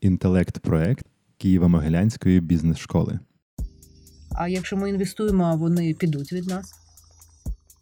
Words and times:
інтелект-проект 0.00 1.06
Києво-Могилянської 1.44 2.40
бізнес-школи. 2.40 3.18
А 4.30 4.48
якщо 4.48 4.76
ми 4.76 4.90
інвестуємо, 4.90 5.56
вони 5.56 5.94
підуть 5.94 6.32
від 6.32 6.46
нас. 6.46 6.74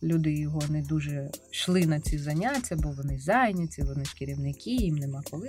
Люди 0.02 0.35
його 0.35 0.62
не 0.69 0.82
дуже 0.82 1.30
йшли 1.53 1.87
на 1.87 2.00
ці 2.00 2.19
заняття, 2.19 2.77
бо 2.77 2.90
вони 2.90 3.19
зайняті, 3.19 3.82
вони 3.82 4.04
ж 4.04 4.14
керівники, 4.19 4.71
їм 4.71 4.96
нема 4.96 5.22
коли. 5.30 5.48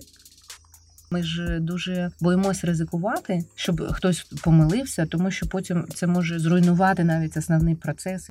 Ми 1.12 1.23
ж 1.23 1.59
дуже 1.59 2.12
боїмось 2.21 2.63
ризикувати, 2.63 3.45
щоб 3.55 3.93
хтось 3.93 4.23
помилився, 4.23 5.05
тому 5.05 5.32
що 5.32 5.45
потім 5.45 5.86
це 5.95 6.07
може 6.07 6.39
зруйнувати 6.39 7.04
навіть 7.04 7.38
основний 7.38 7.75
процес. 7.75 8.29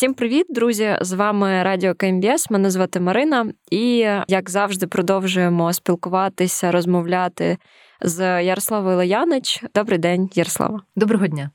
Всім 0.00 0.14
привіт, 0.14 0.46
друзі! 0.48 0.96
З 1.00 1.12
вами 1.12 1.62
Радіо 1.62 1.94
КМБС. 1.94 2.50
Мене 2.50 2.70
звати 2.70 3.00
Марина, 3.00 3.52
і 3.70 3.96
як 4.28 4.50
завжди 4.50 4.86
продовжуємо 4.86 5.72
спілкуватися, 5.72 6.72
розмовляти 6.72 7.58
з 8.02 8.42
Ярославою 8.42 8.96
Лоянич. 8.96 9.64
Добрий 9.74 9.98
день, 9.98 10.30
Ярослава. 10.34 10.82
Доброго 10.96 11.26
дня. 11.26 11.50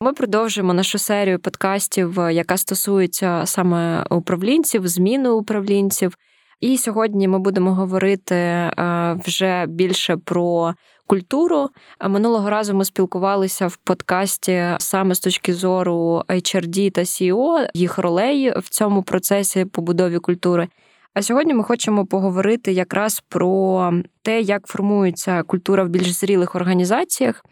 Ми 0.00 0.12
продовжуємо 0.12 0.74
нашу 0.74 0.98
серію 0.98 1.38
подкастів, 1.38 2.18
яка 2.30 2.56
стосується 2.56 3.42
саме 3.46 4.06
управлінців, 4.10 4.88
зміни 4.88 5.28
управлінців. 5.28 6.16
І 6.60 6.78
сьогодні 6.78 7.28
ми 7.28 7.38
будемо 7.38 7.74
говорити 7.74 8.34
е, 8.34 9.16
вже 9.24 9.66
більше 9.66 10.16
про 10.16 10.74
культуру. 11.06 11.68
Минулого 12.08 12.50
разу 12.50 12.74
ми 12.74 12.84
спілкувалися 12.84 13.66
в 13.66 13.76
подкасті 13.76 14.64
саме 14.78 15.14
з 15.14 15.20
точки 15.20 15.54
зору 15.54 16.22
HRD 16.28 16.90
та 16.90 17.00
CEO, 17.00 17.68
їх 17.74 17.98
ролей 17.98 18.58
в 18.58 18.68
цьому 18.68 19.02
процесі 19.02 19.64
побудові 19.64 20.18
культури. 20.18 20.68
А 21.14 21.22
сьогодні 21.22 21.54
ми 21.54 21.64
хочемо 21.64 22.06
поговорити 22.06 22.72
якраз 22.72 23.22
про 23.28 23.92
те, 24.22 24.40
як 24.40 24.66
формується 24.66 25.42
культура 25.42 25.84
в 25.84 25.88
більш 25.88 26.12
зрілих 26.12 26.54
організаціях. 26.54 27.44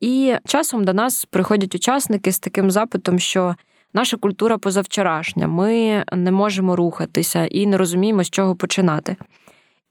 І 0.00 0.34
часом 0.46 0.84
до 0.84 0.92
нас 0.92 1.24
приходять 1.24 1.74
учасники 1.74 2.32
з 2.32 2.38
таким 2.38 2.70
запитом, 2.70 3.18
що 3.18 3.54
наша 3.94 4.16
культура 4.16 4.58
позавчорашня, 4.58 5.48
ми 5.48 6.04
не 6.12 6.30
можемо 6.30 6.76
рухатися 6.76 7.46
і 7.46 7.66
не 7.66 7.76
розуміємо, 7.76 8.24
з 8.24 8.30
чого 8.30 8.56
починати. 8.56 9.16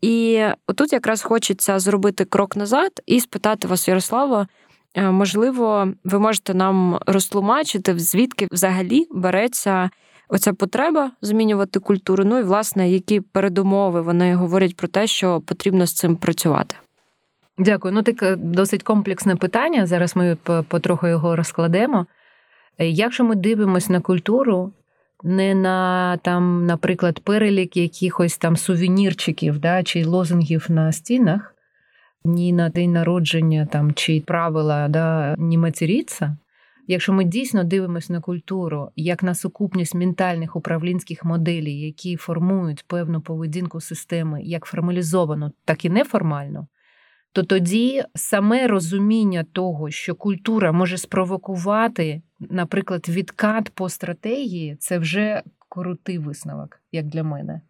І 0.04 0.46
отут 0.68 0.94
якраз 0.94 1.22
хочеться 1.22 1.80
зробити 1.80 2.26
крок 2.26 2.56
назад 2.56 2.92
і 3.06 3.20
спитати 3.20 3.68
вас, 3.68 3.88
Ярослава, 3.88 4.48
е, 4.94 5.12
можливо, 5.12 5.88
ви 6.04 6.20
можете 6.20 6.54
нам 6.54 7.00
розтлумачити, 7.06 8.00
звідки 8.00 8.48
взагалі 8.52 9.08
береться 9.12 9.90
оця 10.30 10.54
потреба 10.54 11.12
змінювати 11.22 11.80
культуру. 11.80 12.26
Ну 12.26 12.40
і 12.40 12.44
власне, 12.44 12.90
які 12.90 13.22
передумови 13.22 14.02
вони 14.02 14.36
говорять 14.36 14.76
про 14.76 14.88
те, 14.88 15.08
що 15.08 15.42
потрібно 15.42 15.86
з 15.86 15.94
цим 15.94 16.16
працювати. 16.16 16.76
Дякую. 17.58 17.94
Ну, 17.94 18.04
таке 18.04 18.36
досить 18.36 18.84
комплексне 18.84 19.36
питання. 19.36 19.86
Зараз 19.86 20.16
ми 20.16 20.38
потроху 20.68 21.08
його 21.08 21.36
розкладемо. 21.36 22.06
Е, 22.78 22.88
якщо 22.88 23.24
ми 23.24 23.36
дивимося 23.36 23.94
на 23.94 24.02
культуру, 24.02 24.72
не 25.24 25.56
на 25.56 26.18
там, 26.18 26.66
наприклад, 26.66 27.20
перелік 27.20 27.78
якихось 27.78 28.38
там 28.38 28.58
сувенірчиків 28.58 29.60
да, 29.60 29.84
чи 29.84 30.06
лозунгів 30.06 30.66
на 30.70 30.92
стінах, 30.92 31.56
ні 32.26 32.54
на 32.54 32.70
день 32.70 32.92
народження 32.92 33.66
там, 33.66 33.94
чи 33.94 34.22
правила 34.22 34.88
да, 34.88 35.36
ні 35.38 35.58
матеріться. 35.58 36.38
Якщо 36.88 37.14
ми 37.14 37.24
дійсно 37.24 37.64
дивимося 37.64 38.14
на 38.14 38.22
культуру 38.22 38.90
як 38.96 39.24
на 39.24 39.36
сукупність 39.36 39.96
ментальних 39.96 40.56
управлінських 40.56 41.26
моделей, 41.26 41.82
які 41.82 42.16
формують 42.16 42.86
певну 42.88 43.22
поведінку 43.22 43.82
системи 43.82 44.44
як 44.44 44.66
формалізовану, 44.66 45.52
так 45.66 45.86
і 45.86 45.90
неформальну, 45.90 46.68
то 47.34 47.44
тоді 47.44 48.04
саме 48.16 48.68
розуміння 48.68 49.46
того, 49.52 49.92
що 49.92 50.16
культура 50.16 50.72
може 50.72 50.98
спровокувати, 50.98 52.22
наприклад, 52.40 53.10
відкат 53.10 53.70
по 53.70 53.90
стратегії, 53.90 54.76
це 54.80 54.98
вже 54.98 55.42
крутий 55.70 56.18
висновок, 56.18 56.80
як 56.92 57.06
для 57.06 57.24
мене. 57.24 57.62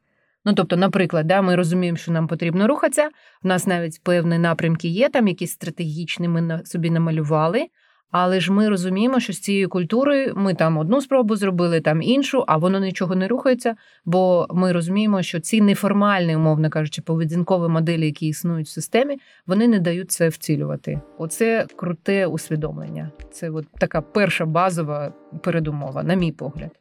Ну, 0.45 0.53
тобто, 0.53 0.77
наприклад, 0.77 1.27
да, 1.27 1.41
ми 1.41 1.55
розуміємо, 1.55 1.97
що 1.97 2.11
нам 2.11 2.27
потрібно 2.27 2.67
рухатися. 2.67 3.09
У 3.43 3.47
нас 3.47 3.67
навіть 3.67 4.03
певні 4.03 4.37
напрямки 4.37 4.87
є, 4.87 5.09
там 5.09 5.27
якісь 5.27 5.51
стратегічні 5.51 6.27
ми 6.27 6.61
собі 6.65 6.89
намалювали. 6.89 7.67
Але 8.13 8.39
ж 8.39 8.51
ми 8.51 8.69
розуміємо, 8.69 9.19
що 9.19 9.33
з 9.33 9.39
цією 9.39 9.69
культурою 9.69 10.33
ми 10.35 10.53
там 10.53 10.77
одну 10.77 11.01
спробу 11.01 11.35
зробили, 11.35 11.81
там 11.81 12.01
іншу, 12.01 12.43
а 12.47 12.57
воно 12.57 12.79
нічого 12.79 13.15
не 13.15 13.27
рухається. 13.27 13.75
Бо 14.05 14.47
ми 14.51 14.71
розуміємо, 14.71 15.21
що 15.21 15.39
ці 15.39 15.61
неформальні, 15.61 16.35
умовно 16.35 16.69
кажучи, 16.69 17.01
поведінкові 17.01 17.71
моделі, 17.71 18.05
які 18.05 18.27
існують 18.27 18.67
в 18.67 18.69
системі, 18.69 19.17
вони 19.47 19.67
не 19.67 19.79
дають 19.79 20.11
це 20.11 20.29
вцілювати. 20.29 21.01
Оце 21.17 21.65
круте 21.75 22.27
усвідомлення. 22.27 23.11
Це 23.31 23.49
от 23.49 23.65
така 23.79 24.01
перша 24.01 24.45
базова 24.45 25.13
передумова, 25.43 26.03
на 26.03 26.13
мій 26.13 26.31
погляд. 26.31 26.71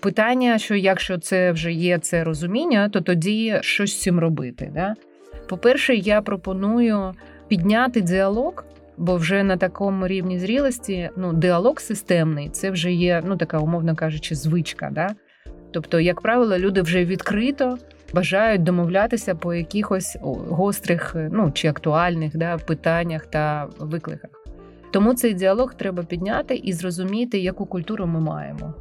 Питання, 0.00 0.58
що 0.58 0.74
якщо 0.74 1.18
це 1.18 1.52
вже 1.52 1.72
є 1.72 1.98
це 1.98 2.24
розуміння, 2.24 2.88
то 2.88 3.00
тоді 3.00 3.58
щось 3.60 3.92
з 3.92 4.00
цим 4.00 4.18
робити. 4.18 4.70
Да? 4.74 4.94
По-перше, 5.48 5.94
я 5.94 6.22
пропоную 6.22 7.14
підняти 7.48 8.00
діалог 8.00 8.64
Бо 8.96 9.16
вже 9.16 9.42
на 9.42 9.56
такому 9.56 10.06
рівні 10.06 10.38
зрілості 10.38 11.10
ну, 11.16 11.32
діалог 11.32 11.80
системний 11.80 12.48
це 12.48 12.70
вже 12.70 12.92
є, 12.92 13.22
ну 13.26 13.36
така 13.36 13.58
умовно 13.58 13.96
кажучи, 13.96 14.34
звичка. 14.34 14.90
Да? 14.92 15.08
Тобто, 15.70 16.00
як 16.00 16.20
правило, 16.20 16.58
люди 16.58 16.82
вже 16.82 17.04
відкрито 17.04 17.78
бажають 18.14 18.62
домовлятися 18.62 19.34
по 19.34 19.54
якихось 19.54 20.16
гострих 20.50 21.16
ну, 21.30 21.50
чи 21.54 21.68
актуальних 21.68 22.36
да, 22.36 22.56
питаннях 22.56 23.26
та 23.26 23.68
викликах. 23.78 24.30
Тому 24.90 25.14
цей 25.14 25.34
діалог 25.34 25.74
треба 25.74 26.02
підняти 26.02 26.54
і 26.54 26.72
зрозуміти, 26.72 27.38
яку 27.38 27.66
культуру 27.66 28.06
ми 28.06 28.20
маємо. 28.20 28.74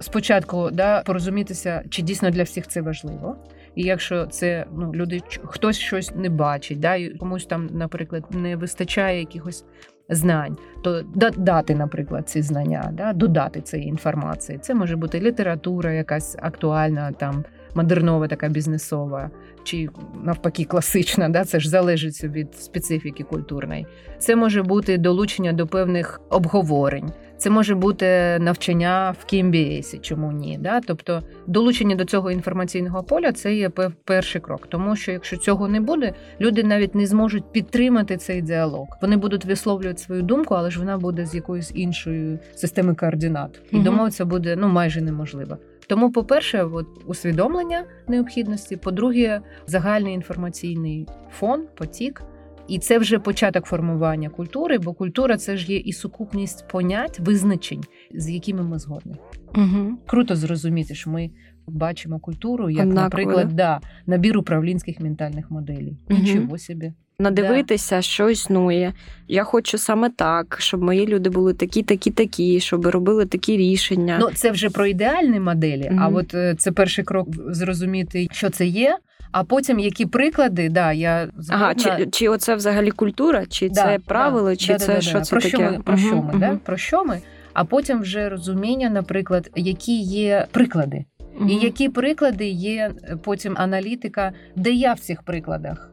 Спочатку 0.00 0.70
да, 0.72 1.02
порозумітися, 1.02 1.82
чи 1.90 2.02
дійсно 2.02 2.30
для 2.30 2.42
всіх 2.42 2.66
це 2.66 2.80
важливо. 2.80 3.36
І 3.76 3.82
якщо 3.82 4.26
це 4.26 4.66
ну 4.76 4.92
люди 4.94 5.20
хтось 5.44 5.78
щось 5.78 6.14
не 6.14 6.28
бачить, 6.28 6.80
да, 6.80 6.94
і 6.94 7.08
комусь 7.08 7.46
там, 7.46 7.68
наприклад, 7.72 8.24
не 8.30 8.56
вистачає 8.56 9.18
якихось 9.18 9.64
знань, 10.08 10.56
то 10.82 11.02
дати, 11.36 11.74
наприклад, 11.74 12.28
ці 12.28 12.42
знання, 12.42 12.90
да, 12.92 13.12
додати 13.12 13.60
цієї 13.60 13.88
інформації. 13.88 14.58
Це 14.58 14.74
може 14.74 14.96
бути 14.96 15.20
література, 15.20 15.92
якась 15.92 16.36
актуальна, 16.42 17.12
там 17.12 17.44
модернова, 17.74 18.28
така 18.28 18.48
бізнесова, 18.48 19.30
чи 19.64 19.88
навпаки 20.24 20.64
класична. 20.64 21.28
Да, 21.28 21.44
Це 21.44 21.60
ж 21.60 21.70
залежить 21.70 22.24
від 22.24 22.54
специфіки 22.54 23.24
культурної. 23.24 23.86
Це 24.18 24.36
може 24.36 24.62
бути 24.62 24.98
долучення 24.98 25.52
до 25.52 25.66
певних 25.66 26.20
обговорень. 26.30 27.12
Це 27.38 27.50
може 27.50 27.74
бути 27.74 28.06
навчання 28.40 29.14
в 29.20 29.32
KMBS, 29.32 30.00
чому 30.00 30.32
ні. 30.32 30.58
Да? 30.60 30.80
Тобто 30.80 31.22
долучення 31.46 31.96
до 31.96 32.04
цього 32.04 32.30
інформаційного 32.30 33.02
поля 33.02 33.32
це 33.32 33.54
є 33.54 33.70
перший 34.04 34.40
крок. 34.40 34.66
Тому 34.68 34.96
що 34.96 35.12
якщо 35.12 35.36
цього 35.36 35.68
не 35.68 35.80
буде, 35.80 36.12
люди 36.40 36.64
навіть 36.64 36.94
не 36.94 37.06
зможуть 37.06 37.52
підтримати 37.52 38.16
цей 38.16 38.42
діалог. 38.42 38.86
Вони 39.02 39.16
будуть 39.16 39.44
висловлювати 39.44 39.98
свою 39.98 40.22
думку, 40.22 40.54
але 40.54 40.70
ж 40.70 40.78
вона 40.78 40.98
буде 40.98 41.26
з 41.26 41.34
якоюсь 41.34 41.72
іншої 41.74 42.38
системи 42.54 42.94
координат. 42.94 43.60
І 43.70 43.76
угу. 43.76 43.84
домовитися 43.84 44.24
буде 44.24 44.56
ну 44.56 44.68
майже 44.68 45.00
неможливо. 45.00 45.58
Тому, 45.88 46.12
по-перше, 46.12 46.62
от 46.62 46.86
усвідомлення 47.06 47.84
необхідності, 48.08 48.76
по-друге, 48.76 49.40
загальний 49.66 50.14
інформаційний 50.14 51.06
фон, 51.30 51.66
потік. 51.74 52.22
І 52.68 52.78
це 52.78 52.98
вже 52.98 53.18
початок 53.18 53.64
формування 53.64 54.28
культури, 54.28 54.78
бо 54.78 54.94
культура 54.94 55.36
це 55.36 55.56
ж 55.56 55.72
є 55.72 55.78
і 55.78 55.92
сукупність 55.92 56.68
понять, 56.68 57.20
визначень, 57.20 57.84
з 58.14 58.30
якими 58.30 58.62
ми 58.62 58.78
згодні. 58.78 59.16
Угу. 59.56 59.98
Круто 60.06 60.36
зрозуміти, 60.36 60.94
що 60.94 61.10
ми 61.10 61.30
бачимо 61.66 62.18
культуру 62.18 62.70
як, 62.70 62.86
Однаково, 62.86 63.02
наприклад, 63.02 63.48
да, 63.48 63.80
набір 64.06 64.38
управлінських 64.38 65.00
ментальних 65.00 65.50
моделей. 65.50 65.96
Угу. 66.10 66.20
Нічого 66.20 66.58
собі. 66.58 66.92
Надивитися, 67.18 67.96
да. 67.96 68.02
що 68.02 68.30
існує. 68.30 68.92
Я 69.28 69.44
хочу 69.44 69.78
саме 69.78 70.10
так, 70.10 70.56
щоб 70.60 70.82
мої 70.82 71.06
люди 71.06 71.30
були 71.30 71.54
такі, 71.54 71.82
такі, 71.82 72.10
такі, 72.10 72.60
щоб 72.60 72.86
робили 72.86 73.26
такі 73.26 73.56
рішення. 73.56 74.18
Ну 74.20 74.30
це 74.34 74.50
вже 74.50 74.70
про 74.70 74.86
ідеальні 74.86 75.40
моделі. 75.40 75.88
Угу. 75.90 76.00
А 76.02 76.08
от 76.08 76.34
е, 76.34 76.54
це 76.58 76.72
перший 76.72 77.04
крок 77.04 77.28
зрозуміти, 77.54 78.28
що 78.32 78.50
це 78.50 78.66
є. 78.66 78.98
А 79.32 79.44
потім 79.44 79.78
які 79.78 80.06
приклади, 80.06 80.68
да, 80.68 80.92
я 80.92 81.28
згодна. 81.36 81.64
Ага, 81.64 81.74
чи 81.74 82.08
чи 82.12 82.28
оце 82.28 82.54
взагалі 82.54 82.90
культура, 82.90 83.46
чи 83.46 83.68
да, 83.68 83.74
це 83.74 83.98
правило, 84.06 84.50
да, 84.50 84.56
чи 84.56 84.72
да, 84.72 84.78
це 84.78 85.00
що 85.00 85.20
це 85.20 85.30
про 85.30 85.40
таке? 85.40 85.56
Що 85.56 85.70
ми, 85.70 85.78
про 85.78 85.96
що 85.96 86.22
ми, 86.22 86.34
да? 86.36 86.58
Про 86.64 86.76
що 86.76 87.04
ми? 87.04 87.20
А 87.56 87.64
потім 87.64 88.00
вже 88.00 88.28
розуміння, 88.28 88.90
наприклад, 88.90 89.50
які 89.54 90.00
є 90.00 90.46
приклади, 90.50 91.04
uh 91.40 91.50
і 91.50 91.54
які 91.54 91.88
приклади 91.88 92.48
є 92.48 92.90
потім 93.22 93.54
аналітика, 93.56 94.32
де 94.56 94.72
я 94.72 94.92
в 94.92 95.00
цих 95.00 95.22
прикладах. 95.22 95.90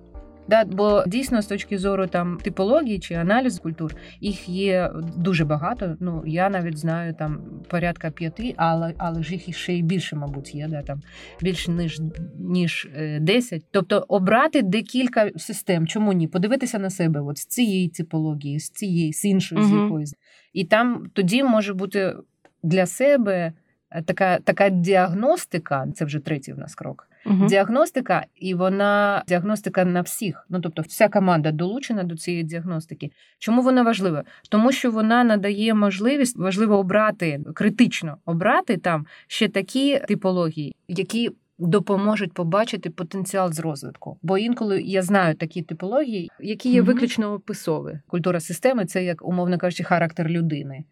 Да, 0.49 0.65
бо 0.65 1.03
дійсно 1.07 1.41
з 1.41 1.45
точки 1.45 1.77
зору 1.77 2.07
там 2.07 2.37
типології 2.43 2.99
чи 2.99 3.13
аналізу 3.13 3.61
культур 3.61 3.95
їх 4.21 4.49
є 4.49 4.91
дуже 5.17 5.45
багато. 5.45 5.95
Ну 5.99 6.23
я 6.25 6.49
навіть 6.49 6.77
знаю 6.77 7.13
там 7.13 7.41
порядка 7.69 8.11
п'яти, 8.11 8.53
але 8.57 8.93
але 8.97 9.23
ж 9.23 9.33
їх 9.33 9.57
ще 9.57 9.73
й 9.73 9.81
більше, 9.81 10.15
мабуть, 10.15 10.55
є. 10.55 10.67
Да, 10.67 10.81
там 10.81 11.01
більше 11.41 11.71
ніж 11.71 12.01
ніж 12.39 12.87
е, 12.95 13.19
десять. 13.19 13.65
Тобто 13.71 14.05
обрати 14.07 14.61
декілька 14.61 15.29
систем. 15.35 15.87
Чому 15.87 16.13
ні? 16.13 16.27
Подивитися 16.27 16.79
на 16.79 16.89
себе, 16.89 17.21
от 17.21 17.37
з 17.37 17.45
цієї 17.45 17.89
типології, 17.89 18.59
з 18.59 18.69
цієї, 18.69 19.13
з 19.13 19.25
іншої, 19.25 19.61
угу. 19.61 19.69
з 19.69 19.83
якоїсь, 19.83 20.15
і 20.53 20.63
там 20.63 21.09
тоді 21.13 21.43
може 21.43 21.73
бути 21.73 22.15
для 22.63 22.85
себе 22.85 23.53
е, 23.91 24.01
така, 24.01 24.39
така 24.39 24.69
діагностика. 24.69 25.87
Це 25.95 26.05
вже 26.05 26.19
третій 26.19 26.53
в 26.53 26.57
нас 26.57 26.75
крок. 26.75 27.07
Угу. 27.25 27.45
Діагностика, 27.45 28.25
і 28.35 28.53
вона 28.53 29.23
діагностика 29.27 29.85
на 29.85 30.01
всіх. 30.01 30.45
Ну 30.49 30.61
тобто, 30.61 30.81
вся 30.81 31.09
команда 31.09 31.51
долучена 31.51 32.03
до 32.03 32.17
цієї 32.17 32.43
діагностики. 32.43 33.11
Чому 33.39 33.61
вона 33.61 33.83
важлива? 33.83 34.23
Тому 34.49 34.71
що 34.71 34.91
вона 34.91 35.23
надає 35.23 35.73
можливість 35.73 36.37
важливо 36.37 36.77
обрати 36.77 37.39
критично 37.53 38.17
обрати 38.25 38.77
там 38.77 39.05
ще 39.27 39.47
такі 39.47 39.99
типології, 40.07 40.75
які. 40.87 41.31
Допоможуть 41.59 42.33
побачити 42.33 42.89
потенціал 42.89 43.53
з 43.53 43.59
розвитку, 43.59 44.17
бо 44.21 44.37
інколи 44.37 44.81
я 44.81 45.01
знаю 45.01 45.35
такі 45.35 45.61
типології, 45.61 46.31
які 46.39 46.71
є 46.71 46.81
виключно 46.81 47.33
описові. 47.33 47.99
Культура 48.07 48.39
системи 48.39 48.85
це 48.85 49.03
як 49.03 49.27
умовно 49.27 49.57
кажучи, 49.57 49.83
характер 49.83 50.29
людини 50.29 50.83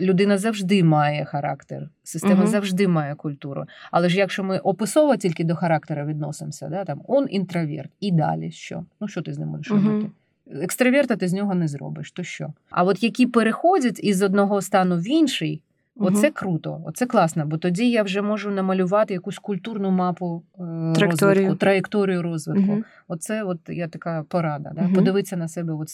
людина 0.00 0.38
завжди 0.38 0.84
має 0.84 1.24
характер, 1.24 1.88
система 2.02 2.42
угу. 2.42 2.46
завжди 2.46 2.88
має 2.88 3.14
культуру. 3.14 3.64
Але 3.90 4.08
ж 4.08 4.18
якщо 4.18 4.44
ми 4.44 4.58
описово 4.58 5.16
тільки 5.16 5.44
до 5.44 5.56
характера 5.56 6.04
відносимося, 6.04 6.68
да, 6.68 6.84
там 6.84 7.02
он 7.08 7.26
інтроверт, 7.30 7.90
і 8.00 8.12
далі 8.12 8.50
що? 8.50 8.84
Ну 9.00 9.08
що 9.08 9.22
ти 9.22 9.32
з 9.32 9.38
ним 9.38 9.50
будеш 9.50 9.70
угу. 9.70 9.88
робити? 9.88 10.10
Екстраверта 10.50 11.16
ти 11.16 11.28
з 11.28 11.32
нього 11.32 11.54
не 11.54 11.68
зробиш, 11.68 12.12
то 12.12 12.22
що? 12.22 12.52
А 12.70 12.84
от 12.84 13.02
які 13.02 13.26
переходять 13.26 14.00
із 14.02 14.22
одного 14.22 14.62
стану 14.62 14.96
в 14.96 15.08
інший. 15.08 15.62
Оце 15.98 16.30
круто, 16.30 16.82
оце 16.86 17.06
класно, 17.06 17.46
бо 17.46 17.58
тоді 17.58 17.90
я 17.90 18.02
вже 18.02 18.22
можу 18.22 18.50
намалювати 18.50 19.14
якусь 19.14 19.38
культурну 19.38 19.90
мапу 19.90 20.42
е, 20.54 20.58
траєкторію. 20.94 21.34
розвитку, 21.34 21.54
траєкторію 21.54 22.22
розвитку. 22.22 22.72
Угу. 22.72 22.82
Оце 23.08 23.42
от 23.42 23.58
я 23.68 23.88
така 23.88 24.24
порада. 24.28 24.72
Да? 24.74 24.90
Подивитися 24.94 25.36
на 25.36 25.48
себе 25.48 25.72
от 25.72 25.88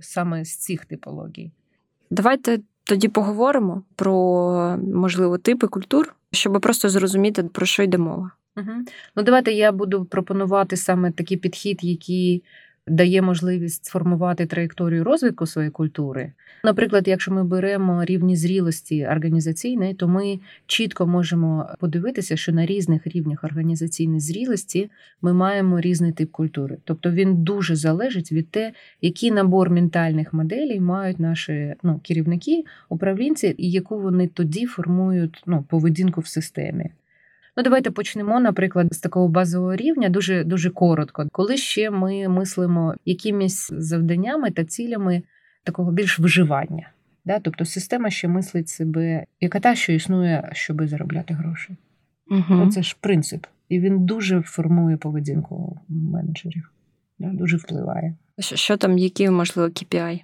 саме 0.00 0.44
з 0.44 0.56
цих 0.56 0.84
типологій. 0.84 1.50
Давайте 2.10 2.58
тоді 2.84 3.08
поговоримо 3.08 3.82
про 3.96 4.78
можливо 4.94 5.38
типи 5.38 5.66
культур, 5.66 6.14
щоб 6.32 6.60
просто 6.60 6.88
зрозуміти, 6.88 7.42
про 7.42 7.66
що 7.66 7.82
йде 7.82 7.98
мова. 7.98 8.30
Угу. 8.56 8.70
Ну, 9.16 9.22
давайте 9.22 9.52
я 9.52 9.72
буду 9.72 10.04
пропонувати 10.04 10.76
саме 10.76 11.10
такий 11.10 11.36
підхід, 11.36 11.84
який 11.84 12.42
дає 12.86 13.22
можливість 13.22 13.84
сформувати 13.84 14.46
траєкторію 14.46 15.04
розвитку 15.04 15.46
своєї 15.46 15.70
культури. 15.70 16.32
Наприклад, 16.64 17.08
якщо 17.08 17.32
ми 17.32 17.44
беремо 17.44 18.04
рівні 18.04 18.36
зрілості 18.36 19.06
організаційної, 19.06 19.94
то 19.94 20.08
ми 20.08 20.38
чітко 20.66 21.06
можемо 21.06 21.68
подивитися, 21.78 22.36
що 22.36 22.52
на 22.52 22.66
різних 22.66 23.06
рівнях 23.06 23.44
організаційної 23.44 24.20
зрілості 24.20 24.90
ми 25.22 25.32
маємо 25.32 25.80
різний 25.80 26.12
тип 26.12 26.30
культури. 26.30 26.76
Тобто 26.84 27.10
він 27.10 27.44
дуже 27.44 27.76
залежить 27.76 28.32
від 28.32 28.50
те, 28.50 28.72
який 29.00 29.30
набор 29.30 29.70
ментальних 29.70 30.32
моделей 30.32 30.80
мають 30.80 31.20
наші 31.20 31.74
ну, 31.82 32.00
керівники, 32.02 32.64
управлінці, 32.88 33.54
і 33.58 33.70
яку 33.70 34.00
вони 34.00 34.26
тоді 34.26 34.66
формують 34.66 35.42
ну, 35.46 35.64
поведінку 35.68 36.20
в 36.20 36.26
системі. 36.26 36.90
Ну, 37.60 37.64
давайте 37.64 37.90
почнемо, 37.90 38.40
наприклад, 38.40 38.94
з 38.94 38.98
такого 38.98 39.28
базового 39.28 39.76
рівня, 39.76 40.08
дуже 40.08 40.44
дуже 40.44 40.70
коротко, 40.70 41.28
коли 41.32 41.56
ще 41.56 41.90
ми 41.90 42.28
мислимо 42.28 42.94
якимись 43.04 43.72
завданнями 43.72 44.50
та 44.50 44.64
цілями 44.64 45.22
такого 45.64 45.92
більш 45.92 46.18
виживання. 46.18 46.90
Да? 47.24 47.38
Тобто 47.38 47.64
система 47.64 48.10
ще 48.10 48.28
мислить 48.28 48.68
себе, 48.68 49.24
яка 49.40 49.60
та, 49.60 49.74
що 49.74 49.92
існує, 49.92 50.50
щоб 50.52 50.88
заробляти 50.88 51.34
гроші. 51.34 51.76
Угу. 52.30 52.70
Це 52.70 52.82
ж 52.82 52.96
принцип. 53.00 53.46
І 53.68 53.80
він 53.80 54.04
дуже 54.06 54.42
формує 54.42 54.96
поведінку 54.96 55.80
менеджерів? 55.88 56.70
Дуже 57.20 57.56
впливає. 57.56 58.16
Що, 58.38 58.56
що 58.56 58.76
там, 58.76 58.98
які, 58.98 59.30
можливо, 59.30 59.68
KPI? 59.68 60.20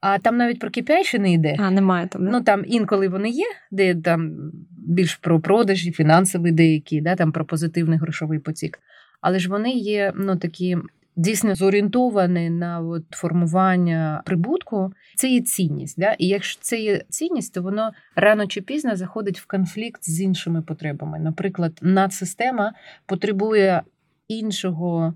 А 0.00 0.18
там 0.18 0.36
навіть 0.36 0.58
про 0.58 0.70
KPI 0.70 1.02
ще 1.02 1.18
не 1.18 1.32
йде. 1.32 1.56
А, 1.58 1.70
немає 1.70 2.08
там. 2.08 2.24
Не? 2.24 2.30
Ну 2.30 2.40
там 2.40 2.64
інколи 2.66 3.08
вони 3.08 3.30
є, 3.30 3.46
де 3.70 3.94
там 3.94 4.50
більш 4.70 5.14
про 5.14 5.40
продажі, 5.40 5.92
фінансові 5.92 6.52
деякі, 6.52 7.00
да, 7.00 7.16
там 7.16 7.32
про 7.32 7.44
позитивний 7.44 7.98
грошовий 7.98 8.38
потік. 8.38 8.78
Але 9.20 9.38
ж 9.38 9.48
вони 9.48 9.70
є 9.70 10.12
ну, 10.16 10.36
такі 10.36 10.76
дійсно 11.16 11.54
зорієнтовані 11.54 12.50
на 12.50 12.80
от, 12.80 13.04
формування 13.10 14.22
прибутку. 14.24 14.92
Це 15.16 15.28
є 15.28 15.40
цінність. 15.40 16.00
Да? 16.00 16.12
І 16.12 16.26
якщо 16.26 16.58
це 16.62 16.80
є 16.80 17.02
цінність, 17.08 17.54
то 17.54 17.62
воно 17.62 17.90
рано 18.16 18.46
чи 18.46 18.60
пізно 18.60 18.96
заходить 18.96 19.40
в 19.40 19.46
конфлікт 19.46 20.00
з 20.02 20.20
іншими 20.20 20.62
потребами. 20.62 21.18
Наприклад, 21.18 21.78
надсистема 21.82 22.72
потребує 23.06 23.82
іншого 24.28 25.14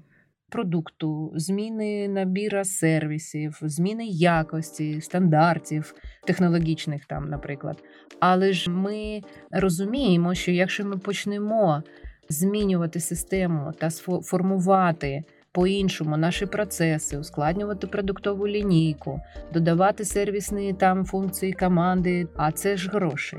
продукту, 0.50 1.32
зміни 1.34 2.08
набіра 2.08 2.64
сервісів, 2.64 3.58
зміни 3.62 4.06
якості, 4.06 5.00
стандартів 5.00 5.94
технологічних, 6.26 7.04
там, 7.04 7.28
наприклад. 7.28 7.82
Але 8.20 8.52
ж 8.52 8.70
ми 8.70 9.20
розуміємо, 9.50 10.34
що 10.34 10.50
якщо 10.50 10.84
ми 10.84 10.96
почнемо 10.96 11.82
змінювати 12.28 13.00
систему 13.00 13.72
та 13.78 13.90
формувати 14.22 15.22
по-іншому 15.52 16.16
наші 16.16 16.46
процеси, 16.46 17.18
ускладнювати 17.18 17.86
продуктову 17.86 18.48
лінійку, 18.48 19.20
додавати 19.52 20.04
сервісні 20.04 20.72
там 20.72 21.04
функції 21.04 21.52
команди, 21.52 22.28
а 22.36 22.52
це 22.52 22.76
ж 22.76 22.90
гроші. 22.90 23.36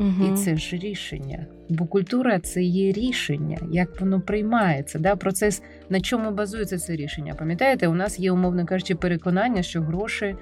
Угу. 0.00 0.32
І 0.32 0.36
це 0.36 0.56
ж 0.56 0.76
рішення. 0.76 1.46
Бо 1.68 1.86
культура 1.86 2.38
це 2.38 2.62
є 2.62 2.92
рішення, 2.92 3.58
як 3.70 4.00
воно 4.00 4.20
приймається. 4.20 4.98
Да? 4.98 5.16
Процес 5.16 5.62
на 5.88 6.00
чому 6.00 6.30
базується 6.30 6.78
це 6.78 6.96
рішення. 6.96 7.34
Пам'ятаєте, 7.34 7.88
у 7.88 7.94
нас 7.94 8.20
є, 8.20 8.32
умовно 8.32 8.66
кажучи, 8.66 8.94
переконання, 8.94 9.62
що 9.62 9.82
гроші 9.82 10.36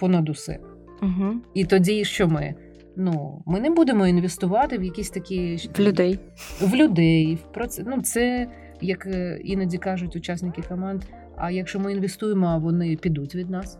понад 0.00 0.28
усе. 0.28 0.58
Угу. 1.02 1.34
І 1.54 1.64
тоді 1.64 2.04
що 2.04 2.28
ми? 2.28 2.54
Ну, 2.96 3.42
ми 3.46 3.60
не 3.60 3.70
будемо 3.70 4.06
інвестувати 4.06 4.78
в 4.78 4.82
якісь 4.82 5.10
такі 5.10 5.56
в 5.78 5.80
людей. 5.80 6.18
В 6.60 6.74
людей. 6.74 7.34
В 7.34 7.52
процес. 7.52 7.86
Ну, 7.88 8.02
це 8.02 8.48
як 8.80 9.06
е, 9.06 9.40
іноді 9.44 9.78
кажуть 9.78 10.16
учасники 10.16 10.62
команд. 10.62 11.02
А 11.36 11.50
якщо 11.50 11.80
ми 11.80 11.92
інвестуємо, 11.92 12.46
а 12.46 12.58
вони 12.58 12.96
підуть 12.96 13.34
від 13.34 13.50
нас. 13.50 13.78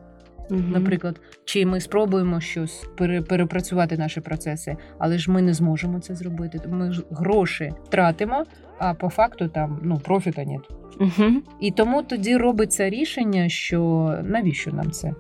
Угу. 0.51 0.61
Наприклад, 0.69 1.21
чи 1.45 1.67
ми 1.67 1.81
спробуємо 1.81 2.41
щось 2.41 2.85
перепрацювати 3.29 3.97
наші 3.97 4.21
процеси, 4.21 4.77
але 4.99 5.19
ж 5.19 5.31
ми 5.31 5.43
не 5.43 5.55
зможемо 5.55 6.01
це 6.01 6.15
зробити. 6.15 6.61
Ми 6.69 6.93
ж 6.93 7.03
гроші 7.11 7.73
тратимо, 7.89 8.45
а 8.79 8.95
по 8.95 9.09
факту 9.09 9.49
там 9.49 9.81
ну 9.83 9.99
профіта 9.99 10.45
нет. 10.45 10.61
Угу. 11.01 11.33
І 11.61 11.71
тому 11.71 12.03
тоді 12.03 12.37
робиться 12.37 12.91
рішення, 12.91 13.49
що 13.49 14.13
навіщо 14.25 14.71
нам 14.71 14.91
це? 14.91 15.13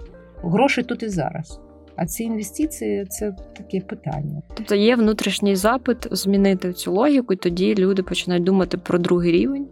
Гроші 0.42 0.82
тут 0.82 1.02
і 1.02 1.08
зараз. 1.08 1.60
А 1.96 2.06
ці 2.06 2.24
інвестиції 2.24 3.04
це 3.04 3.36
таке 3.56 3.80
питання. 3.80 4.42
Тобто 4.54 4.74
є 4.74 4.96
внутрішній 4.96 5.56
запит 5.56 6.08
змінити 6.10 6.72
цю 6.72 6.92
логіку, 6.92 7.32
і 7.32 7.36
тоді 7.36 7.74
люди 7.74 8.02
починають 8.02 8.44
думати 8.44 8.78
про 8.78 8.98
другий 8.98 9.32
рівень. 9.32 9.66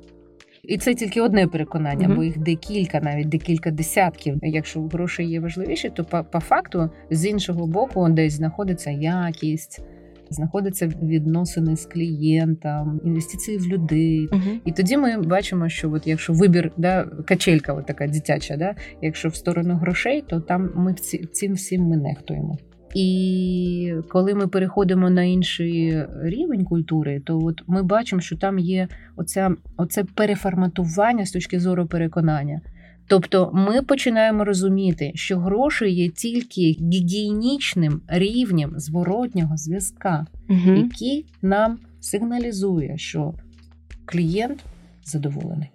І 0.69 0.79
це 0.79 0.95
тільки 0.95 1.21
одне 1.21 1.47
переконання, 1.47 2.09
mm-hmm. 2.09 2.17
бо 2.17 2.25
їх 2.25 2.39
декілька, 2.39 3.01
навіть 3.01 3.29
декілька 3.29 3.71
десятків. 3.71 4.39
Якщо 4.43 4.83
гроші 4.83 5.25
є 5.25 5.41
важливіші, 5.41 5.91
то 5.91 6.05
по, 6.05 6.25
по 6.25 6.41
факту 6.41 6.91
з 7.11 7.27
іншого 7.27 7.67
боку 7.67 8.09
десь 8.09 8.33
знаходиться 8.33 8.91
якість. 8.91 9.85
Знаходяться 10.31 10.87
відносини 10.87 11.77
з 11.77 11.87
клієнтом, 11.87 13.01
інвестиції 13.05 13.59
в 13.59 13.67
людей, 13.67 14.29
uh-huh. 14.29 14.61
і 14.65 14.73
тоді 14.73 14.97
ми 14.97 15.23
бачимо, 15.23 15.69
що 15.69 15.93
от 15.93 16.07
якщо 16.07 16.33
вибір, 16.33 16.73
да, 16.77 17.05
качелька, 17.27 17.73
от 17.73 17.87
така 17.87 18.07
дитяча, 18.07 18.57
да, 18.57 18.75
якщо 19.03 19.29
в 19.29 19.35
сторону 19.35 19.75
грошей, 19.75 20.25
то 20.29 20.41
там 20.41 20.71
ми 20.77 20.93
в 20.93 21.27
цим 21.27 21.53
всім 21.53 21.83
ми 21.83 21.97
нехтуємо. 21.97 22.59
І 22.95 23.95
коли 24.09 24.35
ми 24.35 24.49
переходимо 24.49 25.11
на 25.11 25.23
інший 25.23 26.05
рівень 26.23 26.65
культури, 26.65 27.23
то 27.25 27.39
от 27.39 27.63
ми 27.67 27.83
бачимо, 27.83 28.21
що 28.23 28.37
там 28.37 28.59
є 28.59 28.89
оця, 29.17 29.55
оце 29.77 30.05
переформатування 30.05 31.27
з 31.27 31.31
точки 31.31 31.61
зору 31.61 31.87
переконання. 31.87 32.61
Тобто 33.07 33.51
ми 33.55 33.83
починаємо 33.83 34.45
розуміти, 34.45 35.13
що 35.15 35.39
гроші 35.39 35.91
є 35.91 36.09
тільки 36.09 36.61
гігієнічним 36.61 38.01
рівнем 38.09 38.73
зворотнього 38.77 39.57
зв'язка, 39.57 40.27
угу. 40.49 40.75
який 40.75 41.27
нам 41.43 41.79
сигналізує, 42.01 42.99
що 42.99 43.35
клієнт 44.05 44.65
задоволений. 45.05 45.71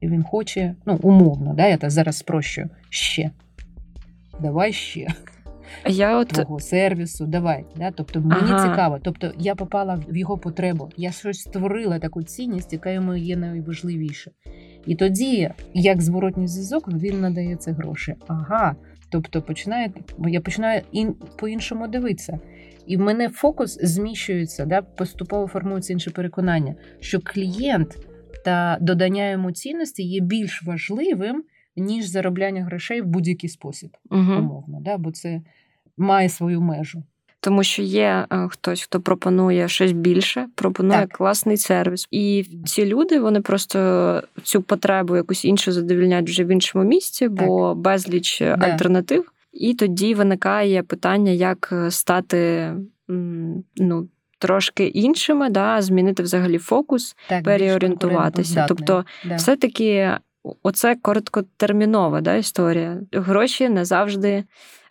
І 0.00 0.08
він 0.08 0.22
хоче, 0.22 0.74
ну, 0.86 0.98
умовно, 1.02 1.54
да, 1.54 1.66
я 1.66 1.76
так 1.76 1.90
зараз 1.90 2.18
спрощую, 2.18 2.68
ще. 2.90 3.30
Давай 4.40 4.72
ще 4.72 5.08
я 5.86 6.18
от... 6.18 6.28
твого 6.28 6.60
сервісу. 6.60 7.26
Давай. 7.26 7.64
Да? 7.76 7.90
Тобто 7.90 8.20
мені 8.20 8.50
ага. 8.50 8.68
цікаво. 8.68 8.98
Тобто 9.02 9.32
я 9.38 9.54
попала 9.54 10.02
в 10.08 10.16
його 10.16 10.38
потребу. 10.38 10.90
Я 10.96 11.12
щось 11.12 11.40
створила 11.40 11.98
таку 11.98 12.22
цінність, 12.22 12.72
яка 12.72 12.90
йому 12.90 13.14
є 13.14 13.36
найважливіше. 13.36 14.30
І 14.86 14.94
тоді, 14.94 15.50
як 15.74 16.02
зворотній 16.02 16.48
зв'язок, 16.48 16.88
він 16.88 17.20
надає 17.20 17.56
це 17.56 17.72
гроші. 17.72 18.14
Ага. 18.26 18.76
Тобто 19.10 19.42
починає, 19.42 19.90
я 20.28 20.40
починаю 20.40 20.82
ін, 20.92 21.14
по-іншому 21.36 21.88
дивитися. 21.88 22.38
І 22.86 22.96
в 22.96 23.00
мене 23.00 23.28
фокус 23.28 23.78
зміщується, 23.82 24.66
да, 24.66 24.82
поступово 24.82 25.46
формується 25.46 25.92
інше 25.92 26.10
переконання, 26.10 26.74
що 27.00 27.20
клієнт 27.20 27.98
та 28.44 28.78
додання 28.80 29.30
йому 29.30 29.52
цінності 29.52 30.02
є 30.02 30.20
більш 30.20 30.62
важливим, 30.62 31.44
ніж 31.76 32.06
заробляння 32.06 32.64
грошей 32.64 33.00
в 33.00 33.06
будь-який 33.06 33.50
спосіб, 33.50 33.96
Угу. 34.10 34.20
умовно, 34.20 34.78
да, 34.80 34.98
бо 34.98 35.10
це 35.10 35.40
має 35.96 36.28
свою 36.28 36.60
межу. 36.60 37.02
Тому 37.40 37.62
що 37.62 37.82
є 37.82 38.26
е, 38.32 38.48
хтось, 38.50 38.82
хто 38.82 39.00
пропонує 39.00 39.68
щось 39.68 39.92
більше, 39.92 40.46
пропонує 40.54 41.00
Так. 41.00 41.12
класний 41.12 41.56
сервіс. 41.56 42.08
І 42.10 42.46
ці 42.66 42.86
люди 42.86 43.20
вони 43.20 43.40
просто 43.40 44.22
цю 44.42 44.62
потребу 44.62 45.16
якусь 45.16 45.44
іншу 45.44 45.72
задовільняють 45.72 46.28
вже 46.30 46.44
в 46.44 46.48
іншому 46.48 46.84
місці, 46.84 47.28
бо 47.28 47.74
безліч 47.74 48.42
е, 48.42 48.56
Да. 48.58 48.66
альтернатив. 48.66 49.32
І 49.52 49.74
тоді 49.74 50.14
виникає 50.14 50.82
питання, 50.82 51.32
як 51.32 51.68
е, 51.72 51.90
стати 51.90 52.72
ну, 53.76 54.08
трошки 54.38 54.86
іншими, 54.86 55.50
да, 55.50 55.82
змінити 55.82 56.22
взагалі 56.22 56.58
фокус, 56.58 57.16
Так, 57.28 57.44
переорієнтуватися. 57.44 58.64
Тобто, 58.68 59.04
Да. 59.24 59.36
все-таки 59.36 60.10
оце 60.62 60.96
короткотермінова 61.02 62.20
да, 62.20 62.34
історія. 62.36 63.00
Гроші 63.12 63.68
не 63.68 63.84
завжди. 63.84 64.44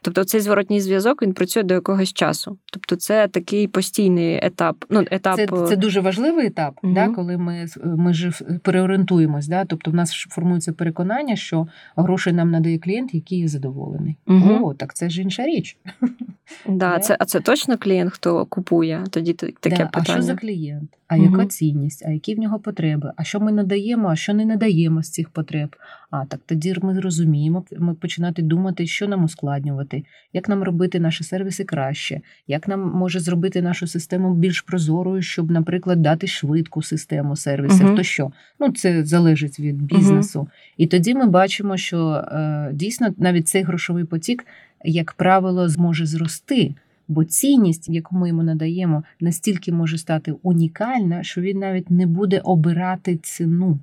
Тобто 0.04 0.24
цей 0.24 0.42
зворотній 0.42 0.82
зв'язок 0.82 1.22
він 1.22 1.34
працює 1.34 1.64
до 1.64 1.74
якогось 1.74 2.14
часу. 2.14 2.58
Тобто, 2.74 2.96
це 2.96 3.28
такий 3.28 3.68
постійний 3.68 4.40
етап. 4.44 4.86
Ну, 4.90 5.06
етап 5.12 5.36
Це, 5.36 5.48
це 5.68 5.76
дуже 5.76 6.00
важливий 6.00 6.48
етап, 6.48 6.80
Мгм. 6.84 6.94
да, 6.94 7.08
коли 7.08 7.38
ми, 7.38 7.66
ми 7.84 8.14
ж 8.14 8.32
переорієнтуємось. 8.64 9.48
Да? 9.48 9.66
Тобто 9.66 9.92
в 9.92 9.94
нас 9.94 10.12
формується 10.12 10.74
переконання, 10.74 11.36
що 11.36 11.68
гроші 11.96 12.32
нам 12.32 12.52
надає 12.52 12.78
клієнт, 12.80 13.14
який 13.14 13.40
є 13.40 13.48
задоволений. 13.48 14.16
Мгм. 14.26 14.64
О, 14.64 14.74
так 14.74 14.94
це 14.94 15.10
ж 15.10 15.22
інша 15.22 15.46
річ. 15.46 15.78
да, 16.70 17.00
це, 17.00 17.18
а 17.20 17.26
це 17.26 17.40
точно 17.40 17.78
клієнт, 17.78 18.14
хто 18.14 18.46
купує? 18.46 19.04
Тоді 19.10 19.34
таке 19.34 19.54
да, 19.64 19.70
питання. 19.70 19.90
А 19.94 20.04
що 20.04 20.22
за 20.22 20.36
клієнт? 20.36 20.90
А 21.08 21.18
Мгм. 21.18 21.32
яка 21.32 21.46
цінність? 21.46 22.04
А 22.06 22.12
які 22.12 22.36
в 22.36 22.40
нього 22.40 22.60
потреби? 22.60 23.12
А 23.16 23.24
що 23.24 23.40
ми 23.40 23.52
надаємо, 23.52 24.08
а 24.08 24.16
що 24.16 24.34
не 24.34 24.46
надаємо 24.46 25.04
з 25.04 25.10
цих 25.10 25.30
потреб? 25.30 25.76
А 26.10 26.26
так 26.26 26.40
тоді 26.46 26.76
ми 26.82 27.00
розуміємо, 27.00 27.64
ми 27.80 27.94
починати 27.94 28.42
думати, 28.42 28.88
що 28.88 29.08
нам 29.08 29.24
ускладнювати, 29.24 29.91
як 30.34 30.50
нам 30.50 30.64
робити 30.64 31.00
наші 31.00 31.24
сервіси 31.24 31.64
краще, 31.64 32.22
як 32.48 32.68
нам 32.68 32.92
може 32.92 33.20
зробити 33.20 33.62
нашу 33.62 33.88
систему 33.88 34.36
більш 34.36 34.62
прозорою, 34.62 35.22
щоб, 35.22 35.52
наприклад, 35.52 36.02
дати 36.02 36.28
швидку 36.28 36.82
систему 36.82 37.36
сервісів. 37.36 37.86
Мгм. 37.86 37.96
То 37.96 38.04
що? 38.04 38.32
Ну 38.60 38.72
це 38.72 39.06
залежить 39.06 39.60
від 39.60 39.82
бізнесу. 39.82 40.48
І 40.78 40.88
тоді 40.88 41.16
ми 41.16 41.26
бачимо, 41.26 41.78
що 41.78 42.10
е, 42.10 42.70
дійсно 42.74 43.14
навіть 43.18 43.48
цей 43.48 43.64
грошовий 43.64 44.04
потік, 44.04 44.46
як 44.84 45.14
правило, 45.14 45.70
зможе 45.70 46.06
зрости. 46.06 46.76
Бо 47.08 47.24
цінність, 47.24 47.90
яку 47.90 48.16
ми 48.16 48.28
йому 48.28 48.44
надаємо, 48.44 49.04
настільки 49.20 49.72
може 49.72 49.98
стати 49.98 50.32
унікальна, 50.44 51.24
що 51.24 51.42
він 51.42 51.60
навіть 51.60 51.92
не 51.92 52.06
буде 52.08 52.40
обирати 52.40 53.18
ціну. 53.18 53.80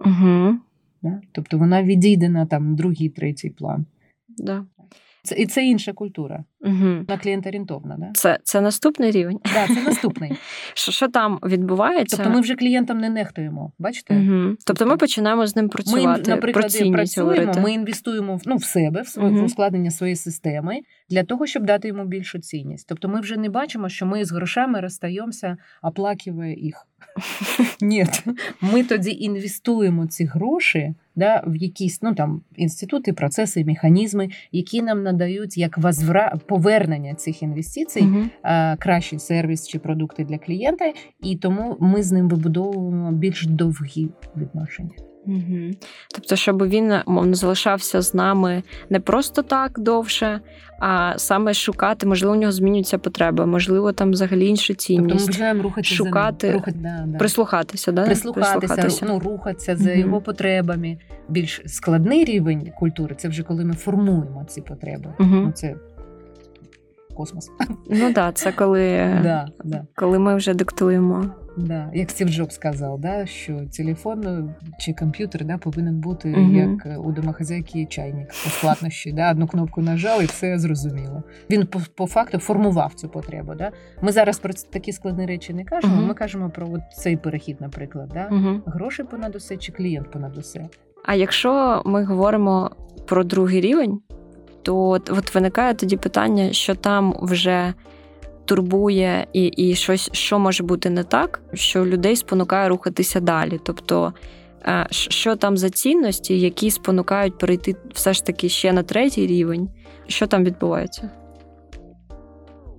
Угу. 0.00 0.58
Да? 1.02 1.20
Тобто 1.32 1.58
вона 1.58 1.82
відійде 1.82 2.28
на 2.28 2.46
там 2.46 2.76
другий, 2.76 3.08
третій 3.08 3.50
план. 3.50 3.86
Да. 4.38 4.64
Це, 5.24 5.34
і 5.34 5.46
це 5.46 5.64
інша 5.64 5.92
культура. 5.92 6.44
Угу. 6.60 6.74
Вона 6.78 7.18
клієнторієнтовна. 7.22 7.96
Да? 7.98 8.10
Це, 8.14 8.38
це 8.42 8.60
наступний 8.60 9.10
рівень. 9.10 9.40
Да, 9.54 9.74
це 9.74 9.82
наступний. 9.82 10.32
Що, 10.74 10.92
що 10.92 11.08
там 11.08 11.38
відбувається? 11.44 12.16
Тобто 12.16 12.32
ми 12.32 12.40
вже 12.40 12.54
клієнтам 12.54 12.98
не 12.98 13.10
нехтуємо. 13.10 13.72
Бачите? 13.78 14.16
Угу. 14.16 14.56
Тобто 14.66 14.86
ми 14.86 14.96
починаємо 14.96 15.46
з 15.46 15.56
ним 15.56 15.64
Ми, 15.64 15.68
працювати. 15.68 16.22
про 16.22 16.34
наприклад, 16.34 16.72
цінність 16.72 16.94
працюємо, 16.94 17.30
говорити. 17.30 17.60
ми 17.60 17.72
інвестуємо 17.72 18.36
в- 18.36 18.42
ну, 18.46 18.56
в 18.56 18.64
себе, 18.64 19.02
в 19.02 19.08
своє 19.08 19.40
в 19.40 19.44
ускладнення 19.44 19.90
своєї 19.90 20.16
системи 20.16 20.80
для 21.10 21.22
того, 21.22 21.46
щоб 21.46 21.64
дати 21.64 21.88
йому 21.88 22.04
більшу 22.04 22.38
цінність. 22.38 22.88
Тобто 22.88 23.08
ми 23.08 23.20
вже 23.20 23.36
не 23.36 23.48
бачимо, 23.48 23.88
що 23.88 24.06
ми 24.06 24.24
з 24.24 24.32
грошами 24.32 24.80
розстаємося, 24.80 25.56
оплакивая 25.82 26.54
їх. 26.54 26.86
Ні, 27.80 28.06
ми 28.60 28.84
тоді 28.84 29.10
інвестуємо 29.10 30.06
ці 30.06 30.24
гроші 30.24 30.94
да, 31.16 31.44
в 31.46 31.56
якісь 31.56 32.02
ну, 32.02 32.14
там, 32.14 32.42
інститути, 32.56 33.12
процеси, 33.12 33.64
механізми, 33.64 34.28
які 34.52 34.82
нам 34.82 35.02
надають 35.02 35.56
як 35.56 35.78
возвра... 35.78 36.36
повернення 36.46 37.14
цих 37.14 37.42
інвестицій, 37.42 38.00
угу. 38.00 38.22
а, 38.42 38.76
кращий 38.76 39.18
сервіс 39.18 39.68
чи 39.68 39.78
продукти 39.78 40.24
для 40.24 40.38
клієнта, 40.38 40.92
і 41.22 41.36
тому 41.36 41.76
ми 41.80 42.02
з 42.02 42.12
ним 42.12 42.28
вибудовуємо 42.28 43.12
більш 43.12 43.46
довгі 43.46 44.08
відношення. 44.36 45.13
Угу. 45.26 45.70
Тобто, 46.14 46.36
щоб 46.36 46.68
він 46.68 46.94
мовно 47.06 47.34
залишався 47.34 48.02
з 48.02 48.14
нами 48.14 48.62
не 48.90 49.00
просто 49.00 49.42
так 49.42 49.78
довше, 49.78 50.40
а 50.80 51.14
саме 51.16 51.54
шукати, 51.54 52.06
можливо, 52.06 52.34
у 52.34 52.38
нього 52.38 52.52
змінюються 52.52 52.98
потреби, 52.98 53.46
можливо, 53.46 53.92
там 53.92 54.10
взагалі 54.10 54.46
інша 54.46 54.68
Тобто 54.68 54.82
цінність. 54.82 55.20
ми 55.20 55.26
починаємо 55.26 55.62
рухатися 55.62 55.94
шукати, 55.94 56.46
за. 56.46 56.52
Рухати, 56.52 56.78
да, 56.82 57.04
да. 57.06 57.18
Прислухатися, 57.18 57.92
да? 57.92 58.04
прислухатися, 58.04 59.06
ну, 59.08 59.18
рухатися 59.18 59.76
за 59.76 59.92
його 59.92 60.20
потребами. 60.20 60.98
Більш 61.28 61.62
складний 61.66 62.24
рівень 62.24 62.72
культури 62.78 63.14
це 63.18 63.28
вже 63.28 63.42
коли 63.42 63.64
ми 63.64 63.74
формуємо 63.74 64.44
ці 64.48 64.60
потреби. 64.60 65.14
Мгм. 65.18 65.42
Ну, 65.44 65.52
це 65.52 65.74
космос. 67.14 67.50
Ну 67.90 68.00
так, 68.00 68.12
да, 68.14 68.32
це 68.32 68.52
коли, 68.52 68.80
Да, 69.22 69.48
да, 69.64 69.86
коли 69.96 70.18
ми 70.18 70.34
вже 70.34 70.54
диктуємо. 70.54 71.24
да. 71.56 71.90
Як 71.94 72.10
Стів 72.10 72.28
Джобс 72.28 72.54
сказав, 72.54 73.00
да, 73.00 73.26
що 73.26 73.60
телефон 73.76 74.26
е, 74.26 74.54
чи 74.78 74.92
комп'ютер 74.92 75.44
да, 75.44 75.58
повинен 75.58 76.00
бути 76.00 76.28
Мгм. 76.28 76.54
як 76.56 76.86
е, 76.86 76.96
у 76.96 77.12
домохозяйки 77.12 77.86
чайник 77.86 78.28
по 78.28 78.50
складнощі. 78.50 79.12
Да, 79.12 79.30
одну 79.30 79.46
кнопку 79.46 79.82
нажав 79.82 80.22
і 80.22 80.24
все 80.26 80.58
зрозуміло. 80.58 81.22
Він 81.50 81.66
по, 81.66 81.80
по 81.96 82.06
факту 82.06 82.38
формував 82.38 82.94
цю 82.94 83.08
потребу. 83.08 83.54
Да. 83.54 83.70
Ми 84.02 84.12
зараз 84.12 84.38
про 84.38 84.52
такі 84.72 84.92
складні 84.92 85.26
речі 85.26 85.54
не 85.54 85.64
кажемо. 85.64 85.96
Мгм. 85.96 86.06
Ми 86.06 86.14
кажемо 86.14 86.50
про 86.50 86.66
от 86.72 86.80
цей 86.96 87.16
перехід, 87.16 87.60
наприклад. 87.60 88.10
Да. 88.14 88.28
Угу. 88.32 88.60
Гроші 88.66 89.02
понад 89.02 89.36
усе 89.36 89.56
чи 89.56 89.72
клієнт 89.72 90.10
понад 90.10 90.38
усе. 90.38 90.64
А 91.06 91.14
якщо 91.14 91.82
ми 91.86 92.04
говоримо 92.04 92.70
про 93.06 93.24
другий 93.24 93.60
рівень, 93.60 94.00
то 94.64 94.88
от, 94.88 95.34
виникає 95.34 95.74
тоді 95.74 95.96
питання, 95.96 96.52
що 96.52 96.74
там 96.74 97.16
вже 97.22 97.74
турбує 98.44 99.26
і, 99.32 99.44
і 99.46 99.74
щось, 99.74 100.10
що 100.12 100.38
може 100.38 100.62
бути 100.62 100.90
не 100.90 101.04
так, 101.04 101.40
що 101.52 101.86
людей 101.86 102.16
спонукає 102.16 102.68
рухатися 102.68 103.20
далі. 103.20 103.60
Тобто, 103.62 104.12
е, 104.66 104.86
що 104.90 105.36
там 105.36 105.56
за 105.56 105.70
цінності, 105.70 106.40
які 106.40 106.70
спонукають 106.70 107.38
перейти 107.38 107.76
все 107.92 108.12
ж 108.12 108.24
таки 108.24 108.48
ще 108.48 108.72
на 108.72 108.82
третій 108.82 109.26
рівень, 109.26 109.68
що 110.06 110.26
там 110.26 110.44
відбувається? 110.44 111.10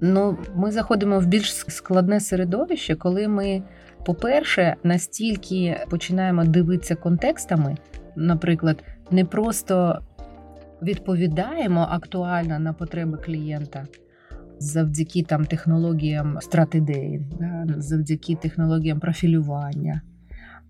Ну, 0.01 0.37
ми 0.55 0.71
заходимо 0.71 1.19
в 1.19 1.25
більш 1.25 1.55
складне 1.55 2.19
середовище, 2.19 2.95
коли 2.95 3.27
ми, 3.27 3.63
по-перше, 4.05 4.75
настільки 4.83 5.85
починаємо 5.89 6.45
дивитися 6.45 6.95
контекстами, 6.95 7.77
наприклад, 8.15 8.83
не 9.11 9.25
просто 9.25 9.99
відповідаємо 10.81 11.87
актуально 11.91 12.59
на 12.59 12.73
потреби 12.73 13.17
клієнта 13.17 13.85
завдяки 14.59 15.23
там 15.23 15.45
технологіям 15.45 16.37
стратегії, 16.41 17.21
да, 17.39 17.65
завдяки 17.77 18.35
технологіям 18.35 18.99
профілювання. 18.99 20.01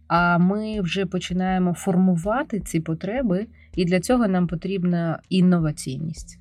А 0.07 0.37
ми 0.37 0.81
вже 0.81 1.05
починаємо 1.05 1.73
формувати 1.73 2.59
ці 2.59 2.79
потреби, 2.79 3.47
і 3.75 3.85
для 3.85 3.99
цього 3.99 4.27
нам 4.27 4.47
потрібна 4.47 5.19
інноваційність. 5.29 6.39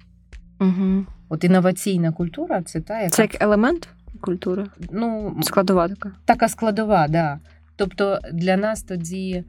Угу. 0.60 1.06
От 1.28 1.44
інноваційна 1.44 2.12
культура 2.12 2.62
це 2.62 2.80
та, 2.80 2.98
яка 2.98 3.10
Це 3.10 3.22
як 3.22 3.42
елемент 3.42 3.88
культури, 4.20 4.66
ну, 4.92 5.36
складова 5.42 5.88
така. 5.88 6.12
така 6.24 6.48
складова, 6.48 7.08
да. 7.08 7.38
Тобто 7.76 8.18
для 8.32 8.56
нас 8.56 8.82
тоді 8.82 9.44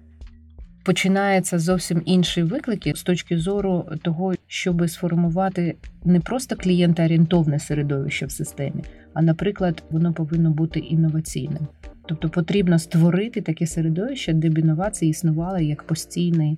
починається 0.85 1.59
зовсім 1.59 2.01
інші 2.05 2.43
виклики 2.43 2.93
з 2.95 3.03
точки 3.03 3.37
зору 3.37 3.85
того, 4.01 4.33
щоб 4.47 4.89
сформувати 4.89 5.75
не 6.03 6.19
просто 6.19 6.55
клієнтоорієнтовне 6.55 7.59
середовище 7.59 8.25
в 8.25 8.31
системі, 8.31 8.83
а, 9.13 9.21
наприклад, 9.21 9.83
воно 9.89 10.13
повинно 10.13 10.51
бути 10.51 10.79
інноваційним. 10.79 11.67
Тобто 12.05 12.29
потрібно 12.29 12.79
створити 12.79 13.41
таке 13.41 13.67
середовище, 13.67 14.33
де 14.33 14.49
б 14.49 14.57
інновації 14.57 15.11
існували 15.11 15.65
як 15.65 15.83
постійний 15.83 16.57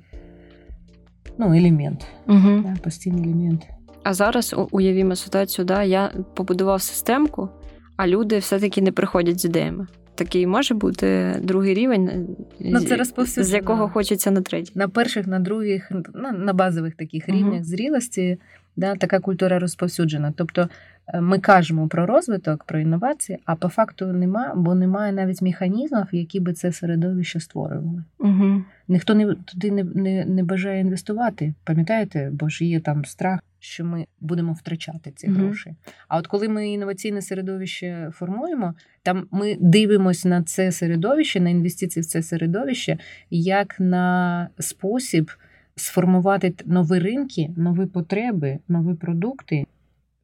ну, 1.37 1.53
елемент. 1.53 2.07
Угу. 2.27 2.63
Да, 2.65 2.75
постійний 2.83 3.23
елемент. 3.23 3.67
А 4.03 4.13
зараз 4.13 4.55
уявімо 4.71 5.15
ситуацію, 5.15 5.65
да, 5.65 5.83
я 5.83 6.11
побудував 6.33 6.81
системку, 6.81 7.49
а 7.95 8.07
люди 8.07 8.37
все-таки 8.37 8.81
не 8.81 8.91
приходять 8.91 9.39
з 9.39 9.45
ідеями. 9.45 9.87
Такий 10.17 10.47
може 10.47 10.73
бути 10.73 11.35
другий 11.43 11.73
рівень, 11.73 12.27
ну, 12.59 12.79
це 12.79 13.43
з 13.43 13.53
якого 13.53 13.87
хочеться 13.87 14.31
на 14.31 14.41
третій. 14.41 14.71
На 14.75 14.87
перших, 14.87 15.27
на 15.27 15.39
других, 15.39 15.91
на, 16.13 16.31
на 16.31 16.53
базових 16.53 16.95
таких 16.95 17.29
рівнях 17.29 17.53
угу. 17.53 17.63
зрілості 17.63 18.37
да, 18.77 18.95
така 18.95 19.19
культура 19.19 19.59
розповсюджена. 19.59 20.33
Тобто 20.37 20.69
е, 21.07 21.21
ми 21.21 21.39
кажемо 21.39 21.87
про 21.87 22.05
розвиток, 22.05 22.63
про 22.63 22.79
інновації, 22.79 23.39
а 23.45 23.55
по 23.55 23.69
факту 23.69 24.05
нема, 24.05 24.53
бо 24.55 24.75
немає 24.75 25.11
навіть 25.11 25.41
механізмів, 25.41 26.07
які 26.11 26.39
би 26.39 26.53
це 26.53 26.71
середовище 26.71 27.39
створювали. 27.39 28.03
Угу. 28.19 28.61
Ніхто 28.87 29.13
не 29.13 29.35
туди 29.35 29.71
не, 29.71 29.83
не, 29.83 30.25
не 30.25 30.43
бажає 30.43 30.81
інвестувати. 30.81 31.53
Пам'ятаєте, 31.63 32.29
бо 32.33 32.49
ж 32.49 32.65
є 32.65 32.79
там 32.79 33.05
страх, 33.05 33.39
що 33.59 33.85
ми 33.85 34.05
будемо 34.19 34.53
втрачати 34.53 35.11
ці 35.15 35.27
угу. 35.27 35.35
гроші. 35.35 35.75
А 36.07 36.17
от 36.17 36.27
коли 36.27 36.49
ми 36.49 36.69
інноваційне 36.69 37.21
середовище 37.21 38.11
формуємо, 38.13 38.73
там 39.03 39.27
ми 39.31 39.57
дивимося 39.59 40.29
на 40.29 40.43
це 40.43 40.71
середовище, 40.71 41.39
на 41.39 41.49
інвестиції 41.49 42.01
в 42.01 42.05
це 42.05 42.23
середовище 42.23 42.97
як 43.29 43.79
на 43.79 44.49
спосіб 44.59 45.31
сформувати 45.75 46.53
нові 46.65 46.99
ринки, 46.99 47.49
нові 47.57 47.85
потреби, 47.85 48.59
нові 48.67 48.95
продукти, 48.95 49.65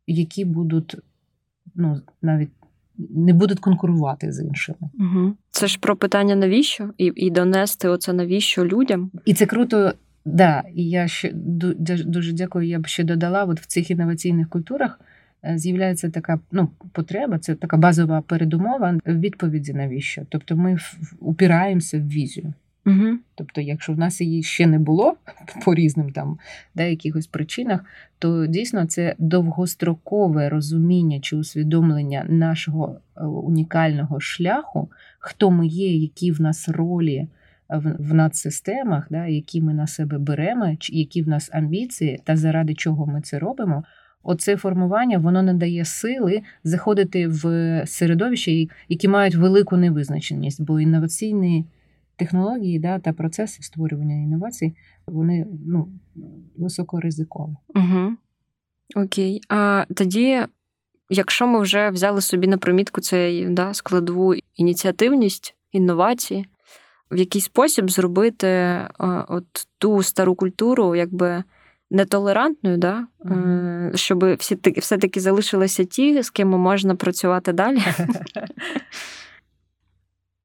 які 0.07 0.45
будуть 0.45 0.95
ну, 1.75 2.01
навіть 2.21 2.49
не 2.97 3.33
будуть 3.33 3.59
конкурувати 3.59 4.31
з 4.31 4.43
іншими. 4.43 4.77
Угу. 4.99 5.33
Це 5.51 5.67
ж 5.67 5.79
про 5.79 5.95
питання 5.95 6.35
навіщо? 6.35 6.89
І 6.97 7.11
і 7.15 7.29
донести 7.29 7.87
оце 7.87 8.13
навіщо 8.13 8.65
людям. 8.65 9.11
І 9.25 9.33
це 9.33 9.45
круто, 9.45 9.93
да. 10.25 10.63
І 10.75 10.89
я 10.89 11.07
ще 11.07 11.31
дуже 12.05 12.33
дякую. 12.33 12.67
Я 12.67 12.79
б 12.79 12.87
ще 12.87 13.03
додала: 13.03 13.43
от 13.43 13.59
в 13.59 13.65
цих 13.65 13.91
інноваційних 13.91 14.49
культурах 14.49 14.99
е, 15.45 15.57
з'являється 15.57 16.09
така 16.09 16.39
ну, 16.51 16.69
потреба, 16.91 17.39
це 17.39 17.55
така 17.55 17.77
базова 17.77 18.21
передумова 18.21 18.99
відповіді 19.05 19.73
навіщо. 19.73 20.21
Тобто 20.29 20.55
ми 20.55 20.77
упираємося 21.19 21.99
в 21.99 22.07
візію. 22.07 22.53
Угу. 22.85 23.17
Тобто, 23.35 23.61
якщо 23.61 23.93
в 23.93 23.97
нас 23.97 24.21
її 24.21 24.43
ще 24.43 24.67
не 24.67 24.79
було 24.79 25.15
по 25.65 25.75
різним 25.75 26.11
там 26.11 26.37
да, 26.75 26.83
якихось 26.83 27.27
причинах, 27.27 27.85
то 28.19 28.45
дійсно 28.45 28.85
це 28.85 29.15
довгострокове 29.17 30.49
розуміння 30.49 31.19
чи 31.19 31.35
усвідомлення 31.35 32.25
нашого 32.29 32.99
е, 33.17 33.23
унікального 33.23 34.19
шляху, 34.19 34.89
хто 35.19 35.51
ми 35.51 35.67
є, 35.67 35.95
які 35.97 36.31
в 36.31 36.41
нас 36.41 36.69
ролі 36.69 37.27
в, 37.77 38.13
надсистемах, 38.13 39.07
да, 39.09 39.27
які 39.27 39.61
ми 39.61 39.73
на 39.73 39.87
себе 39.87 40.17
беремо, 40.17 40.77
які 40.89 41.21
в 41.21 41.27
нас 41.27 41.49
амбіції, 41.53 42.19
та 42.23 42.35
заради 42.35 42.73
чого 42.73 43.05
ми 43.05 43.21
це 43.21 43.39
робимо. 43.39 43.83
Оце 44.23 44.57
формування 44.57 45.17
воно 45.17 45.43
не 45.43 45.53
дає 45.53 45.85
сили 45.85 46.41
заходити 46.63 47.27
в 47.27 47.43
середовище, 47.87 48.67
які 48.89 49.07
мають 49.07 49.35
велику 49.35 49.77
невизначеність, 49.77 50.61
бо 50.61 50.79
інноваційний 50.79 51.65
технології 52.15 52.79
да, 52.79 52.99
та 52.99 53.13
процеси 53.13 53.63
створювання 53.63 54.15
інновацій, 54.15 54.75
вони 55.07 55.47
ну, 55.65 55.89
високоризикові. 56.57 57.55
Угу. 57.75 58.15
Окей. 58.95 59.41
А 59.49 59.85
тоді, 59.95 60.39
якщо 61.09 61.47
ми 61.47 61.61
вже 61.61 61.89
взяли 61.89 62.21
собі 62.21 62.47
на 62.47 62.57
примітку 62.57 63.01
цей 63.01 63.49
да, 63.49 63.73
складову 63.73 64.35
ініціативність, 64.55 65.55
інновації, 65.71 66.45
в 67.13 67.17
який 67.17 67.41
спосіб 67.41 67.89
зробити 67.91 68.79
от 69.27 69.45
ту 69.77 70.03
стару 70.03 70.35
культуру, 70.35 70.95
якби. 70.95 71.43
Нетолерантною, 71.91 72.77
да? 72.77 73.07
Mm-hmm. 73.19 73.97
щоб 73.97 74.35
всі 74.35 74.57
все-таки 74.77 75.19
залишилися 75.19 75.83
ті, 75.83 76.21
з 76.21 76.29
ким 76.29 76.47
можна 76.47 76.95
працювати 76.95 77.53
далі. 77.53 77.79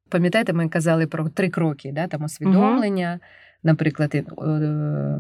Пам'ятаєте, 0.09 0.53
ми 0.53 0.69
казали 0.69 1.07
про 1.07 1.29
три 1.29 1.49
кроки: 1.49 1.93
да? 1.93 2.07
там 2.07 2.25
усвідомлення, 2.25 3.11
угу. 3.13 3.21
наприклад, 3.63 4.15
е, 4.15 4.25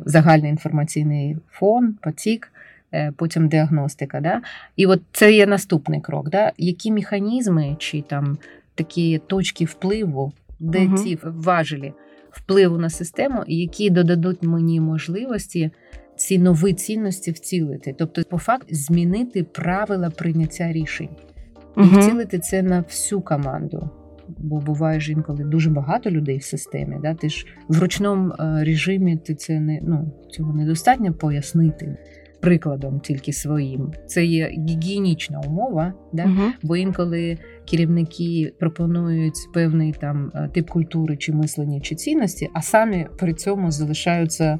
загальний 0.06 0.50
інформаційний 0.50 1.36
фон, 1.50 1.94
потік, 2.02 2.52
е, 2.94 3.12
потім 3.16 3.48
діагностика. 3.48 4.20
Да? 4.20 4.42
І 4.76 4.86
от 4.86 5.02
це 5.12 5.32
є 5.32 5.46
наступний 5.46 6.00
крок. 6.00 6.28
Да? 6.30 6.52
Які 6.58 6.92
механізми 6.92 7.76
чи 7.78 8.02
там 8.02 8.38
такі 8.74 9.18
точки 9.26 9.64
впливу, 9.64 10.32
де 10.60 10.86
угу. 10.86 10.96
ці 10.96 11.18
важелі 11.22 11.92
впливу 12.30 12.78
на 12.78 12.90
систему, 12.90 13.44
які 13.46 13.90
додадуть 13.90 14.42
мені 14.42 14.80
можливості. 14.80 15.70
Ці 16.16 16.38
нові 16.38 16.72
цінності 16.72 17.30
вцілити, 17.30 17.94
тобто, 17.98 18.22
по 18.30 18.38
факту, 18.38 18.74
змінити 18.74 19.44
правила 19.44 20.10
прийняття 20.10 20.72
рішень 20.72 21.08
і 21.76 21.80
вцілити 21.80 22.38
це 22.38 22.62
на 22.62 22.80
всю 22.80 23.20
команду 23.20 23.90
бо 24.38 24.60
буває 24.60 25.00
ж 25.00 25.12
інколи 25.12 25.44
дуже 25.44 25.70
багато 25.70 26.10
людей 26.10 26.38
в 26.38 26.42
системі. 26.42 26.96
Да? 27.02 27.14
Ти 27.14 27.28
ж 27.28 27.46
в 27.68 27.78
ручному 27.78 28.32
е, 28.32 28.64
режимі 28.64 29.16
ти 29.16 29.34
це 29.34 29.60
не 29.60 29.80
ну 29.82 30.12
цього 30.30 30.52
недостатньо 30.52 31.12
пояснити. 31.12 31.96
Прикладом 32.40 33.00
тільки 33.00 33.32
своїм 33.32 33.92
це 34.06 34.24
є 34.24 34.48
гігієнічна 34.48 35.40
умова, 35.46 35.92
да? 36.12 36.24
Угу. 36.24 36.52
бо 36.62 36.76
інколи 36.76 37.38
керівники 37.70 38.52
пропонують 38.58 39.38
певний 39.54 39.92
там 39.92 40.32
е, 40.34 40.48
тип 40.54 40.70
культури 40.70 41.16
чи 41.16 41.32
мислення 41.32 41.80
чи 41.80 41.94
цінності, 41.94 42.48
а 42.54 42.62
самі 42.62 43.06
при 43.18 43.34
цьому 43.34 43.70
залишаються 43.70 44.58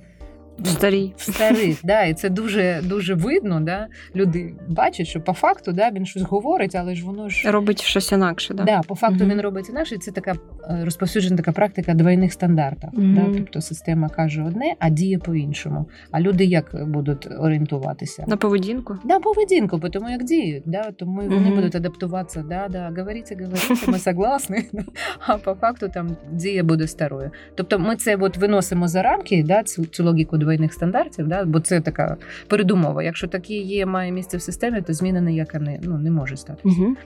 Старі. 0.65 1.13
Старий, 1.17 1.77
да, 1.85 2.03
і 2.03 2.15
це 2.15 2.29
дуже 2.29 2.81
дуже 2.85 3.15
видно. 3.15 3.61
Да? 3.61 3.87
Люди 4.17 4.55
бачать, 4.69 5.07
що 5.07 5.21
по 5.21 5.33
факту 5.33 5.73
да, 5.73 5.91
він 5.91 6.07
щось 6.07 6.23
говорить, 6.23 6.75
але 6.75 6.95
ж 6.95 7.07
воно 7.07 7.29
ж 7.29 7.51
робить 7.51 7.83
щось 7.83 8.13
інакше. 8.13 8.55
Да, 8.55 8.65
Да, 8.65 8.81
По 8.87 8.95
факту 8.95 9.25
угу. 9.25 9.33
він 9.33 9.41
робить 9.41 9.69
інакше. 9.69 9.99
Це 9.99 10.11
така 10.11 10.33
е, 10.33 10.81
розповсюджена 10.85 11.37
така 11.37 11.53
практика 11.53 11.95
двойних 11.95 12.33
стандартів. 12.33 12.91
Угу. 12.93 13.03
Да? 13.03 13.25
Тобто 13.35 13.61
система 13.61 14.09
каже 14.09 14.43
одне, 14.43 14.75
а 14.79 14.89
діє 14.91 15.19
по-іншому. 15.19 15.87
А 16.11 16.21
люди 16.21 16.45
як 16.45 16.89
будуть 16.89 17.29
орієнтуватися? 17.39 18.25
На 18.27 18.37
поведінку? 18.37 18.99
На 19.05 19.21
поведінку, 19.21 19.79
тому 19.79 20.11
як 20.11 20.25
діють. 20.25 20.63
Да? 20.67 20.91
Тому 20.91 21.21
угу. 21.21 21.31
вони 21.31 21.51
будуть 21.51 21.75
адаптуватися. 21.75 22.45
Да, 22.49 22.69
да, 22.71 22.93
говорите, 22.97 23.35
говорите, 23.35 23.91
ми 23.91 23.99
согласні. 23.99 24.65
А 25.27 25.37
по 25.39 25.55
факту 25.55 25.89
там 25.95 26.17
дія 26.33 26.65
буде 26.65 26.89
старою. 26.89 27.31
Тобто 27.55 27.79
ми 27.79 27.97
це 27.97 28.17
от 28.17 28.37
виносимо 28.37 28.89
за 28.89 29.03
рамки, 29.03 29.43
да, 29.43 29.63
цю, 29.63 29.85
цю 29.85 30.05
логіку 30.05 30.37
двойних 30.49 30.73
стандартів, 30.73 31.29
да, 31.29 31.45
бо 31.45 31.61
це 31.61 31.81
така 31.81 32.17
передумова. 32.47 33.03
Якщо 33.03 33.29
такі 33.29 33.55
є, 33.55 33.87
має 33.87 34.13
місце 34.13 34.37
в 34.37 34.43
системі, 34.43 34.83
то 34.83 34.93
зміна 34.93 35.21
ніяка 35.21 35.59
не 35.59 35.81
ну 35.83 35.99
не 35.99 36.11
може 36.11 36.37
статися. 36.37 36.81
Угу. 36.81 36.97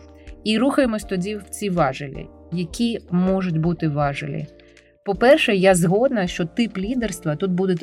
І 0.44 0.58
рухаємось 0.58 1.04
тоді 1.04 1.36
в 1.36 1.42
ці 1.42 1.70
важелі, 1.70 2.26
які 2.52 2.98
можуть 3.10 3.58
бути 3.58 3.88
важелі. 3.88 4.46
По-перше, 5.04 5.54
я 5.56 5.74
згодна, 5.74 6.26
що 6.26 6.44
тип 6.44 6.78
лідерства 6.78 7.36
тут 7.36 7.50
буде 7.50 7.76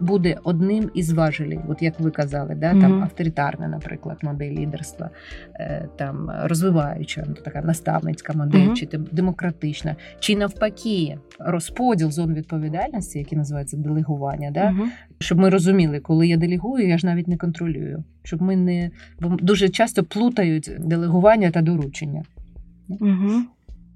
буде 0.00 0.36
одним 0.44 0.90
із 0.94 1.12
важелів, 1.12 1.60
от 1.68 1.82
як 1.82 2.00
ви 2.00 2.10
казали, 2.10 2.54
да, 2.54 2.72
mm-hmm. 2.72 2.80
там 2.80 3.02
авторитарна, 3.02 3.68
наприклад, 3.68 4.18
модель 4.22 4.52
лідерства, 4.52 5.10
е, 5.54 5.88
там 5.96 6.30
розвиваюча, 6.42 7.24
ну, 7.28 7.34
така 7.34 7.62
наставницька 7.62 8.32
модель, 8.32 8.58
mm-hmm. 8.58 8.74
чи 8.74 8.86
демократична, 9.12 9.96
чи 10.20 10.36
навпаки, 10.36 11.18
розподіл 11.38 12.10
зон 12.10 12.34
відповідальності, 12.34 13.18
який 13.18 13.38
називається 13.38 13.76
делегування, 13.76 14.50
да, 14.50 14.64
mm-hmm. 14.64 14.86
щоб 15.18 15.38
ми 15.38 15.48
розуміли, 15.48 16.00
коли 16.00 16.28
я 16.28 16.36
делегую, 16.36 16.88
я 16.88 16.98
ж 16.98 17.06
навіть 17.06 17.28
не 17.28 17.36
контролюю, 17.36 18.04
щоб 18.22 18.42
ми 18.42 18.56
не 18.56 18.90
бо 19.20 19.28
дуже 19.28 19.68
часто 19.68 20.04
плутають 20.04 20.70
делегування 20.78 21.50
та 21.50 21.62
доручення. 21.62 22.22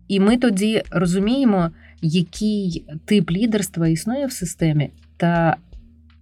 І 0.09 0.21
ми 0.21 0.37
тоді 0.37 0.83
розуміємо, 0.91 1.71
який 2.03 2.85
тип 3.05 3.31
лідерства 3.31 3.89
існує 3.89 4.27
в 4.27 4.33
системі, 4.33 4.91
та 5.17 5.57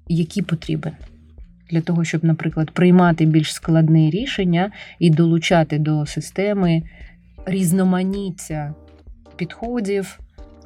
який 0.09 0.43
потрібен 0.43 0.93
для 1.71 1.81
того, 1.81 2.05
щоб, 2.05 2.25
наприклад, 2.25 2.71
приймати 2.71 3.25
більш 3.25 3.55
складні 3.55 4.11
рішення 4.11 4.73
і 4.99 5.11
долучати 5.11 5.79
до 5.79 6.07
системи 6.07 6.83
різноманіття 7.47 8.75
підходів, 9.37 10.21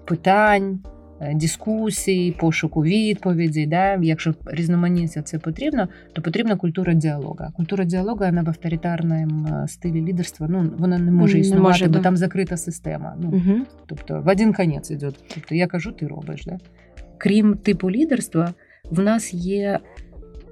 питань. 0.05 0.79
Е, 1.23 1.35
дискусій, 1.35 2.35
пошуку 2.39 2.83
відповідей. 2.83 3.67
Да? 3.67 3.95
Якщо 3.95 4.35
різноманіття 4.47 5.23
це 5.23 5.39
потрібно, 5.39 5.89
то 6.13 6.23
потрібна 6.23 6.57
культура 6.57 6.95
діалогу. 6.95 7.39
Культура 7.57 7.85
діалогу 7.85 8.19
вона 8.19 8.43
в 8.43 8.49
авторитарному 8.49 9.49
е, 9.49 9.69
стилі 9.69 10.01
лідерства 10.01 10.47
ну, 10.51 10.73
вона 10.79 10.99
не 10.99 11.11
може 11.11 11.39
існувати, 11.39 11.63
не 11.63 11.69
може, 11.69 11.87
бо 11.87 11.93
да. 11.93 12.01
там 12.01 12.17
закрита 12.17 12.57
система. 12.57 13.17
Ну, 13.21 13.29
угу. 13.29 13.67
Тобто 13.87 14.21
в 14.21 14.29
один 14.29 14.53
конець 14.53 14.91
йде. 14.91 15.11
Тобто 15.35 15.55
я 15.55 15.67
кажу, 15.67 15.93
ти 15.93 16.07
робиш. 16.07 16.45
Да? 16.45 16.59
Крім 17.19 17.55
типу 17.55 17.91
лідерства, 17.91 18.55
в 18.91 19.01
нас 19.01 19.35
є, 19.35 19.79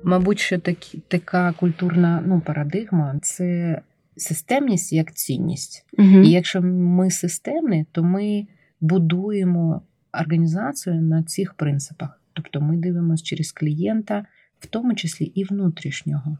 мабуть, 0.02 0.38
ще 0.38 0.59
такі, 0.59 1.02
така 1.09 1.52
культурна 1.52 2.22
ну, 2.26 2.40
парадигма 2.40 3.18
це 3.22 3.80
системність 4.16 4.92
як 4.92 5.12
цінність. 5.12 5.87
Угу. 5.98 6.09
І 6.09 6.30
якщо 6.30 6.62
ми 6.62 7.11
системні, 7.11 7.87
то 7.92 8.02
ми 8.02 8.46
будуємо 8.80 9.83
організацію 10.12 11.03
на 11.03 11.23
цих 11.23 11.55
принципах. 11.55 12.20
Тобто 12.33 12.61
ми 12.61 12.77
дивимося 12.77 13.25
через 13.25 13.53
клієнта, 13.53 14.25
в 14.59 14.66
тому 14.66 14.94
числі 14.94 15.25
і 15.25 15.44
внутрішнього. 15.44 16.38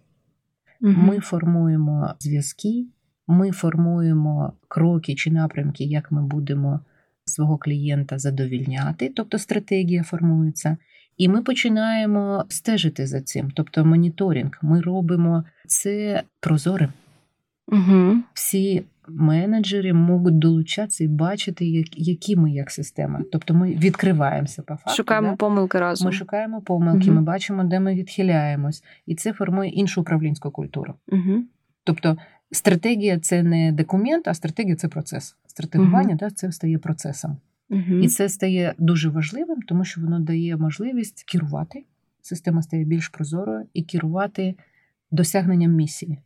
Угу. 0.81 0.93
Ми 0.97 1.21
формуємо 1.21 2.15
зв'язки, 2.19 2.87
ми 3.27 3.51
формуємо 3.51 4.53
кроки 4.69 5.15
чи 5.15 5.31
напрямки, 5.31 5.85
як 5.85 6.13
ми 6.13 6.27
будемо 6.27 6.81
свого 7.25 7.59
клієнта 7.59 8.19
задовільняти, 8.19 9.13
тобто 9.17 9.39
стратегія 9.39 10.03
формується. 10.03 10.77
І 11.17 11.29
ми 11.29 11.43
починаємо 11.43 12.45
стежити 12.49 13.07
за 13.07 13.21
цим, 13.21 13.51
тобто 13.55 13.85
моніторинг. 13.85 14.59
Ми 14.63 14.81
робимо 14.81 15.45
це 15.67 16.23
прозорим. 16.41 16.93
Угу. 17.69 18.17
Всі 18.35 18.85
менеджери 19.15 19.93
можуть 19.93 20.39
долучатися 20.39 21.05
і 21.05 21.09
бачити, 21.09 21.67
як- 21.67 21.99
які 21.99 22.37
ми 22.37 22.53
як 22.53 22.71
система. 22.71 23.23
Тобто 23.33 23.55
ми 23.55 23.75
відкриваємося 23.75 24.63
по 24.63 24.77
факту. 24.77 24.97
Шукаємо 24.97 25.31
да? 25.31 25.37
помилки 25.37 25.79
разом. 25.79 26.07
Ми 26.07 26.13
шукаємо 26.13 26.61
помилки, 26.61 27.07
Мгм. 27.07 27.15
ми 27.15 27.23
бачимо, 27.23 27.65
де 27.65 27.81
ми 27.81 27.95
відхиляємось, 27.95 28.85
і 29.07 29.15
це 29.15 29.33
формує 29.33 29.71
іншу 29.71 30.01
управлінську 30.01 30.51
культуру. 30.51 30.95
Угу. 31.09 31.45
Тобто 31.85 32.17
стратегія 32.51 33.19
це 33.19 33.43
не 33.43 33.73
документ, 33.73 34.29
а 34.29 34.35
стратегія 34.35 34.77
це 34.77 34.89
процес. 34.89 35.37
Стратегування 35.47 36.15
да, 36.15 36.31
це 36.31 36.53
стає 36.53 36.79
процесом. 36.79 37.37
Угу. 37.71 37.95
І 38.03 38.09
це 38.09 38.29
стає 38.29 38.75
дуже 38.79 39.09
важливим, 39.09 39.63
тому 39.63 39.85
що 39.85 40.01
воно 40.01 40.21
дає 40.21 40.57
можливість 40.57 41.25
керувати. 41.25 41.85
Система 42.23 42.63
стає 42.63 42.85
більш 42.85 43.09
прозорою 43.09 43.67
і 43.75 43.83
керувати 43.83 44.55
досягненням 45.11 45.73
місії. 45.73 46.19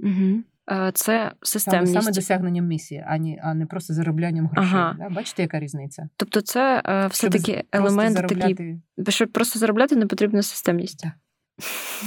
Угу. 0.00 0.42
Це 0.68 0.92
Саме, 0.94 1.32
системність. 1.42 1.92
саме 1.92 2.12
досягненням 2.12 2.66
місії, 2.66 3.04
а 3.08 3.18
не, 3.18 3.40
а 3.42 3.54
не 3.54 3.66
просто 3.66 3.94
зароблянням 3.94 4.46
грошей. 4.46 4.74
Ага. 4.74 4.96
Да? 4.98 5.08
Бачите, 5.08 5.42
яка 5.42 5.60
різниця? 5.60 6.08
Тобто 6.16 6.40
це 6.40 6.82
е, 6.86 7.06
все-таки 7.06 7.64
просто 7.70 7.98
елемент 7.98 8.28
такий, 8.28 8.80
щоб 9.08 9.32
просто 9.32 9.58
заробляти 9.58 9.96
не 9.96 10.06
потрібна 10.06 10.42
системність. 10.42 11.06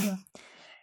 Да. 0.06 0.18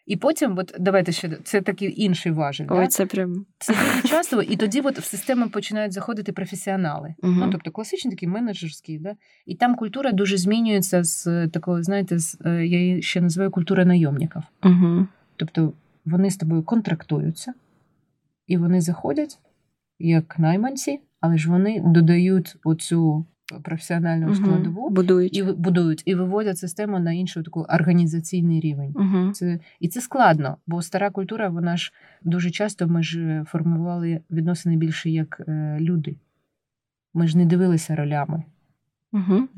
І 0.08 0.16
потім, 0.16 0.58
от 0.58 0.76
давайте 0.80 1.12
ще 1.12 1.30
це 1.44 1.60
такий 1.60 2.02
інший 2.02 2.32
важіль. 2.32 2.66
Ой, 2.68 2.84
да? 2.84 2.86
це 2.86 3.06
прям. 3.06 3.46
Це 3.58 3.72
дуже 3.72 4.08
часто, 4.08 4.42
і 4.42 4.56
тоді 4.56 4.80
от 4.80 4.98
в 4.98 5.04
систему 5.04 5.48
починають 5.48 5.92
заходити 5.92 6.32
професіонали. 6.32 7.14
Мгм. 7.22 7.38
Ну, 7.38 7.50
тобто 7.52 7.70
класичний 7.70 8.14
такий 8.14 8.28
менеджерський, 8.28 8.98
да? 8.98 9.14
і 9.46 9.54
там 9.54 9.74
культура 9.74 10.12
дуже 10.12 10.36
змінюється 10.36 11.04
з 11.04 11.26
е, 11.26 11.48
такого, 11.48 11.82
знаєте, 11.82 12.18
з, 12.18 12.38
е, 12.44 12.66
я 12.66 12.78
її 12.80 13.02
ще 13.02 13.20
називаю 13.20 13.50
культура 13.50 13.84
найомників. 13.84 14.42
Угу. 14.64 15.06
Тобто 15.36 15.72
вони 16.04 16.30
з 16.30 16.36
тобою 16.36 16.62
контрактуються, 16.62 17.52
і 18.48 18.56
вони 18.56 18.80
заходять 18.80 19.38
як 19.98 20.38
найманці, 20.38 21.00
але 21.20 21.38
ж 21.38 21.50
вони 21.50 21.82
додають 21.86 22.56
оцю 22.64 23.26
професіональну 23.62 24.34
складову 24.34 24.90
Будують. 24.90 25.36
і 25.36 25.42
будують, 25.42 26.02
і 26.06 26.14
виводять 26.14 26.58
систему 26.58 26.98
на 26.98 27.12
інший 27.12 27.42
такий 27.42 27.62
організаційний 27.62 28.60
рівень. 28.60 28.92
Угу. 28.96 29.32
Це 29.32 29.58
і 29.80 29.88
це 29.88 30.00
складно, 30.00 30.56
бо 30.66 30.82
стара 30.82 31.10
культура, 31.10 31.48
вона 31.48 31.76
ж 31.76 31.92
дуже 32.22 32.50
часто 32.50 32.88
ми 32.88 33.02
ж 33.02 33.44
формували 33.46 34.20
відносини 34.30 34.76
більше 34.76 35.10
як 35.10 35.42
е, 35.48 35.76
люди. 35.80 36.16
Ми 37.14 37.26
ж 37.26 37.38
не 37.38 37.46
дивилися 37.46 37.96
ролями. 37.96 38.42
Угу. 39.12 39.48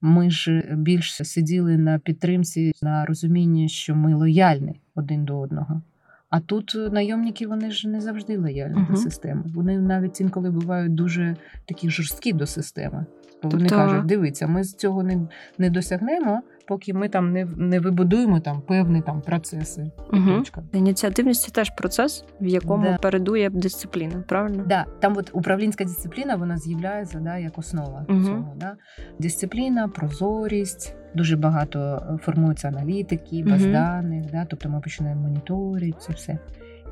Ми 0.00 0.30
ж 0.30 0.74
більше 0.76 1.24
сиділи 1.24 1.78
на 1.78 1.98
підтримці, 1.98 2.72
на 2.82 3.04
розумінні, 3.04 3.68
що 3.68 3.96
ми 3.96 4.14
лояльні 4.14 4.80
один 4.94 5.24
до 5.24 5.38
одного. 5.38 5.82
А 6.30 6.40
тут 6.40 6.72
е, 6.74 6.78
найомники 6.92 7.46
вони 7.46 7.70
ж 7.70 7.88
не 7.88 8.00
завжди 8.00 8.38
лояльні 8.38 8.76
Мгм. 8.80 8.86
до 8.90 8.96
системи. 8.96 9.42
Вони 9.54 9.78
навіть 9.78 10.20
інколи 10.20 10.50
бувають 10.50 10.94
дуже 10.94 11.36
такі 11.64 11.90
жорсткі 11.90 12.32
до 12.32 12.46
системи. 12.46 13.06
Бо 13.42 13.48
Вони 13.48 13.68
Тобто- 13.68 13.76
кажуть, 13.84 14.06
дивіться, 14.06 14.46
ми 14.46 14.64
з 14.64 14.74
цього 14.74 15.02
не, 15.02 15.28
не 15.58 15.70
досягнемо, 15.70 16.42
поки 16.68 16.94
ми 16.94 17.08
там 17.08 17.32
не, 17.32 17.44
не 17.44 17.80
вибудуємо 17.80 18.40
там 18.40 18.60
певні 18.60 19.02
там 19.02 19.20
процеси. 19.20 19.90
Угу. 20.12 20.42
Ініціативність 20.72 21.42
це 21.42 21.50
теж 21.50 21.70
процес, 21.70 22.24
в 22.40 22.46
якому 22.46 22.84
Да. 22.84 22.98
передує 22.98 23.50
дисципліна, 23.50 24.24
правильно? 24.28 24.64
Да, 24.66 24.84
там 25.00 25.16
от 25.16 25.30
управлінська 25.32 25.84
дисципліна 25.84 26.36
вона 26.36 26.56
з'являється 26.56 27.18
да, 27.20 27.36
як 27.38 27.58
основа 27.58 28.04
Мгм. 28.08 28.24
цього. 28.24 28.52
Да. 28.60 28.76
Дисципліна, 29.18 29.88
прозорість, 29.88 30.94
дуже 31.14 31.36
багато 31.36 32.02
е, 32.14 32.18
формується 32.22 32.68
аналітики, 32.68 33.44
баз 33.44 33.62
Мгм. 33.62 33.72
даних, 33.72 34.30
да, 34.30 34.46
тобто 34.50 34.68
ми 34.68 34.80
починаємо 34.80 35.20
моніторити 35.22 35.98
це 36.00 36.12
все. 36.12 36.38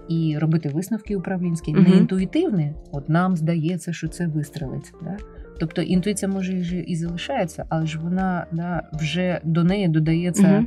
І 0.08 0.38
робити 0.38 0.68
висновки 0.68 1.16
управлінські, 1.16 1.72
Мгм. 1.72 1.82
не 1.82 1.90
інтуїтивні, 1.96 2.72
от 2.92 3.08
нам 3.08 3.36
здається, 3.36 3.92
що 3.92 4.08
це 4.08 4.26
вистрелить. 4.26 4.92
Да? 5.02 5.16
Тобто 5.60 5.82
інтуїція 5.82 6.32
може 6.32 6.52
і 6.86 6.96
залишається, 6.96 7.64
але 7.68 7.86
ж 7.86 7.98
вона 7.98 8.46
да, 8.52 8.82
вже 8.92 9.40
до 9.44 9.64
неї 9.64 9.88
додається 9.88 10.66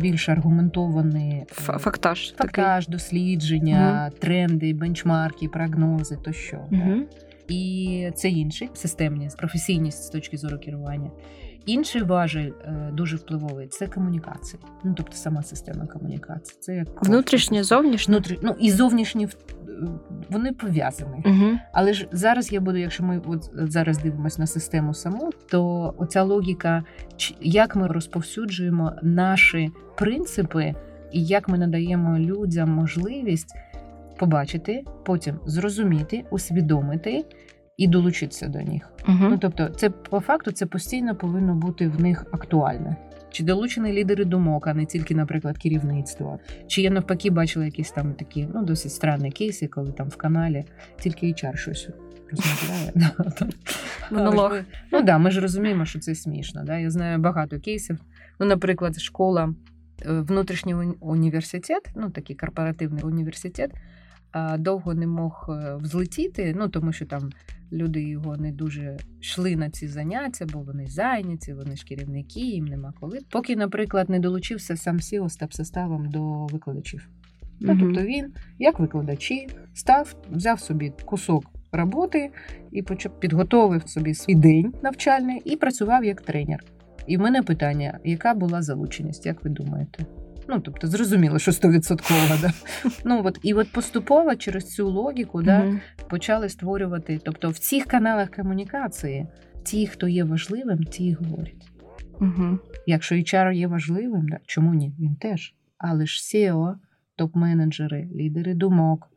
більш 0.00 0.28
аргументований 0.28 1.32
е, 1.32 1.44
Фактаж. 1.48 2.34
фактаж, 2.34 2.88
дослідження, 2.88 4.10
тренди, 4.18 4.74
бенчмарки, 4.74 5.48
прогнози 5.48 6.16
тощо. 6.24 6.60
Угу. 6.70 7.02
І 7.48 8.10
це 8.14 8.28
інший 8.28 8.70
системність, 8.74 9.38
професійність 9.38 10.04
з 10.04 10.08
точки 10.08 10.36
зору 10.36 10.58
керування. 10.58 11.10
Інший 11.66 12.02
важель 12.02 12.50
дуже 12.92 13.16
впливовий 13.16 13.68
це 13.68 13.86
комунікація. 13.86 14.62
Ну 14.84 14.94
тобто 14.96 15.16
сама 15.16 15.42
система 15.42 15.86
комунікації. 15.86 16.56
Це 16.60 16.74
як. 16.74 17.04
Внутрішнє, 17.04 17.64
зовнішнє. 17.64 18.14
Внутрі... 18.14 18.38
ну 18.42 18.56
і 18.58 18.70
зовнішні 18.70 19.28
вони 20.30 20.52
пов'язані. 20.52 21.22
Угу. 21.24 21.58
Але 21.72 21.92
ж 21.92 22.08
зараз 22.12 22.52
я 22.52 22.60
буду, 22.60 22.78
якщо 22.78 23.04
ми 23.04 23.22
от 23.26 23.50
зараз 23.54 23.98
дивимося 23.98 24.40
на 24.40 24.46
систему 24.46 24.94
саму, 24.94 25.30
то 25.50 25.94
оця 25.98 26.22
логіка, 26.22 26.84
як 27.40 27.76
ми 27.76 27.86
розповсюджуємо 27.86 28.92
наші 29.02 29.70
принципи, 29.96 30.74
і 31.12 31.24
як 31.24 31.48
ми 31.48 31.58
надаємо 31.58 32.18
людям 32.18 32.70
можливість 32.70 33.54
побачити, 34.18 34.84
потім 35.04 35.40
зрозуміти, 35.46 36.24
усвідомити 36.30 37.24
і 37.76 37.88
долучитися 37.88 38.48
до 38.48 38.58
них. 38.58 38.92
Ну 39.08 39.28
Угу. 39.28 39.38
тобто, 39.40 39.68
це 39.68 39.90
по 39.90 40.20
факту 40.20 40.52
це 40.52 40.66
постійно 40.66 41.16
повинно 41.16 41.54
бути 41.54 41.88
в 41.88 42.00
них 42.00 42.26
актуальне. 42.32 42.96
Чи 43.30 43.44
долучені 43.44 43.92
лідери 43.92 44.24
думок, 44.24 44.66
а 44.66 44.74
не 44.74 44.86
тільки, 44.86 45.14
наприклад, 45.14 45.58
керівництво. 45.58 46.38
Чи 46.66 46.82
я 46.82 46.90
навпаки 46.90 47.30
бачила 47.30 47.64
якісь 47.64 47.90
там 47.90 48.12
такі 48.12 48.48
ну 48.54 48.64
досить 48.64 48.92
странні 48.92 49.30
кейси, 49.30 49.66
коли 49.66 49.92
там 49.92 50.08
в 50.08 50.16
каналі 50.16 50.64
тільки 51.00 51.26
HR 51.26 51.56
щось 51.56 51.88
розмовляє. 52.30 52.92
Монолог. 54.10 54.54
Ну 54.92 55.02
да, 55.02 55.18
ми 55.18 55.30
ж 55.30 55.40
розуміємо, 55.40 55.84
що 55.84 55.98
це 55.98 56.14
смішно. 56.14 56.64
Да? 56.64 56.78
Я 56.78 56.90
знаю 56.90 57.18
багато 57.18 57.60
кейсів. 57.60 57.98
Ну, 58.40 58.46
наприклад, 58.46 59.00
школа, 59.00 59.54
е, 60.06 60.20
внутрішній 60.20 60.74
університет, 61.00 61.90
ну 61.96 62.10
такий 62.10 62.36
корпоративний 62.36 63.04
університет, 63.04 63.70
довго 64.58 64.94
не 64.94 65.06
мог 65.06 65.46
е, 65.48 65.76
взлетіти, 65.76 66.54
ну 66.58 66.68
тому 66.68 66.92
що 66.92 67.06
там 67.06 67.30
люди 67.72 68.02
його 68.02 68.36
не 68.36 68.52
дуже 68.52 68.96
йшли 69.20 69.56
на 69.56 69.70
ці 69.70 69.88
заняття, 69.88 70.46
бо 70.52 70.58
вони 70.58 70.86
зайняті, 70.86 71.52
вони 71.52 71.76
ж 71.76 71.84
керівники, 71.84 72.40
їм 72.40 72.64
нема 72.64 72.92
коли. 73.00 73.18
Поки, 73.30 73.56
наприклад, 73.56 74.10
не 74.10 74.18
долучився 74.18 74.76
сам 74.76 74.96
SEO 74.96 75.28
з 75.28 75.56
составом 75.56 76.10
до 76.10 76.46
викладачів. 76.46 77.08
Ну, 77.60 77.78
тобто 77.80 78.02
він, 78.02 78.32
як 78.58 78.78
викладачі, 78.78 79.48
став, 79.74 80.14
взяв 80.30 80.60
собі 80.60 80.92
кусок 81.04 81.44
роботи 81.72 82.30
і 82.72 82.82
почав 82.82 83.20
підготовив 83.20 83.88
собі 83.88 84.14
свій 84.14 84.34
день 84.34 84.74
навчальний 84.82 85.42
і 85.44 85.56
працював 85.56 86.04
як 86.04 86.20
тренер. 86.20 86.64
І 87.06 87.16
в 87.16 87.20
мене 87.20 87.42
питання: 87.42 87.98
яка 88.04 88.34
була 88.34 88.62
залученість, 88.62 89.26
як 89.26 89.44
ви 89.44 89.50
думаєте? 89.50 90.06
Ну, 90.48 90.60
тобто, 90.60 90.86
зрозуміло, 90.86 91.38
що 91.38 91.50
100%. 91.50 92.40
Да? 92.40 92.52
Ну, 93.04 93.22
от, 93.24 93.38
і 93.42 93.54
от 93.54 93.72
поступово 93.72 94.34
через 94.36 94.74
цю 94.74 94.88
логіку 94.88 95.42
да, 95.42 95.58
Мгм. 95.64 95.80
почали 96.10 96.48
створювати. 96.48 97.20
Тобто, 97.24 97.50
в 97.50 97.58
цих 97.58 97.84
каналах 97.84 98.30
комунікації 98.30 99.26
ті, 99.64 99.86
хто 99.86 100.08
є 100.08 100.24
важливим, 100.24 100.84
ті 100.84 101.12
говорять. 101.12 101.70
Мгм. 102.20 102.60
Якщо 102.86 103.14
HR 103.14 103.52
є 103.52 103.66
важливим, 103.66 104.28
да, 104.28 104.38
чому 104.46 104.74
ні? 104.74 104.92
Він 104.98 105.14
теж. 105.16 105.54
Але 105.78 106.06
ж 106.06 106.20
SEO, 106.22 106.74
топ-менеджери, 107.18 108.08
лідери 108.14 108.54
думок, 108.54 109.08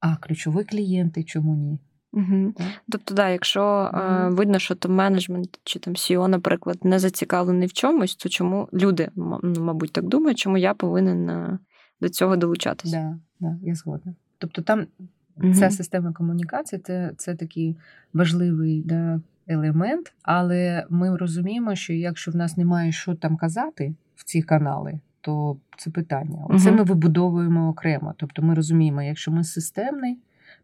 а 0.00 0.16
ключові 0.16 0.64
клієнти, 0.64 1.24
чому 1.24 1.56
ні? 1.56 1.78
Так. 2.12 2.66
Тобто, 2.92 3.14
да, 3.14 3.28
якщо 3.28 3.90
е, 3.94 4.28
видно, 4.28 4.58
що 4.58 4.74
там 4.74 4.94
менеджмент 4.94 5.60
чи 5.64 5.78
там 5.78 5.94
CEO, 5.94 6.28
наприклад, 6.28 6.78
не 6.84 6.98
зацікавлений 6.98 7.68
в 7.68 7.72
чомусь, 7.72 8.16
то 8.16 8.28
чому 8.28 8.68
люди, 8.72 9.08
ну, 9.16 9.40
мабуть, 9.42 9.92
так 9.92 10.04
думають, 10.04 10.38
чому 10.38 10.58
я 10.58 10.74
повинен 10.74 11.30
е, 11.30 11.58
до 12.00 12.08
цього 12.08 12.36
долучатися? 12.36 13.18
Да, 13.40 13.48
да, 13.48 13.58
я 13.62 13.74
згодна. 13.74 14.14
Тобто 14.38 14.62
там 14.62 14.86
Мгм. 15.36 15.54
ця 15.54 15.70
система 15.70 16.12
комунікації 16.12 16.82
це, 16.84 17.12
це 17.16 17.34
такий 17.34 17.76
важливий 18.14 18.82
да, 18.82 19.20
елемент, 19.48 20.12
але 20.22 20.86
ми 20.90 21.16
розуміємо, 21.16 21.74
що 21.74 21.92
якщо 21.92 22.30
в 22.30 22.36
нас 22.36 22.56
немає 22.56 22.92
що 22.92 23.14
там 23.14 23.36
казати 23.36 23.94
в 24.14 24.24
ці 24.24 24.42
канали, 24.42 25.00
то 25.20 25.56
це 25.78 25.90
питання. 25.90 26.44
Оце 26.48 26.68
Мгм. 26.68 26.78
ми 26.78 26.84
вибудовуємо 26.84 27.68
окремо. 27.68 28.14
Тобто 28.16 28.42
ми 28.42 28.54
розуміємо, 28.54 29.02
якщо 29.02 29.30
ми 29.30 29.44
системний, 29.44 30.18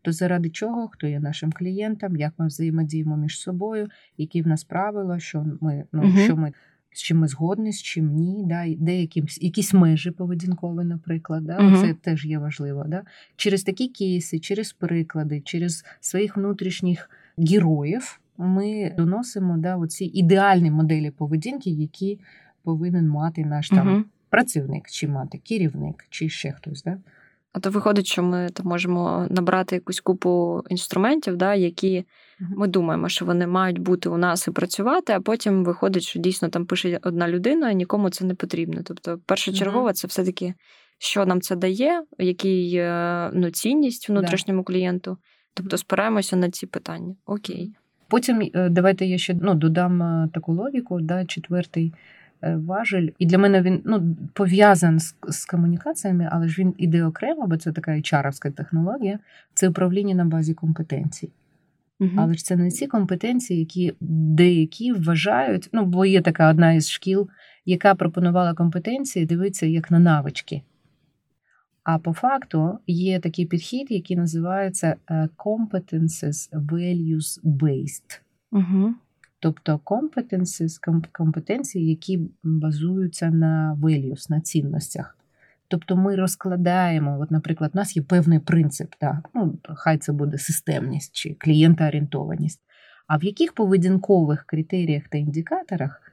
то 0.06 0.12
заради 0.12 0.50
чого, 0.50 0.88
хто 0.88 1.06
є 1.06 1.20
нашим 1.20 1.52
клієнтом, 1.52 2.16
як 2.16 2.32
ми 2.38 2.46
взаємодіємо 2.46 3.16
між 3.16 3.40
собою, 3.40 3.88
які 4.18 4.42
в 4.42 4.46
нас 4.46 4.64
правила, 4.64 5.18
що 5.18 5.46
ми, 5.60 5.84
ну, 5.92 6.02
Мгм. 6.02 6.18
що 6.18 6.36
ми 6.36 6.52
з 6.92 7.02
чим 7.02 7.18
ми 7.18 7.28
згодні, 7.28 7.72
з 7.72 7.82
чим 7.82 8.06
ні, 8.14 8.44
да, 8.46 8.64
деякі 8.78 9.24
якісь 9.40 9.74
межі 9.74 10.10
поведінкові, 10.10 10.84
наприклад, 10.84 11.44
да, 11.44 11.60
Мгм. 11.60 11.80
це 11.80 11.94
теж 11.94 12.26
є 12.26 12.38
важливо. 12.38 12.84
Да. 12.88 13.02
Через 13.36 13.62
такі 13.62 13.88
кейси, 13.88 14.38
через 14.38 14.72
приклади, 14.72 15.40
через 15.40 15.84
своїх 16.00 16.36
внутрішніх 16.36 17.10
героїв 17.38 18.20
ми 18.38 18.94
доносимо 18.96 19.58
да, 19.58 19.76
оці 19.76 20.04
ідеальні 20.04 20.70
моделі 20.70 21.10
поведінки, 21.10 21.70
які 21.70 22.20
повинен 22.62 23.08
мати 23.08 23.44
наш 23.44 23.68
там 23.68 23.88
Мгм. 23.92 24.04
працівник, 24.30 24.88
чи 24.90 25.08
мати 25.08 25.38
керівник, 25.38 26.06
чи 26.10 26.28
ще 26.28 26.52
хтось. 26.52 26.82
Да. 26.82 26.98
А 27.56 27.60
то 27.60 27.70
виходить, 27.70 28.06
що 28.06 28.22
ми 28.22 28.48
там 28.52 28.66
можемо 28.66 29.26
набрати 29.30 29.74
якусь 29.74 30.00
купу 30.00 30.62
інструментів, 30.68 31.36
да, 31.36 31.54
які 31.54 32.04
ми 32.38 32.66
думаємо, 32.66 33.08
що 33.08 33.24
вони 33.24 33.46
мають 33.46 33.78
бути 33.78 34.08
у 34.08 34.16
нас 34.16 34.48
і 34.48 34.50
працювати, 34.50 35.12
а 35.12 35.20
потім 35.20 35.64
виходить, 35.64 36.02
що 36.02 36.20
дійсно 36.20 36.48
там 36.48 36.66
пише 36.66 37.00
одна 37.02 37.28
людина, 37.28 37.70
і 37.70 37.74
нікому 37.74 38.10
це 38.10 38.24
не 38.24 38.34
потрібно. 38.34 38.80
Тобто, 38.84 39.18
першочергово 39.26 39.92
це 39.92 40.08
все-таки, 40.08 40.54
що 40.98 41.26
нам 41.26 41.40
це 41.40 41.56
дає, 41.56 42.02
який 42.18 42.74
е, 42.74 43.30
ну, 43.34 43.50
цінність 43.50 44.08
внутрішньому 44.08 44.64
клієнту. 44.64 45.18
Тобто 45.54 45.78
спираємося 45.78 46.36
на 46.36 46.50
ці 46.50 46.66
питання. 46.66 47.14
Окей. 47.26 47.72
Потім 48.08 48.50
е, 48.54 48.68
давайте 48.68 49.06
я 49.06 49.18
ще 49.18 49.34
ну, 49.42 49.54
додам 49.54 50.02
е, 50.02 50.28
таку 50.34 50.52
логіку, 50.52 51.00
да, 51.00 51.24
четвертий 51.24 51.94
важель. 52.42 53.08
І 53.18 53.26
для 53.26 53.38
мене 53.38 53.62
він 53.62 53.82
ну, 53.84 54.16
пов'язаний 54.32 55.00
з, 55.00 55.16
з 55.28 55.44
комунікаціями, 55.44 56.28
але 56.32 56.48
ж 56.48 56.62
він 56.62 56.74
іде 56.78 57.04
окремо, 57.04 57.46
бо 57.46 57.56
це 57.56 57.72
така 57.72 57.90
HR-овська 57.90 58.50
технологія. 58.50 59.18
Це 59.54 59.68
управління 59.68 60.14
на 60.14 60.24
базі 60.24 60.54
компетенцій. 60.54 61.30
Мгм. 62.00 62.20
Але 62.20 62.34
ж 62.34 62.44
це 62.44 62.56
не 62.56 62.70
ці 62.70 62.86
компетенції, 62.86 63.60
які 63.60 63.92
деякі 64.00 64.92
вважають. 64.92 65.68
Ну, 65.72 65.84
бо 65.84 66.06
є 66.06 66.20
така 66.20 66.50
одна 66.50 66.72
із 66.72 66.90
шкіл, 66.90 67.28
яка 67.64 67.94
пропонувала 67.94 68.54
компетенції 68.54 69.26
дивитися 69.26 69.66
як 69.66 69.90
на 69.90 69.98
навички. 69.98 70.62
А 71.84 71.98
по 71.98 72.12
факту 72.12 72.78
є 72.86 73.20
такий 73.20 73.46
підхід, 73.46 73.90
який 73.90 74.16
називається 74.16 74.96
е, 75.10 75.28
competences 75.36 76.50
values 76.52 77.40
based. 77.44 78.20
Мгм. 78.50 78.96
Тобто 79.46 79.80
competences, 79.84 80.80
ком- 80.88 81.04
компетенції, 81.12 81.88
які 81.88 82.20
базуються 82.42 83.30
на 83.30 83.78
values, 83.82 84.30
на 84.30 84.40
цінностях. 84.40 85.16
Тобто 85.68 85.96
ми 85.96 86.16
розкладаємо, 86.16 87.18
от, 87.20 87.30
наприклад, 87.30 87.70
у 87.74 87.78
нас 87.78 87.96
є 87.96 88.02
певний 88.02 88.38
принцип, 88.38 88.94
да, 89.00 89.22
ну, 89.34 89.58
хай 89.64 89.98
це 89.98 90.12
буде 90.12 90.38
системність 90.38 91.16
чи 91.16 91.34
клієнтоорієнтованість. 91.38 92.60
А 93.06 93.16
в 93.16 93.24
яких 93.24 93.52
поведінкових 93.52 94.44
критеріях 94.46 95.02
та 95.10 95.18
індикаторах 95.18 96.05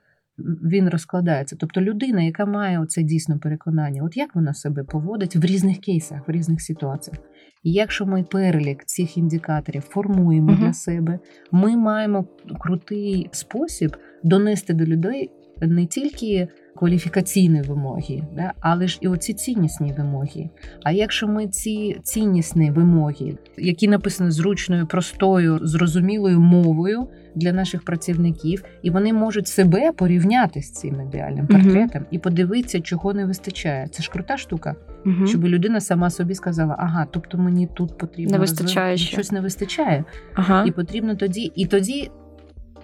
він 0.63 0.89
розкладається? 0.89 1.55
Тобто 1.59 1.81
людина, 1.81 2.21
яка 2.21 2.45
має 2.45 2.79
оце 2.79 3.03
дійсно 3.03 3.39
переконання, 3.39 4.03
от 4.03 4.17
як 4.17 4.35
вона 4.35 4.53
себе 4.53 4.83
поводить 4.83 5.35
в 5.35 5.45
різних 5.45 5.77
кейсах, 5.77 6.27
в 6.27 6.31
різних 6.31 6.61
ситуаціях. 6.61 7.19
І 7.63 7.71
якщо 7.71 8.05
ми 8.05 8.23
перелік 8.23 8.85
цих 8.85 9.17
індикаторів 9.17 9.81
формуємо 9.81 10.51
Мгм. 10.51 10.61
для 10.61 10.73
себе, 10.73 11.19
ми 11.51 11.77
маємо 11.77 12.25
крутий 12.59 13.29
спосіб 13.31 13.97
донести 14.23 14.73
до 14.73 14.85
людей 14.85 15.31
не 15.61 15.85
тільки 15.85 16.47
кваліфікаційні 16.75 17.61
вимоги, 17.61 18.23
да, 18.35 18.53
але 18.59 18.87
ж 18.87 18.97
і 19.01 19.07
оці 19.07 19.33
ціннісні 19.33 19.93
вимоги. 19.97 20.49
А 20.83 20.91
якщо 20.91 21.27
ми 21.27 21.47
ці 21.47 21.99
ціннісні 22.03 22.71
вимоги, 22.71 23.37
які 23.57 23.87
написані 23.87 24.31
зручною, 24.31 24.87
простою, 24.87 25.59
зрозумілою 25.61 26.39
мовою 26.39 27.07
для 27.35 27.53
наших 27.53 27.85
працівників, 27.85 28.63
і 28.81 28.89
вони 28.89 29.13
можуть 29.13 29.47
себе 29.47 29.91
порівняти 29.91 30.61
з 30.61 30.71
цим 30.71 31.01
ідеальним 31.01 31.47
портретом 31.47 32.05
і 32.11 32.19
подивитися, 32.19 32.79
чого 32.79 33.13
не 33.13 33.25
вистачає. 33.25 33.87
Це 33.91 34.03
ж 34.03 34.11
крута 34.11 34.37
штука, 34.37 34.75
Мгм. 35.05 35.27
щоб 35.27 35.45
людина 35.45 35.81
сама 35.81 36.09
собі 36.09 36.35
сказала: 36.35 36.75
ага, 36.79 37.07
тобто 37.11 37.37
мені 37.37 37.67
тут 37.73 37.97
потрібно 37.97 38.31
Не 38.31 38.39
вистачає 38.39 38.91
розвив- 38.95 39.07
щось 39.07 39.31
не 39.31 39.41
вистачає, 39.41 40.03
Ага. 40.33 40.65
і 40.67 40.71
потрібно 40.71 41.15
тоді, 41.15 41.51
і 41.55 41.65
тоді 41.65 42.11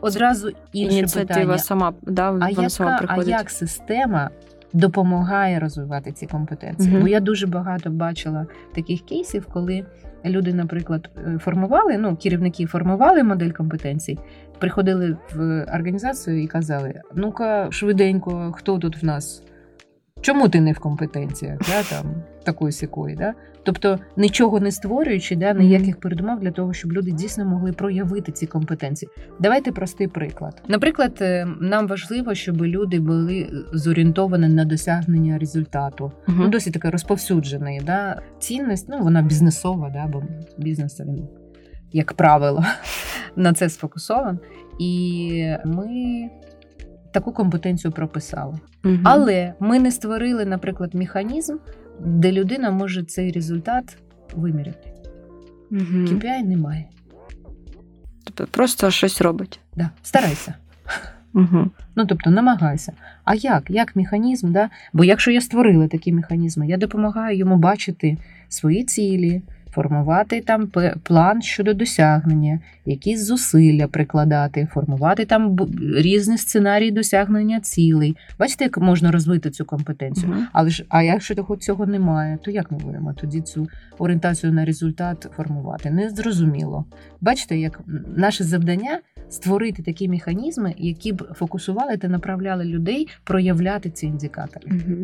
одразу 0.01 0.49
інше 0.73 0.97
Ініціатива 0.97 1.39
питання. 1.39 1.57
сама, 1.57 1.93
да, 2.01 2.27
А, 2.27 2.31
вона 2.31 2.69
сама 2.69 2.97
приходить. 2.97 3.27
а 3.27 3.38
як 3.38 3.49
система 3.49 4.29
допомагає 4.73 5.59
розвивати 5.59 6.12
ці 6.12 6.27
компетенції? 6.27 6.91
Угу. 6.93 7.01
Бо 7.01 7.07
я 7.07 7.19
дуже 7.19 7.47
багато 7.47 7.89
бачила 7.89 8.45
таких 8.75 9.01
кейсів, 9.01 9.45
коли 9.53 9.85
люди, 10.25 10.53
наприклад, 10.53 11.09
е, 11.27 11.38
формували, 11.38 11.97
ну, 11.97 12.15
керівники 12.15 12.65
формували 12.65 13.23
модель 13.23 13.51
компетенцій, 13.51 14.19
приходили 14.59 15.17
в 15.35 15.63
організацію 15.63 16.43
і 16.43 16.47
казали: 16.47 17.01
ну-ка, 17.15 17.67
швиденько, 17.71 18.51
хто 18.55 18.77
тут 18.77 19.03
в 19.03 19.05
нас? 19.05 19.43
Чому 20.21 20.49
ти 20.49 20.62
не 20.62 20.71
в 20.71 20.79
компетенціях? 20.79 21.60
Да, 21.60 21.84
там, 21.84 22.23
такої 22.43 22.71
сякої, 22.71 23.15
да? 23.15 23.34
Тобто 23.63 23.99
нічого 24.17 24.60
не 24.60 24.71
створюючи, 24.71 25.36
да, 25.36 25.53
ніяких 25.53 25.99
передумов 25.99 26.39
для 26.39 26.51
того, 26.51 26.73
щоб 26.73 26.93
люди 26.93 27.12
дійсно 27.12 27.45
могли 27.45 27.71
проявити 27.71 28.32
ці 28.32 28.47
компетенції. 28.47 29.10
Давайте 29.39 29.71
простий 29.71 30.08
приклад. 30.08 30.62
Наприклад, 30.67 31.17
е, 31.21 31.47
нам 31.62 31.88
важливо, 31.88 32.34
щоб 32.34 32.65
люди 32.65 32.99
були 32.99 33.49
зорієнтовані 33.73 34.47
на 34.47 34.65
досягнення 34.65 35.38
результату. 35.38 36.12
Мгм. 36.27 36.38
Ну, 36.39 36.47
досить 36.47 36.73
така 36.73 36.91
розповсюджений. 36.91 37.82
Да? 37.86 38.21
Цінність, 38.39 38.89
ну 38.89 38.99
вона 38.99 39.21
бізнесова, 39.21 39.89
да, 39.89 40.08
бо 40.08 40.23
бізнес 40.58 40.99
він, 40.99 41.27
як 41.91 42.13
правило, 42.13 42.63
на 43.36 43.53
це 43.53 43.69
сфокусований. 43.69 44.39
І 44.79 45.55
ми 45.65 46.29
таку 47.12 47.32
компетенцію 47.32 47.91
прописали. 47.91 48.60
Мгм. 48.84 49.02
Але 49.04 49.54
ми 49.60 49.80
не 49.80 49.91
створили, 49.91 50.45
наприклад, 50.45 50.95
механізм, 50.95 51.58
де 52.00 52.32
людина 52.32 52.72
може 52.72 53.04
цей 53.04 53.32
результат 53.32 53.98
виміряти. 54.36 54.93
Мгм. 55.69 56.06
KPI 56.06 56.43
немає. 56.43 56.86
Тобто 58.24 58.48
просто 58.52 58.91
щось 58.91 59.22
робить. 59.22 59.60
Да. 59.76 59.89
Старайся. 60.04 60.54
Угу. 61.34 61.69
Ну, 61.95 62.06
тобто, 62.06 62.30
намагайся. 62.30 62.93
А 63.24 63.36
як? 63.36 63.69
Як 63.69 63.95
механізм? 63.95 64.52
Да? 64.52 64.69
Бо 64.93 65.04
якщо 65.04 65.32
я 65.32 65.41
створила 65.41 65.88
такі 65.88 66.13
механізми, 66.13 66.67
я 66.67 66.78
допомагаю 66.78 67.38
йому 67.38 67.58
бачити 67.58 68.17
свої 68.50 68.84
цілі, 68.84 69.41
формувати 69.71 70.41
там 70.41 70.71
план 71.03 71.41
щодо 71.41 71.73
досягнення, 71.73 72.60
якісь 72.86 73.25
зусилля 73.25 73.88
прикладати, 73.88 74.67
формувати 74.73 75.25
там 75.25 75.58
різні 75.97 76.38
сценарії 76.38 76.91
досягнення 76.91 77.60
цілей. 77.60 78.17
Бачите, 78.39 78.63
як 78.63 78.77
можна 78.77 79.12
розвити 79.12 79.49
цю 79.49 79.65
компетенцію? 79.65 80.36
Але 80.53 80.69
ж, 80.69 80.86
а 80.89 81.03
якщо 81.03 81.36
того 81.36 81.55
цього 81.55 81.86
немає, 81.86 82.38
то 82.43 82.51
як 82.51 82.71
ми 82.71 82.77
будемо 82.77 83.13
тоді 83.13 83.41
цю 83.41 83.67
орієнтацію 83.97 84.53
на 84.53 84.65
результат 84.65 85.27
формувати? 85.36 85.91
Не 85.91 86.10
зрозуміло. 86.10 86.86
Бачите, 87.21 87.58
як 87.58 87.82
наше 88.15 88.43
завдання 88.43 88.99
створити 89.29 89.84
такі 89.84 90.10
механізми, 90.10 90.73
які 90.77 91.13
б 91.13 91.34
фокусували 91.34 91.97
та 91.97 92.08
направляли 92.08 92.65
людей 92.65 93.08
проявляти 93.23 93.89
ці 93.89 94.05
індикатори. 94.05 94.67
Угу. 94.71 94.97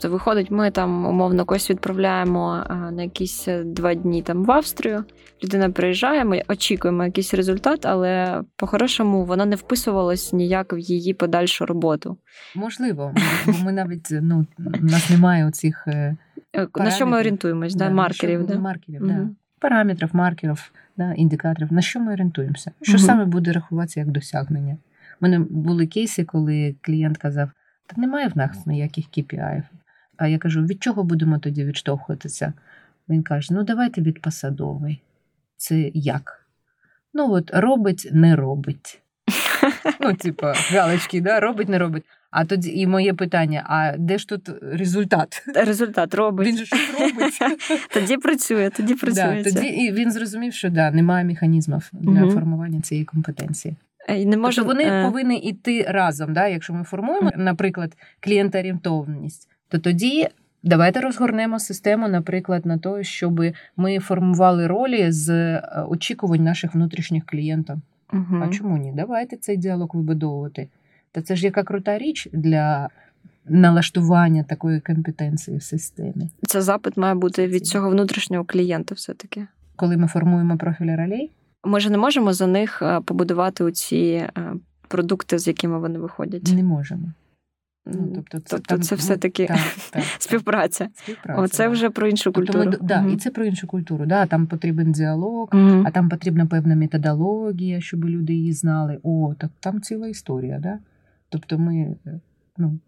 То 0.00 0.10
виходить, 0.10 0.50
ми 0.50 0.70
там 0.70 1.06
умовно 1.06 1.44
когось 1.44 1.70
відправляємо 1.70 2.64
на 2.92 3.02
якісь 3.02 3.48
е, 3.48 3.64
два 3.64 3.94
дні 3.94 4.05
там 4.22 4.44
в 4.44 4.50
Австрію. 4.50 5.04
Людина 5.44 5.70
приїжджає, 5.70 6.24
ми 6.24 6.42
очікуємо 6.48 7.04
якийсь 7.04 7.34
результат, 7.34 7.86
але 7.86 8.42
по-хорошому 8.56 9.24
вона 9.24 9.44
не 9.46 9.56
вписувалась 9.56 10.32
ніяк 10.32 10.72
в 10.72 10.78
її 10.78 11.14
подальшу 11.14 11.66
роботу. 11.66 12.16
Можливо, 12.54 13.14
бо 13.46 13.52
ми 13.64 13.72
навіть 13.72 14.08
ну 14.22 14.46
у 14.58 14.84
нас 14.84 15.10
немає 15.10 15.46
оцих 15.46 15.84
е, 15.88 16.16
Е, 16.56 16.66
На 16.76 16.90
що 16.90 17.06
ми 17.06 17.18
орієнтуємось? 17.18 17.74
Да, 17.74 17.88
да, 17.88 17.94
маркерів. 17.94 18.40
що- 18.44 18.54
Да? 18.54 18.58
маркерів, 18.60 19.02
Мгм. 19.02 19.08
да. 19.16 19.28
параметрів, 19.60 20.10
маркерів, 20.12 20.72
да, 20.96 21.12
індикаторів. 21.12 21.72
На 21.72 21.80
що 21.82 22.00
ми 22.00 22.12
орієнтуємося? 22.12 22.70
Що 22.82 22.92
Мгм. 22.92 23.00
саме 23.06 23.24
буде 23.24 23.52
рахуватися 23.52 24.00
як 24.00 24.08
досягнення? 24.08 24.72
У 24.74 24.76
мене 25.20 25.38
були 25.38 25.86
кейси, 25.86 26.24
коли 26.24 26.74
клієнт 26.80 27.18
казав: 27.18 27.50
та 27.86 28.00
немає 28.00 28.28
в 28.28 28.36
нас 28.38 28.66
ніяких 28.66 29.04
KPI. 29.04 29.62
А 30.16 30.26
я 30.26 30.38
кажу: 30.38 30.62
від 30.62 30.82
чого 30.82 31.04
будемо 31.04 31.38
тоді 31.38 31.64
відштовхуватися? 31.64 32.52
Він 33.08 33.22
каже: 33.22 33.54
ну 33.54 33.62
давайте 33.64 34.00
від 34.00 34.22
посадовий. 34.22 35.02
Це 35.56 35.90
як? 35.94 36.46
Ну, 37.14 37.32
от 37.32 37.50
робить, 37.54 38.08
не 38.12 38.36
робить. 38.36 39.02
Ну, 40.00 40.14
типа, 40.14 40.52
галочки, 40.52 41.20
да, 41.20 41.40
робить, 41.40 41.68
не 41.68 41.78
робить. 41.78 42.04
А 42.30 42.44
тоді 42.44 42.70
і 42.70 42.86
моє 42.86 43.14
питання: 43.14 43.64
а 43.66 43.96
де 43.98 44.18
ж 44.18 44.28
тут 44.28 44.50
результат? 44.62 45.42
Результат 45.54 46.14
робить. 46.14 46.48
Він 46.48 46.56
же 46.56 46.66
щось 46.66 47.00
робить. 47.00 47.38
Тоді 47.94 48.16
працює, 48.16 48.70
тоді 48.70 48.94
Да, 49.14 49.42
тоді 49.42 49.66
і 49.66 49.92
він 49.92 50.12
зрозумів, 50.12 50.52
що 50.52 50.70
да, 50.70 50.90
немає 50.90 51.24
механізмів 51.24 51.90
для 51.92 52.10
Мгм. 52.10 52.30
формування 52.30 52.80
цієї 52.80 53.04
компетенції. 53.04 53.76
Е, 54.08 54.20
І 54.20 54.26
не 54.26 54.36
може, 54.36 54.56
тобто 54.56 54.74
вони 54.74 54.84
е, 54.84 55.04
повинні 55.04 55.38
йти 55.38 55.82
разом. 55.88 56.32
Да? 56.32 56.46
Якщо 56.46 56.72
ми 56.72 56.84
формуємо, 56.84 57.32
наприклад, 57.36 57.92
клієнтоорієнтованість, 58.20 59.48
то 59.68 59.78
тоді 59.78 60.28
давайте 60.66 61.00
розгорнемо 61.00 61.58
систему, 61.58 62.08
наприклад, 62.08 62.66
на 62.66 62.78
те, 62.78 63.04
щоб 63.04 63.42
ми 63.76 63.98
формували 63.98 64.66
ролі 64.66 65.12
з 65.12 65.28
е, 65.30 65.62
очікувань 65.88 66.44
наших 66.44 66.74
внутрішніх 66.74 67.26
клієнтів. 67.26 67.76
мгм. 68.12 68.42
А 68.42 68.48
чому 68.48 68.76
ні? 68.76 68.92
Давайте 68.96 69.36
цей 69.36 69.56
діалог 69.56 69.90
вибудовувати. 69.92 70.68
Та 71.12 71.22
це 71.22 71.36
ж 71.36 71.44
яка 71.44 71.62
крута 71.62 71.98
річ 71.98 72.28
для 72.32 72.88
налаштування 73.48 74.42
такої 74.42 74.80
компетенції 74.80 75.56
в 75.56 75.62
системі. 75.62 76.30
Це 76.42 76.62
запит 76.62 76.96
має 76.96 77.14
бути 77.14 77.46
від 77.46 77.66
цього 77.66 77.90
внутрішнього 77.90 78.44
клієнта, 78.44 78.94
все-таки. 78.94 79.46
Коли 79.76 79.96
ми 79.96 80.06
формуємо 80.06 80.56
профілі 80.56 80.96
ролей, 80.96 81.30
ми 81.64 81.80
ж 81.80 81.90
не 81.90 81.98
можемо 81.98 82.32
за 82.32 82.46
них 82.46 82.82
е, 82.82 83.00
побудувати 83.00 83.64
оці 83.64 83.96
е, 83.96 84.30
продукти, 84.88 85.38
з 85.38 85.46
якими 85.46 85.78
вони 85.78 85.98
виходять. 85.98 86.52
Не 86.54 86.62
можемо. 86.62 87.12
Ну, 87.86 88.12
Тобто, 88.14 88.38
це, 88.38 88.58
тобто 88.58 88.78
це 88.78 88.94
все-таки 88.94 89.46
так, 89.46 89.58
так, 89.90 90.04
співпраця. 90.18 90.88
співпраця. 90.94 91.42
Оце 91.42 91.68
вже 91.68 91.90
про 91.90 92.08
іншу 92.08 92.32
тобто 92.32 92.52
культуру. 92.52 92.78
Ми, 92.82 92.88
да. 92.88 93.06
І 93.12 93.16
це 93.16 93.30
про 93.30 93.44
іншу 93.44 93.66
культуру. 93.66 94.06
Да, 94.06 94.26
Там 94.26 94.46
потрібен 94.46 94.92
діалог, 94.92 95.48
угу. 95.52 95.82
а 95.86 95.90
там 95.90 96.08
потрібна 96.08 96.46
певна 96.46 96.76
методологія, 96.76 97.80
щоб 97.80 98.04
люди 98.04 98.34
її 98.34 98.52
знали. 98.52 98.98
О, 99.02 99.34
так 99.38 99.50
там 99.60 99.80
ціла 99.80 100.08
історія. 100.08 100.58
Да? 100.58 100.78
Тобто 101.28 101.58
ми 101.58 101.96
ну, 102.58 102.78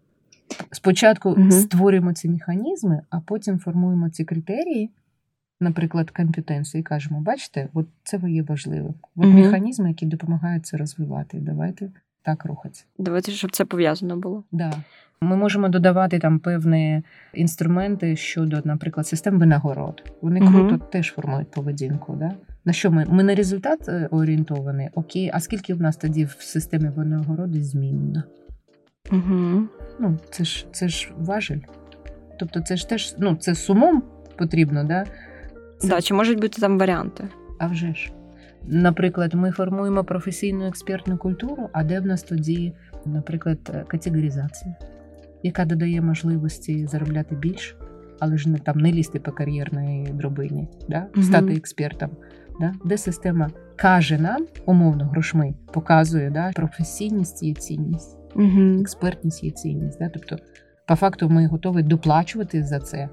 спочатку 0.71 1.29
угу. 1.29 1.51
створюємо 1.51 2.13
ці 2.13 2.29
механізми, 2.29 3.01
а 3.09 3.19
потім 3.19 3.59
формуємо 3.59 4.09
ці 4.09 4.25
критерії, 4.25 4.89
наприклад, 5.59 6.11
компетенції, 6.11 6.81
і 6.81 6.83
кажемо, 6.83 7.21
бачите, 7.21 7.69
от 7.73 7.87
це 8.03 8.19
є 8.27 8.43
важливим. 8.43 8.93
От 9.15 9.27
механізми, 9.27 9.89
які 9.89 10.05
допомагають 10.05 10.65
це 10.65 10.77
розвивати. 10.77 11.37
Давайте 11.39 11.89
так 12.21 12.45
рухатися. 12.45 12.85
Давайте, 12.97 13.31
щоб 13.31 13.51
це 13.51 13.65
пов'язано 13.65 14.17
було. 14.17 14.43
Да. 14.51 14.73
Ми 15.21 15.35
можемо 15.35 15.69
додавати 15.69 16.19
там 16.19 16.39
певні 16.39 17.03
інструменти 17.33 18.15
щодо, 18.15 18.61
наприклад, 18.63 19.07
систем 19.07 19.39
винагород. 19.39 20.13
Вони 20.21 20.41
Мгм. 20.41 20.53
круто 20.53 20.85
теж 20.85 21.11
формують 21.11 21.51
поведінку. 21.51 22.15
Да? 22.15 22.31
На 22.65 22.73
що 22.73 22.91
ми? 22.91 23.05
Ми 23.09 23.23
на 23.23 23.35
результат 23.35 23.89
е, 23.89 24.07
орієнтовані. 24.11 24.89
Окей, 24.93 25.31
а 25.33 25.39
скільки 25.39 25.73
в 25.73 25.81
нас 25.81 25.97
тоді 25.97 26.25
в 26.25 26.35
системі 26.39 26.89
винагороди 26.89 27.63
змінно? 27.63 28.23
Угу. 29.11 29.63
Ну, 29.99 30.17
це 30.29 30.43
ж 30.43 30.65
це 30.71 30.87
ж 30.87 31.11
важель. 31.17 31.59
Тобто, 32.39 32.61
це 32.61 32.77
ж 32.77 32.89
теж 32.89 33.15
ну, 33.19 33.35
це 33.35 33.55
сумом 33.55 34.03
потрібно, 34.37 34.83
да? 34.83 35.05
Це... 35.77 35.87
Да, 35.87 36.01
чи 36.01 36.13
можуть 36.13 36.39
бути 36.41 36.61
там 36.61 36.79
варіанти? 36.79 37.27
А 37.59 37.67
вже 37.67 37.93
ж. 37.93 38.11
Наприклад, 38.67 39.33
ми 39.33 39.51
формуємо 39.51 40.03
професійну 40.03 40.67
експертну 40.67 41.17
культуру, 41.17 41.69
а 41.73 41.83
де 41.83 41.99
в 41.99 42.05
нас 42.05 42.23
тоді, 42.23 42.73
наприклад, 43.05 43.85
категоризація, 43.87 44.75
яка 45.43 45.65
додає 45.65 46.01
можливості 46.01 46.87
заробляти 46.87 47.35
більше, 47.35 47.75
але 48.19 48.37
ж 48.37 48.49
не 48.49 48.57
там 48.57 48.77
не 48.77 48.91
лізти 48.91 49.19
по 49.19 49.31
кар'єрній 49.31 50.07
дробині, 50.13 50.67
да? 50.89 51.07
Стати 51.21 51.53
експертом. 51.53 52.09
Да? 52.59 52.73
Де 52.85 52.97
система 52.97 53.49
каже 53.75 54.17
нам, 54.17 54.45
умовно, 54.65 55.05
грошми, 55.05 55.53
показує 55.73 56.29
да? 56.29 56.51
професійність 56.55 57.43
є 57.43 57.53
цінність, 57.53 58.17
Угу. 58.35 58.81
експертність 58.81 59.43
є 59.43 59.51
цінність. 59.51 59.99
Да? 59.99 60.09
Тобто, 60.09 60.37
по 60.87 60.95
факту, 60.95 61.29
ми 61.29 61.47
готові 61.47 61.83
доплачувати 61.83 62.63
за 62.63 62.79
це. 62.79 63.09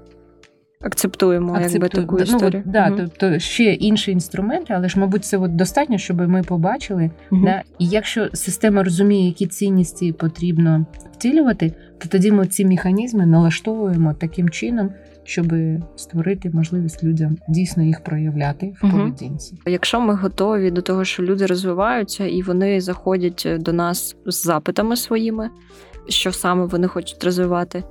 Акцептуємо, 0.81 1.59
якби 1.61 1.89
таку 1.89 2.15
Ну, 2.17 2.23
історію. 2.23 2.63
от, 2.65 2.71
да, 2.71 2.87
Мгм. 2.89 2.97
Тобто 2.97 3.39
ще 3.39 3.63
інші 3.73 4.11
інструменти, 4.11 4.73
але 4.73 4.89
ж, 4.89 4.99
мабуть, 4.99 5.25
це 5.25 5.37
от 5.37 5.55
достатньо, 5.55 5.97
щоб 5.97 6.29
ми 6.29 6.43
побачили. 6.43 7.11
Мгм. 7.31 7.45
Да? 7.45 7.61
І 7.79 7.87
якщо 7.87 8.29
система 8.33 8.83
розуміє, 8.83 9.25
які 9.25 9.47
цінності 9.47 10.11
потрібно 10.11 10.85
втілювати, 11.13 11.73
то 11.97 12.09
тоді 12.09 12.31
ми 12.31 12.47
ці 12.47 12.65
механізми 12.65 13.25
налаштовуємо 13.25 14.13
таким 14.13 14.49
чином, 14.49 14.89
щоб 15.23 15.53
створити 15.95 16.49
можливість 16.49 17.03
людям 17.03 17.37
дійсно 17.49 17.83
їх 17.83 18.03
проявляти 18.03 18.73
в 18.81 18.91
поведінці. 18.91 19.55
Якщо 19.65 20.01
ми 20.01 20.13
готові 20.15 20.71
до 20.71 20.81
того, 20.81 21.05
що 21.05 21.23
люди 21.23 21.45
розвиваються 21.45 22.25
і 22.27 22.41
вони 22.41 22.81
заходять 22.81 23.47
до 23.59 23.73
нас 23.73 24.15
з 24.25 24.43
запитами 24.43 24.95
своїми, 24.95 25.49
що 26.09 26.31
саме 26.31 26.65
вони 26.65 26.87
хочуть 26.87 27.23
розвивати, 27.23 27.83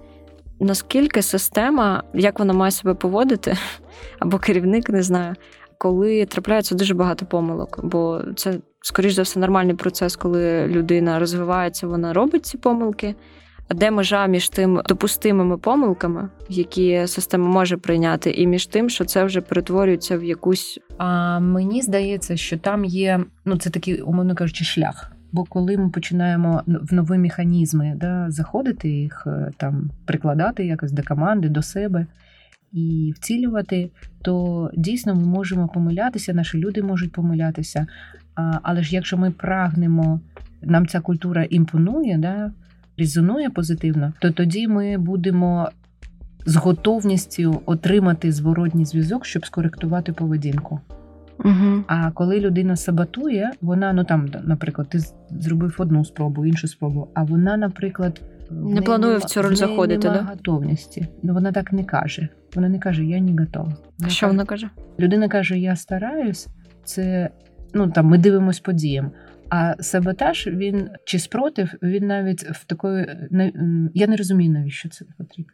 наскільки 0.60 1.22
система, 1.22 2.02
як 2.14 2.38
вона 2.38 2.52
має 2.52 2.70
себе 2.70 2.94
поводити, 2.94 3.56
або 4.18 4.38
керівник 4.38 4.88
не 4.88 5.02
знаю, 5.02 5.34
коли 5.78 6.26
трапляється 6.26 6.74
дуже 6.74 6.94
багато 6.94 7.26
помилок, 7.26 7.80
бо 7.82 8.22
це, 8.36 8.58
скоріш 8.82 9.12
за 9.12 9.22
все, 9.22 9.40
нормальний 9.40 9.74
процес, 9.74 10.16
коли 10.16 10.66
людина 10.66 11.18
розвивається, 11.18 11.86
вона 11.86 12.12
робить 12.12 12.46
ці 12.46 12.58
помилки. 12.58 13.14
А 13.68 13.74
де 13.74 13.90
межа 13.90 14.26
між 14.26 14.48
тим 14.48 14.80
допустимими 14.88 15.58
помилками, 15.58 16.28
які 16.48 17.06
система 17.06 17.48
може 17.48 17.76
прийняти, 17.76 18.30
і 18.30 18.46
між 18.46 18.66
тим, 18.66 18.90
що 18.90 19.04
це 19.04 19.24
вже 19.24 19.40
перетворюється 19.40 20.18
в 20.18 20.24
якусь 20.24 20.80
А 20.98 21.40
мені 21.40 21.82
здається, 21.82 22.36
що 22.36 22.58
там 22.58 22.84
є 22.84 23.24
ну 23.44 23.58
це 23.58 23.70
такий, 23.70 24.02
умовно 24.02 24.34
кажучи, 24.34 24.64
шлях. 24.64 25.15
Бо 25.36 25.44
коли 25.44 25.76
ми 25.76 25.88
починаємо 25.88 26.62
в 26.66 26.94
нові 26.94 27.18
механізми 27.18 27.94
да, 27.96 28.30
заходити 28.30 28.88
їх 28.88 29.24
е, 29.26 29.50
там 29.56 29.90
прикладати 30.04 30.66
якось 30.66 30.92
до 30.92 31.02
команди, 31.02 31.48
до 31.48 31.62
себе 31.62 32.06
і 32.72 33.12
вцілювати, 33.16 33.90
то 34.22 34.70
дійсно 34.76 35.14
ми 35.14 35.26
можемо 35.26 35.68
помилятися, 35.68 36.34
наші 36.34 36.58
люди 36.58 36.82
можуть 36.82 37.12
помилятися. 37.12 37.86
Але 38.62 38.82
ж 38.82 38.94
якщо 38.94 39.16
ми 39.16 39.30
прагнемо, 39.30 40.20
нам 40.62 40.86
ця 40.86 41.00
культура 41.00 41.44
імпонує, 41.44 42.18
да, 42.18 42.52
резонує 42.98 43.50
позитивно, 43.50 44.12
то 44.18 44.30
тоді 44.30 44.68
ми 44.68 44.98
будемо 44.98 45.68
з 46.46 46.56
готовністю 46.56 47.62
отримати 47.66 48.32
зворотній 48.32 48.84
зв'язок, 48.84 49.24
щоб 49.24 49.46
скоректувати 49.46 50.12
поведінку. 50.12 50.80
Угу. 51.38 51.84
А 51.86 52.10
коли 52.10 52.40
людина 52.40 52.76
саботує, 52.76 53.50
вона 53.60 53.92
ну 53.92 54.04
там, 54.04 54.28
наприклад, 54.44 54.88
ти 54.88 54.98
зробив 55.30 55.76
одну 55.78 56.04
спробу, 56.04 56.46
іншу 56.46 56.68
спробу, 56.68 57.08
а 57.14 57.22
вона, 57.22 57.56
наприклад, 57.56 58.20
Не 58.50 58.82
планує 58.82 59.16
в 59.16 59.24
цю 59.24 59.42
роль 59.42 59.52
в 59.52 59.56
заходити, 59.56 60.08
нема 60.08 60.22
да? 60.22 60.28
готовності. 60.30 61.08
Ну 61.22 61.34
вона 61.34 61.52
так 61.52 61.72
не 61.72 61.84
каже. 61.84 62.28
Вона 62.54 62.68
не 62.68 62.78
каже, 62.78 63.04
я 63.04 63.20
не 63.20 63.42
готова. 63.42 63.76
А 64.04 64.08
що 64.08 64.26
вона 64.26 64.44
каже? 64.44 64.70
Людина 65.00 65.28
каже, 65.28 65.58
я 65.58 65.76
стараюсь. 65.76 66.48
Це 66.84 67.30
ну 67.74 67.90
там 67.90 68.06
ми 68.06 68.18
дивимось 68.18 68.60
по 68.60 68.72
діям. 68.72 69.10
А 69.50 69.74
саботаж 69.80 70.46
він 70.46 70.88
чи 71.04 71.18
спротив, 71.18 71.74
він 71.82 72.06
навіть 72.06 72.42
в 72.42 72.64
такої 72.64 73.28
не- 73.30 73.52
я 73.94 74.06
не 74.06 74.16
розумію, 74.16 74.52
навіщо 74.52 74.88
це 74.88 75.04
потрібно. 75.18 75.52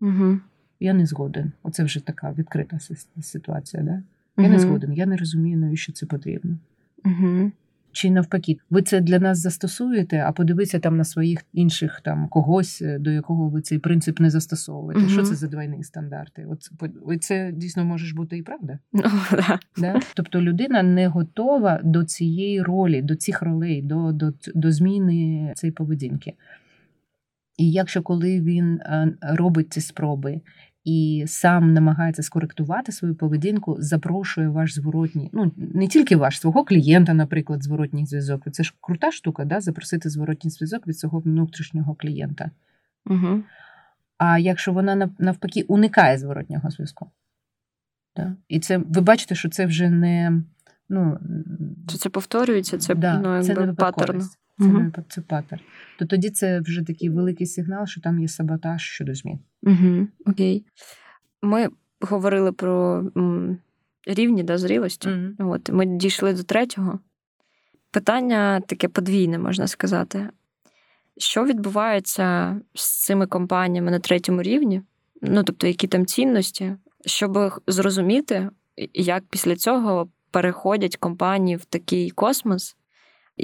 Угу. 0.00 0.38
Я 0.80 0.92
не 0.92 1.06
згоден. 1.06 1.52
Оце 1.62 1.84
вже 1.84 2.06
така 2.06 2.32
відкрита 2.38 2.78
ситуація. 3.20 3.82
Да? 3.82 4.02
Я 4.38 4.48
не 4.48 4.58
згоден. 4.58 4.92
Я 4.92 5.06
не 5.06 5.16
розумію, 5.16 5.58
навіщо 5.58 5.92
це 5.92 6.06
потрібно. 6.06 6.58
Угу. 7.04 7.52
Чи 7.92 8.10
навпаки, 8.10 8.58
ви 8.70 8.82
це 8.82 9.00
для 9.00 9.18
нас 9.18 9.38
застосуєте, 9.38 10.24
а 10.26 10.32
подивіться 10.32 10.78
там 10.78 10.96
на 10.96 11.04
своїх 11.04 11.44
інших 11.52 12.00
там 12.04 12.28
когось, 12.28 12.82
е, 12.82 12.98
до 12.98 13.10
якого 13.10 13.48
ви 13.48 13.60
цей 13.60 13.78
принцип 13.78 14.20
не 14.20 14.30
застосовуєте. 14.30 15.00
Мгм. 15.00 15.10
Що 15.10 15.22
це 15.22 15.34
за 15.34 15.46
двойні 15.46 15.84
стандарти? 15.84 16.46
От 17.04 17.22
це 17.22 17.52
дійсно 17.52 17.84
може 17.84 18.14
бути 18.14 18.38
і 18.38 18.42
правда. 18.42 18.78
Ну, 18.92 19.02
да. 19.30 19.58
Да? 19.76 20.00
Тобто 20.14 20.42
людина 20.42 20.82
не 20.82 21.08
готова 21.08 21.80
до 21.84 22.04
цієї 22.04 22.62
ролі, 22.62 23.02
до 23.02 23.16
цих 23.16 23.42
ролей, 23.42 23.82
до, 23.82 24.12
до, 24.12 24.32
до 24.54 24.72
зміни 24.72 25.52
цієї 25.56 25.72
поведінки. 25.72 26.34
І 27.56 27.70
якщо 27.70 28.02
коли 28.02 28.40
він 28.40 28.74
е, 28.74 29.14
робить 29.22 29.72
ці 29.72 29.80
спроби 29.80 30.40
і 30.88 31.24
сам 31.26 31.72
намагається 31.72 32.22
скоректувати 32.22 32.92
свою 32.92 33.14
поведінку, 33.14 33.76
запрошує 33.78 34.48
ваш 34.48 34.74
зворотній, 34.74 35.30
ну 35.32 35.52
не 35.56 35.88
тільки 35.88 36.16
ваш, 36.16 36.40
свого 36.40 36.64
клієнта, 36.64 37.14
наприклад, 37.14 37.62
зворотній 37.62 38.06
зв'язок. 38.06 38.42
Це 38.52 38.62
ж 38.62 38.74
крута 38.80 39.12
штука, 39.12 39.44
да? 39.44 39.60
запросити 39.60 40.10
зворотній 40.10 40.50
зв'язок 40.50 40.86
від 40.86 40.98
свого 40.98 41.18
внутрішнього 41.18 41.94
клієнта. 41.94 42.50
Угу. 43.06 43.42
А 44.18 44.38
якщо 44.38 44.72
вона 44.72 45.10
навпаки 45.18 45.62
уникає 45.62 46.18
зворотнього 46.18 46.70
зв'язку. 46.70 47.10
Да? 48.16 48.36
І 48.48 48.60
це 48.60 48.78
ви 48.78 49.00
бачите, 49.00 49.34
що 49.34 49.48
це 49.48 49.66
вже 49.66 49.90
не. 49.90 50.42
Ну, 50.88 51.18
Чи 51.88 51.98
це 51.98 52.08
повторюється? 52.08 52.78
Це 52.78 52.94
да, 52.94 53.18
ну, 53.18 53.42
це 53.42 53.54
не 53.54 53.72
паттерн. 53.72 54.22
Це, 54.58 54.64
випад- 54.64 55.04
це 55.08 55.20
паттерн. 55.20 55.62
То 55.98 56.06
тоді 56.06 56.30
це 56.30 56.60
вже 56.60 56.82
такий 56.82 57.10
великий 57.10 57.46
сигнал, 57.46 57.86
що 57.86 58.00
там 58.00 58.20
є 58.20 58.28
саботаж 58.28 58.82
щодо 58.82 59.14
змін. 59.14 59.38
Угу. 59.62 60.08
Окей. 60.26 60.64
Ми 61.42 61.68
говорили 62.00 62.52
про 62.52 63.04
м, 63.16 63.58
рівні 64.06 64.42
да, 64.42 64.58
зрілості. 64.58 65.08
От, 65.38 65.70
ми 65.70 65.86
дійшли 65.86 66.32
до 66.32 66.42
третього. 66.42 66.98
Питання 67.90 68.60
таке 68.60 68.88
подвійне, 68.88 69.38
можна 69.38 69.66
сказати. 69.66 70.28
Що 71.16 71.44
відбувається 71.44 72.60
з 72.74 73.04
цими 73.04 73.26
компаніями 73.26 73.90
на 73.90 73.98
третьому 73.98 74.42
рівні? 74.42 74.82
Ну, 75.22 75.42
тобто, 75.42 75.66
які 75.66 75.86
там 75.86 76.06
цінності, 76.06 76.76
щоб 77.06 77.38
зрозуміти, 77.66 78.50
як 78.94 79.24
після 79.30 79.56
цього 79.56 80.08
переходять 80.30 80.96
компанії 80.96 81.56
в 81.56 81.64
такий 81.64 82.10
космос, 82.10 82.76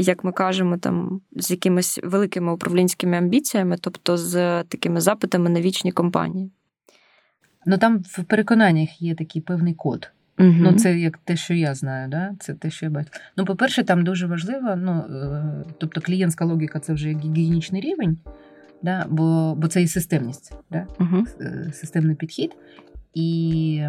як 0.03 0.25
ми 0.25 0.33
кажемо, 0.33 0.79
там 0.79 1.21
з 1.37 1.51
якимись 1.51 2.01
великими 2.03 2.53
управлінськими 2.53 3.17
амбіціями, 3.17 3.77
тобто 3.81 4.17
з 4.17 4.65
такими 4.65 5.01
запитами 5.01 5.51
на 5.51 5.61
вічні 5.61 5.93
компанії. 5.93 6.51
Ну 7.67 7.79
там 7.79 7.99
в 7.99 8.25
переконаннях 8.25 9.03
є 9.03 9.15
такий 9.15 9.43
певний 9.43 9.75
код. 9.75 10.11
Угу. 10.39 10.55
Ну, 10.59 10.73
це 10.73 10.99
як 10.99 11.19
те, 11.19 11.37
що 11.37 11.55
я 11.55 11.75
знаю, 11.75 12.09
да? 12.09 12.35
це 12.41 12.55
те, 12.55 12.71
що 12.71 12.87
я 12.87 12.91
бачу. 12.91 13.11
Ну, 13.37 13.45
по-перше, 13.45 13.85
там 13.85 14.05
дуже 14.05 14.27
важливо, 14.27 14.77
ну, 14.77 14.93
е, 14.93 15.65
тобто 15.79 16.01
клієнтська 16.01 16.45
логіка 16.45 16.81
це 16.81 16.93
вже 16.93 17.09
гігієнічний 17.09 17.81
рівень, 17.81 18.19
да? 18.83 19.07
бо, 19.09 19.55
бо 19.59 19.69
це 19.69 19.83
і 19.83 19.89
системність, 19.89 20.57
да? 20.71 20.87
Угу. 21.01 21.25
Системний 21.73 22.17
підхід. 22.17 22.57
І 23.15 23.83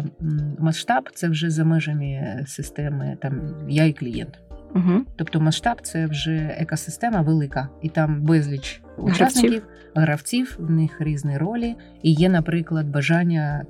масштаб 0.58 1.08
це 1.14 1.28
вже 1.28 1.50
за 1.50 1.64
межами 1.64 2.44
системи 2.46 3.16
там 3.20 3.54
я 3.68 3.84
і 3.84 3.92
клієнт. 3.92 4.38
Угу. 4.74 5.00
Тобто 5.16 5.40
масштаб 5.40 5.80
це 5.82 6.06
вже 6.06 6.56
екосистема 6.58 7.20
велика, 7.20 7.68
і 7.82 7.88
там 7.88 8.22
безліч 8.22 8.82
учасників, 8.98 9.62
гравців, 9.94 10.56
в 10.58 10.70
них 10.70 11.00
різні 11.00 11.38
ролі, 11.38 11.76
і 12.02 12.12
є, 12.12 12.28
наприклад, 12.28 12.86
бажання 12.88 13.64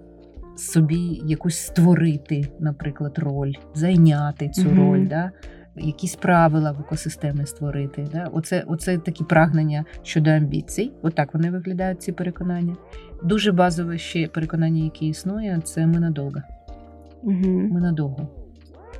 собі 0.56 1.22
якусь 1.26 1.58
створити, 1.58 2.48
наприклад, 2.60 3.18
роль, 3.18 3.52
зайняти 3.74 4.48
цю 4.48 4.68
Мгм. 4.68 4.78
роль, 4.78 5.08
да? 5.08 5.30
якісь 5.76 6.14
правила 6.14 6.72
в 6.72 6.80
екосистемі 6.80 7.46
створити. 7.46 8.08
Да? 8.12 8.28
Оце, 8.32 8.64
оце 8.66 8.98
такі 8.98 9.24
прагнення 9.24 9.84
щодо 10.02 10.30
амбіцій. 10.30 10.92
Отак 11.02 11.34
вони 11.34 11.50
виглядають, 11.50 12.02
ці 12.02 12.12
переконання. 12.12 12.76
Дуже 13.24 13.52
базове 13.52 13.98
ще 13.98 14.28
переконання, 14.28 14.84
яке 14.84 15.04
існує, 15.04 15.60
це 15.64 15.86
ми 15.86 15.98
надовго. 16.00 16.40
Угу. 17.22 17.48
Ми 17.48 17.80
надовго. 17.80 18.28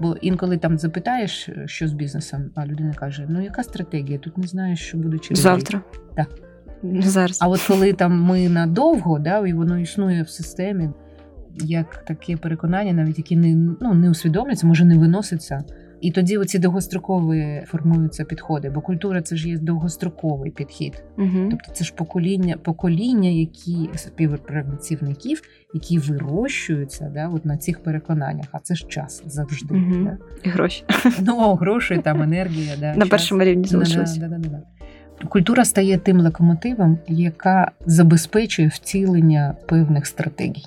Бо 0.00 0.16
інколи 0.20 0.56
там 0.56 0.78
запитаєш, 0.78 1.48
що 1.66 1.88
з 1.88 1.92
бізнесом, 1.92 2.50
а 2.54 2.66
людина 2.66 2.94
каже: 2.94 3.26
ну 3.28 3.42
яка 3.42 3.62
стратегія? 3.62 4.18
Тут 4.18 4.38
не 4.38 4.46
знаєш, 4.46 4.80
що 4.80 4.98
буде 4.98 5.18
через. 5.18 5.40
Завтра. 5.40 5.80
Так. 6.16 6.28
Зараз. 6.82 7.38
А 7.40 7.48
от 7.48 7.60
коли 7.62 7.92
там 7.92 8.22
ми 8.22 8.48
надовго, 8.48 9.18
да, 9.18 9.46
і 9.46 9.52
воно 9.52 9.78
існує 9.78 10.22
в 10.22 10.28
системі, 10.28 10.90
як 11.54 12.04
таке 12.04 12.36
переконання, 12.36 12.92
навіть 12.92 13.18
які 13.18 13.36
не, 13.36 13.76
ну, 13.80 13.94
не 13.94 14.10
усвідомлюються, 14.10 14.66
може 14.66 14.84
не 14.84 14.98
виноситься. 14.98 15.64
І 16.00 16.10
тоді 16.10 16.38
оці 16.38 16.58
довгострокові 16.58 17.64
формуються 17.66 18.24
підходи, 18.24 18.70
бо 18.70 18.80
культура 18.80 19.22
це 19.22 19.36
ж 19.36 19.48
є 19.48 19.58
довгостроковий 19.58 20.50
підхід. 20.50 21.04
Угу. 21.18 21.48
Тобто 21.50 21.72
це 21.72 21.84
ж 21.84 21.94
покоління, 21.94 22.56
покоління, 22.62 23.28
які 23.28 23.90
співпрацівників, 23.94 25.42
які 25.74 25.98
вирощуються 25.98 27.10
да, 27.14 27.28
от 27.28 27.44
на 27.44 27.56
цих 27.56 27.82
переконаннях. 27.82 28.46
А 28.52 28.58
це 28.58 28.74
ж 28.74 28.86
час 28.88 29.22
завжди. 29.26 29.74
Мгм. 29.74 30.04
Да? 30.04 30.18
І 30.44 30.48
гроші. 30.48 30.84
Ну, 31.20 31.54
гроші, 31.54 32.00
там 32.04 32.22
енергія. 32.22 32.74
Да, 32.80 32.86
На 32.94 33.00
час. 33.00 33.08
першому 33.08 33.42
рівні 33.42 33.64
залишилось. 33.64 34.16
да, 34.16 34.28
да, 34.28 34.38
да, 34.38 34.48
да. 34.48 34.62
Культура 35.28 35.64
стає 35.64 35.98
тим 35.98 36.20
локомотивом, 36.20 36.98
яка 37.08 37.70
забезпечує 37.86 38.68
втілення 38.68 39.54
певних 39.68 40.06
стратегій. 40.06 40.64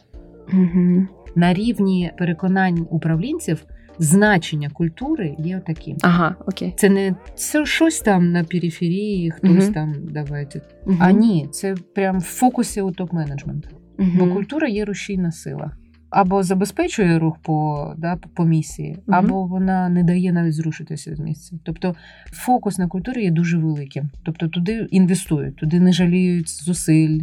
Угу. 0.53 1.07
На 1.35 1.53
рівні 1.53 2.11
переконань 2.17 2.87
управлінців 2.89 3.63
значення 3.99 4.69
культури 4.69 5.35
є 5.39 5.61
таким. 5.67 5.97
Ага, 6.01 6.35
окей. 6.47 6.73
Це 6.77 6.89
не 6.89 7.15
це 7.35 7.65
щось 7.65 7.99
там 7.99 8.31
на 8.31 8.43
периферії, 8.43 9.31
хтось 9.31 9.63
Мгм. 9.65 9.73
там 9.73 9.95
давайте. 10.11 10.61
Угу. 10.85 10.95
А 10.99 11.11
ні, 11.11 11.47
це 11.51 11.75
прям 11.95 12.19
в 12.19 12.23
фокусі 12.23 12.81
у 12.81 12.91
топ-менеджменту. 12.91 13.67
Бо 13.99 14.23
Угу. 14.23 14.33
культура 14.35 14.67
є 14.67 14.85
рушійна 14.85 15.31
сила. 15.31 15.71
Або 16.09 16.43
забезпечує 16.43 17.19
рух 17.19 17.37
по, 17.41 17.87
да, 17.97 18.17
по 18.33 18.45
місії, 18.45 18.97
Мгм. 19.07 19.15
або 19.17 19.43
вона 19.45 19.89
не 19.89 20.03
дає 20.03 20.31
навіть 20.33 20.53
зрушитися 20.53 21.15
з 21.15 21.19
місця. 21.19 21.55
Тобто 21.63 21.95
фокус 22.31 22.77
на 22.77 22.87
культурі 22.87 23.23
є 23.23 23.31
дуже 23.31 23.57
великим. 23.57 24.09
Тобто 24.23 24.47
туди 24.47 24.87
інвестують, 24.91 25.55
туди 25.55 25.79
не 25.79 25.93
жаліють 25.93 26.49
зусиль, 26.49 27.19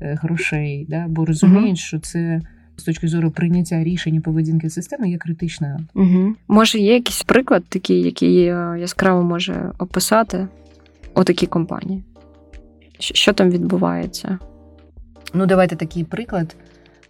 е, 0.00 0.18
грошей, 0.22 0.86
да, 0.88 1.06
бо 1.08 1.24
розуміють, 1.24 1.78
що 1.78 1.98
це 1.98 2.40
з 2.76 2.82
точки 2.84 3.08
зору 3.08 3.30
прийняття 3.30 3.84
рішень 3.84 4.14
і 4.14 4.20
поведінки 4.20 4.70
системи 4.70 5.10
є 5.10 5.18
критичною. 5.18 5.76
Угу. 5.94 6.34
Може, 6.48 6.78
є 6.78 6.94
якийсь 6.94 7.22
приклад 7.22 7.64
такий, 7.68 8.02
який 8.02 8.44
е, 8.44 8.76
яскраво 8.80 9.22
може 9.22 9.72
описати 9.78 10.48
отакі 11.14 11.46
компанії? 11.46 12.02
Що 12.98 13.32
там 13.32 13.50
відбувається? 13.50 14.38
Ну, 15.38 15.46
давайте 15.46 15.76
такий 15.76 16.04
приклад. 16.04 16.56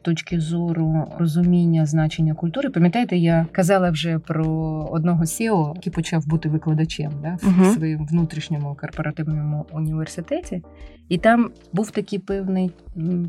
Точки 0.03 0.41
зору 0.41 1.13
розуміння 1.19 1.87
значення 1.87 2.35
культури. 2.35 2.71
Пам'ятаєте, 2.71 3.17
я 3.17 3.47
казала 3.53 3.91
вже 3.91 4.19
про 4.19 4.47
одного 4.93 5.23
SEO, 5.25 5.75
який 5.75 5.93
почав 5.93 6.27
бути 6.27 6.49
викладачем 6.49 7.13
да, 7.23 7.39
в 7.43 7.49
Мгм. 7.49 7.75
своєму 7.75 8.07
внутрішньому 8.07 8.77
корпоративному 8.81 9.67
університеті, 9.73 10.63
і 11.09 11.19
там 11.19 11.51
був 11.73 11.91
такий 11.91 12.19
певний, 12.19 12.71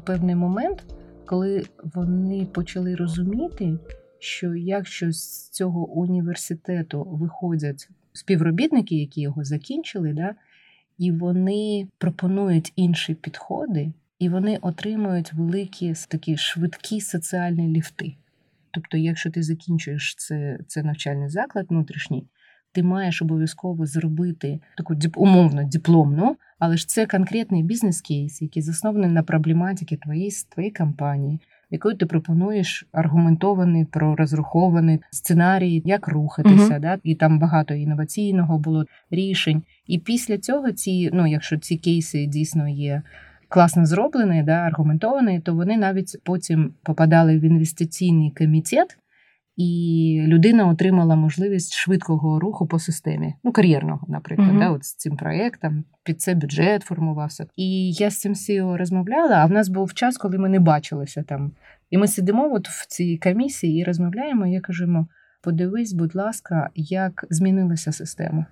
певний 0.04 0.36
момент, 0.36 0.86
коли 1.26 1.64
вони 1.96 2.46
почали 2.46 2.96
розуміти, 2.96 3.80
що 4.20 4.56
якщо 4.56 5.12
з 5.12 5.50
цього 5.50 5.86
університету 5.90 7.04
виходять 7.04 7.90
співробітники, 8.14 8.96
які 8.96 9.22
його 9.22 9.44
закінчили, 9.44 10.14
да, 10.14 10.36
і 10.98 11.12
вони 11.12 11.88
пропонують 11.98 12.74
інші 12.76 13.14
підходи, 13.14 13.92
і 14.20 14.30
вони 14.30 14.58
отримують 14.62 15.34
великі 15.34 15.94
такі 16.08 16.38
швидкі 16.38 17.02
соціальні 17.02 17.68
ліфти. 17.68 18.16
Тобто, 18.72 18.98
якщо 18.98 19.32
ти 19.32 19.44
закінчуєш 19.44 20.16
це, 20.18 20.60
це 20.68 20.84
навчальний 20.84 21.30
заклад 21.30 21.66
внутрішній, 21.70 22.28
ти 22.72 22.84
маєш 22.84 23.22
обов'язково 23.22 23.86
зробити 23.86 24.60
таку 24.78 24.96
умовно 25.16 25.64
дипломну, 25.64 26.36
але 26.60 26.78
ж 26.78 26.88
це 26.88 27.06
конкретний 27.06 27.64
бізнес-кейс, 27.64 28.42
який 28.42 28.62
заснований 28.62 29.10
на 29.10 29.24
проблематиці 29.24 29.98
твоєї, 29.98 30.32
твоєї 30.50 30.74
компанії, 30.74 31.40
якою 31.70 31.98
ти 31.98 32.06
пропонуєш 32.06 32.88
аргументований, 32.92 33.86
пророзрахований 33.86 35.00
сценарій, 35.12 35.82
як 35.86 36.08
рухатися, 36.08 36.72
Мгм. 36.72 36.82
да? 36.82 37.00
і 37.04 37.16
там 37.16 37.40
багато 37.40 37.74
інноваційного 37.74 38.60
було 38.60 38.86
рішень. 39.12 39.64
І 39.88 40.00
після 40.00 40.38
цього 40.38 40.72
ці, 40.72 41.10
ну 41.14 41.28
якщо 41.28 41.58
ці 41.58 41.78
кейси 41.78 42.26
дійсно 42.26 42.68
є 42.68 43.02
класно 43.50 43.86
зроблені, 43.86 44.44
да, 44.44 44.52
аргументовані, 44.52 45.40
то 45.40 45.54
вони 45.54 45.78
навіть 45.78 46.18
потім 46.24 46.74
попадали 46.84 47.38
в 47.38 47.42
інвестиційний 47.42 48.32
комітет. 48.38 48.98
І 49.56 50.24
людина 50.28 50.68
отримала 50.68 51.16
можливість 51.16 51.74
швидкого 51.74 52.40
руху 52.40 52.68
по 52.68 52.80
системі, 52.80 53.34
ну 53.44 53.52
кар'єрного, 53.52 54.08
наприклад, 54.08 54.50
Мгм. 54.50 54.60
да, 54.60 54.70
от 54.70 54.86
з 54.86 54.96
цим 54.96 55.18
проєктом, 55.18 55.84
під 56.04 56.22
це 56.22 56.36
бюджет 56.36 56.84
формувався. 56.84 57.46
І 57.56 57.92
я 57.92 58.10
з 58.10 58.20
цим 58.20 58.34
CEO 58.34 58.78
розмовляла. 58.78 59.36
А 59.36 59.46
в 59.46 59.52
нас 59.52 59.70
був 59.70 59.94
час, 59.94 60.18
коли 60.18 60.38
ми 60.38 60.50
не 60.50 60.60
бачилися 60.60 61.24
там. 61.24 61.52
І 61.90 61.98
ми 61.98 62.08
сидимо 62.08 62.54
от 62.54 62.68
в 62.70 62.88
цій 62.88 63.18
комісії 63.18 63.82
і 63.82 63.84
розмовляємо. 63.84 64.48
І 64.48 64.52
я 64.52 64.62
кажу 64.62 65.08
подивись, 65.42 65.94
будь 65.94 66.16
ласка, 66.16 66.70
як 66.76 67.26
змінилася 67.30 67.92
система. 67.92 68.46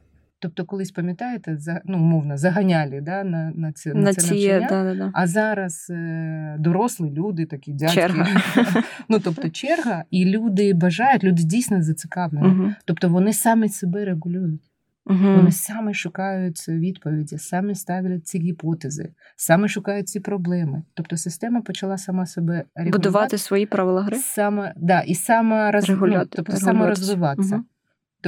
Тобто, 0.45 0.65
колись 0.65 0.91
пам'ятаєте, 0.91 1.57
за 1.57 1.81
ну 1.85 1.97
умовно 1.97 2.37
заганяли 2.37 3.01
да, 3.01 3.23
на, 3.23 3.51
на 3.55 3.71
це 3.71 3.93
на, 3.93 4.01
На 4.01 4.13
це 4.13 4.21
ці, 4.21 4.33
навчання. 4.33 4.67
да, 4.69 4.83
да, 4.83 4.95
да. 4.95 5.11
А 5.13 5.27
зараз 5.27 5.87
е, 5.89 6.55
дорослі 6.59 7.11
люди, 7.11 7.45
такі 7.45 7.73
дядьки. 7.73 7.95
Черга. 7.95 8.27
Ну 9.09 9.19
тобто 9.19 9.49
черга, 9.49 10.03
і 10.11 10.25
люди 10.25 10.73
бажають, 10.73 11.23
люди 11.23 11.43
дійсно 11.43 11.83
зацікавлені. 11.83 12.47
Угу. 12.47 12.73
Тобто 12.85 13.09
вони 13.09 13.33
самі 13.33 13.69
себе 13.69 14.05
регулюють. 14.05 14.61
Угу. 15.05 15.35
Вони 15.35 15.51
самі 15.51 15.93
шукають 15.93 16.67
відповіді, 16.67 17.37
самі 17.37 17.75
ставлять 17.75 18.27
ці 18.27 18.39
гіпотези, 18.39 19.09
самі 19.35 19.67
шукають 19.67 20.09
ці 20.09 20.19
проблеми. 20.19 20.83
Тобто 20.93 21.17
система 21.17 21.61
почала 21.61 21.97
сама 21.97 22.25
себе 22.25 22.63
регулювати. 22.75 22.97
Будувати 22.97 23.37
свої 23.37 23.65
правила 23.65 24.01
гри. 24.03 24.17
Саме, 24.17 24.73
да, 24.77 25.01
і 25.01 25.15
саме 25.15 25.71
роз... 25.71 25.89
Ну, 25.89 25.95
тобто 25.95 26.05
регулюватися. 26.05 26.57
саме 26.57 26.87
розвиватися. 26.87 27.55
Мгм. 27.55 27.65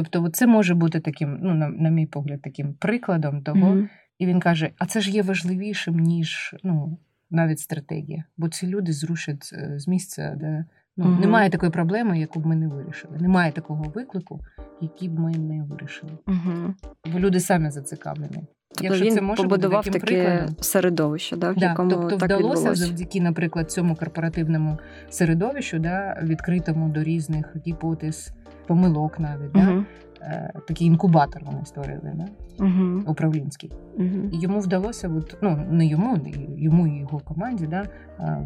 Тобто, 0.03 0.29
це 0.29 0.47
може 0.47 0.75
бути 0.75 0.99
таким, 0.99 1.39
ну, 1.41 1.53
на, 1.53 1.69
на 1.69 1.89
мій 1.89 2.05
погляд, 2.05 2.41
таким 2.41 2.73
прикладом 2.73 3.41
того. 3.41 3.57
Мгм. 3.57 3.89
І 4.19 4.25
він 4.25 4.39
каже: 4.39 4.69
а 4.77 4.85
це 4.85 5.01
ж 5.01 5.11
є 5.11 5.21
важливішим, 5.21 5.95
ніж 5.99 6.55
ну, 6.63 6.97
навіть 7.31 7.59
стратегія. 7.59 8.23
Бо 8.37 8.49
ці 8.49 8.67
люди 8.67 8.93
зрушать 8.93 9.53
з 9.75 9.87
місця, 9.87 10.35
де 10.39 10.65
ну, 10.97 11.05
Мгм. 11.05 11.21
немає 11.21 11.49
такої 11.49 11.71
проблеми, 11.71 12.19
яку 12.19 12.39
б 12.39 12.45
ми 12.45 12.55
не 12.55 12.67
вирішили. 12.67 13.17
Немає 13.17 13.51
такого 13.51 13.83
виклику, 13.83 14.39
який 14.81 15.09
б 15.09 15.19
ми 15.19 15.31
не 15.31 15.63
вирішили. 15.63 16.11
Угу. 16.27 16.73
Бо 17.13 17.19
люди 17.19 17.39
самі 17.39 17.69
зацікавлені. 17.71 18.43
Тобто 18.81 18.95
він 18.95 19.35
побудував 19.35 19.83
таким 19.83 20.01
таке 20.01 20.05
прикладом. 20.23 20.55
середовище, 20.61 21.37
да, 21.37 21.51
в 21.51 21.55
Да, 21.55 21.65
якому 21.65 21.89
тобто 21.91 22.07
так 22.09 22.23
вдалося 22.23 22.47
відбулося. 22.59 22.75
завдяки, 22.85 23.21
наприклад, 23.21 23.71
цьому 23.71 23.95
корпоративному 23.95 24.77
середовищу, 25.09 25.79
да, 25.79 26.19
відкритому 26.23 26.89
до 26.89 27.03
різних 27.03 27.55
гіпотез, 27.67 28.31
помилок 28.67 29.19
навіть. 29.19 29.51
Да, 29.51 29.71
Угу. 29.71 29.83
е, 30.21 30.53
такий 30.67 30.87
інкубатор 30.87 31.41
вони 31.45 31.65
створили, 31.65 32.11
да, 32.15 32.25
Угу. 32.65 33.03
управлінський. 33.07 33.71
Угу. 33.97 34.07
І 34.31 34.39
йому 34.39 34.59
вдалося, 34.59 35.11
от, 35.17 35.37
ну 35.41 35.65
не 35.69 35.85
йому, 35.85 36.17
йому 36.57 36.87
і 36.87 36.99
його 36.99 37.19
команді, 37.19 37.67
да, 37.67 37.85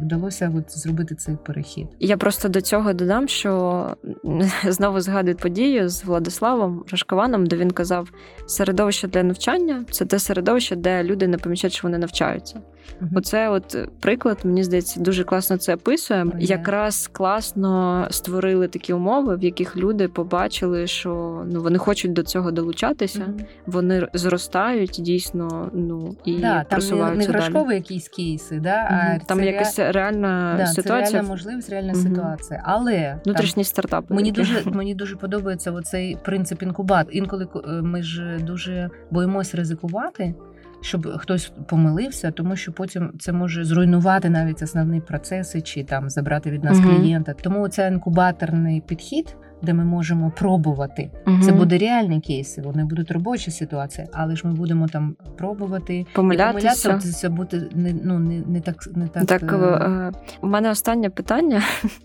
вдалося 0.02 0.52
от, 0.56 0.78
зробити 0.78 1.14
цей 1.14 1.36
перехід. 1.36 1.88
Я 2.00 2.16
просто 2.16 2.48
до 2.48 2.60
цього 2.60 2.92
додам, 2.92 3.28
що 3.28 3.86
знову 4.68 5.00
згадую 5.00 5.36
подію 5.36 5.88
з 5.88 6.04
Владиславом 6.04 6.84
Рашкованом, 6.90 7.46
де 7.46 7.56
він 7.56 7.70
казав: 7.70 8.10
середовище 8.46 9.08
для 9.08 9.22
навчання 9.22 9.84
це 9.90 10.04
те 10.04 10.18
середовище, 10.18 10.76
де 10.76 11.04
люди 11.04 11.28
не 11.28 11.38
помічають, 11.38 11.74
що 11.74 11.88
вони 11.88 11.98
навчаються. 11.98 12.60
Угу. 13.00 13.10
Оце 13.14 13.48
от 13.48 13.76
приклад, 14.00 14.38
мені 14.44 14.64
здається, 14.64 15.00
дуже 15.00 15.24
класно 15.24 15.56
це 15.56 15.74
описує. 15.74 16.24
Oh, 16.24 16.38
Якраз 16.38 17.10
класно 17.12 18.06
створили 18.10 18.68
такі 18.68 18.92
умови, 18.92 19.36
в 19.36 19.44
яких 19.44 19.76
люди 19.76 20.08
побачили, 20.08 20.86
що 20.86 21.42
ну 21.46 21.62
вони 21.62 21.78
хочуть 21.78 22.12
до 22.12 22.22
цього 22.22 22.50
долучатися, 22.50 23.20
mm 23.20 23.44
вони 23.66 24.08
зростають 24.14 24.96
дійсно. 24.98 25.70
Ну 25.72 26.16
і 26.24 26.38
да, 26.38 26.64
просуваються 26.70 27.26
там 27.26 27.34
не 27.34 27.40
грошкові 27.40 27.74
якісь 27.74 28.08
кейси, 28.08 28.60
да 28.60 28.74
а 28.74 29.18
там 29.26 29.38
це 29.38 29.46
якась 29.46 29.78
реальна 29.78 30.54
да, 30.58 30.66
ситуація. 30.66 31.06
Це 31.06 31.12
реальна 31.12 31.28
можливість, 31.28 31.70
реальна 31.70 31.94
ситуація. 31.94 32.62
Але 32.64 33.20
внутрішні 33.24 33.62
там, 33.62 33.68
стартапи. 33.68 34.14
Мені 34.14 34.32
дуже 34.32 34.62
мені 34.70 34.94
дуже 34.94 35.16
подобається 35.16 35.72
оцей 35.72 36.18
принцип 36.24 36.62
інкубат. 36.62 37.06
Інколи 37.10 37.48
е, 37.54 37.68
ми 37.68 38.02
ж 38.02 38.38
дуже 38.42 38.90
боїмось 39.10 39.54
ризикувати 39.54 40.34
щоб 40.82 41.18
хтось 41.18 41.52
помилився, 41.68 42.30
тому 42.30 42.56
що 42.56 42.72
потім 42.72 43.12
це 43.18 43.32
може 43.32 43.64
зруйнувати 43.64 44.30
навіть 44.30 44.62
основні 44.62 45.00
процеси 45.00 45.60
чи 45.60 45.84
там 45.84 46.10
забрати 46.10 46.50
від 46.50 46.64
нас 46.64 46.78
угу. 46.78 46.88
клієнта. 46.88 47.32
Тому 47.32 47.68
це 47.68 47.88
інкубаторний 47.88 48.80
підхід. 48.80 49.36
Де 49.64 49.74
ми 49.74 49.84
можемо 49.84 50.32
пробувати, 50.38 51.10
uh 51.26 51.42
це 51.42 51.52
буде 51.52 51.78
реальні 51.78 52.20
кейси, 52.20 52.62
вони 52.62 52.84
будуть 52.84 53.10
робочі 53.10 53.50
ситуації, 53.50 54.06
але 54.12 54.36
ж 54.36 54.46
ми 54.46 54.52
будемо 54.52 54.88
там 54.88 55.16
пробувати 55.38 56.06
помилятися. 56.12 56.82
помилятися 56.82 57.18
це 57.18 57.28
буде 57.28 57.68
не 57.74 57.94
ну 58.04 58.18
не 58.18 58.42
не 58.46 58.60
так 58.60 58.76
не 58.94 59.08
так. 59.08 59.26
Так 59.26 59.42
е... 59.42 59.56
е 59.56 60.12
у 60.40 60.46
мене 60.46 60.70
останнє 60.70 61.10
питання 61.10 61.62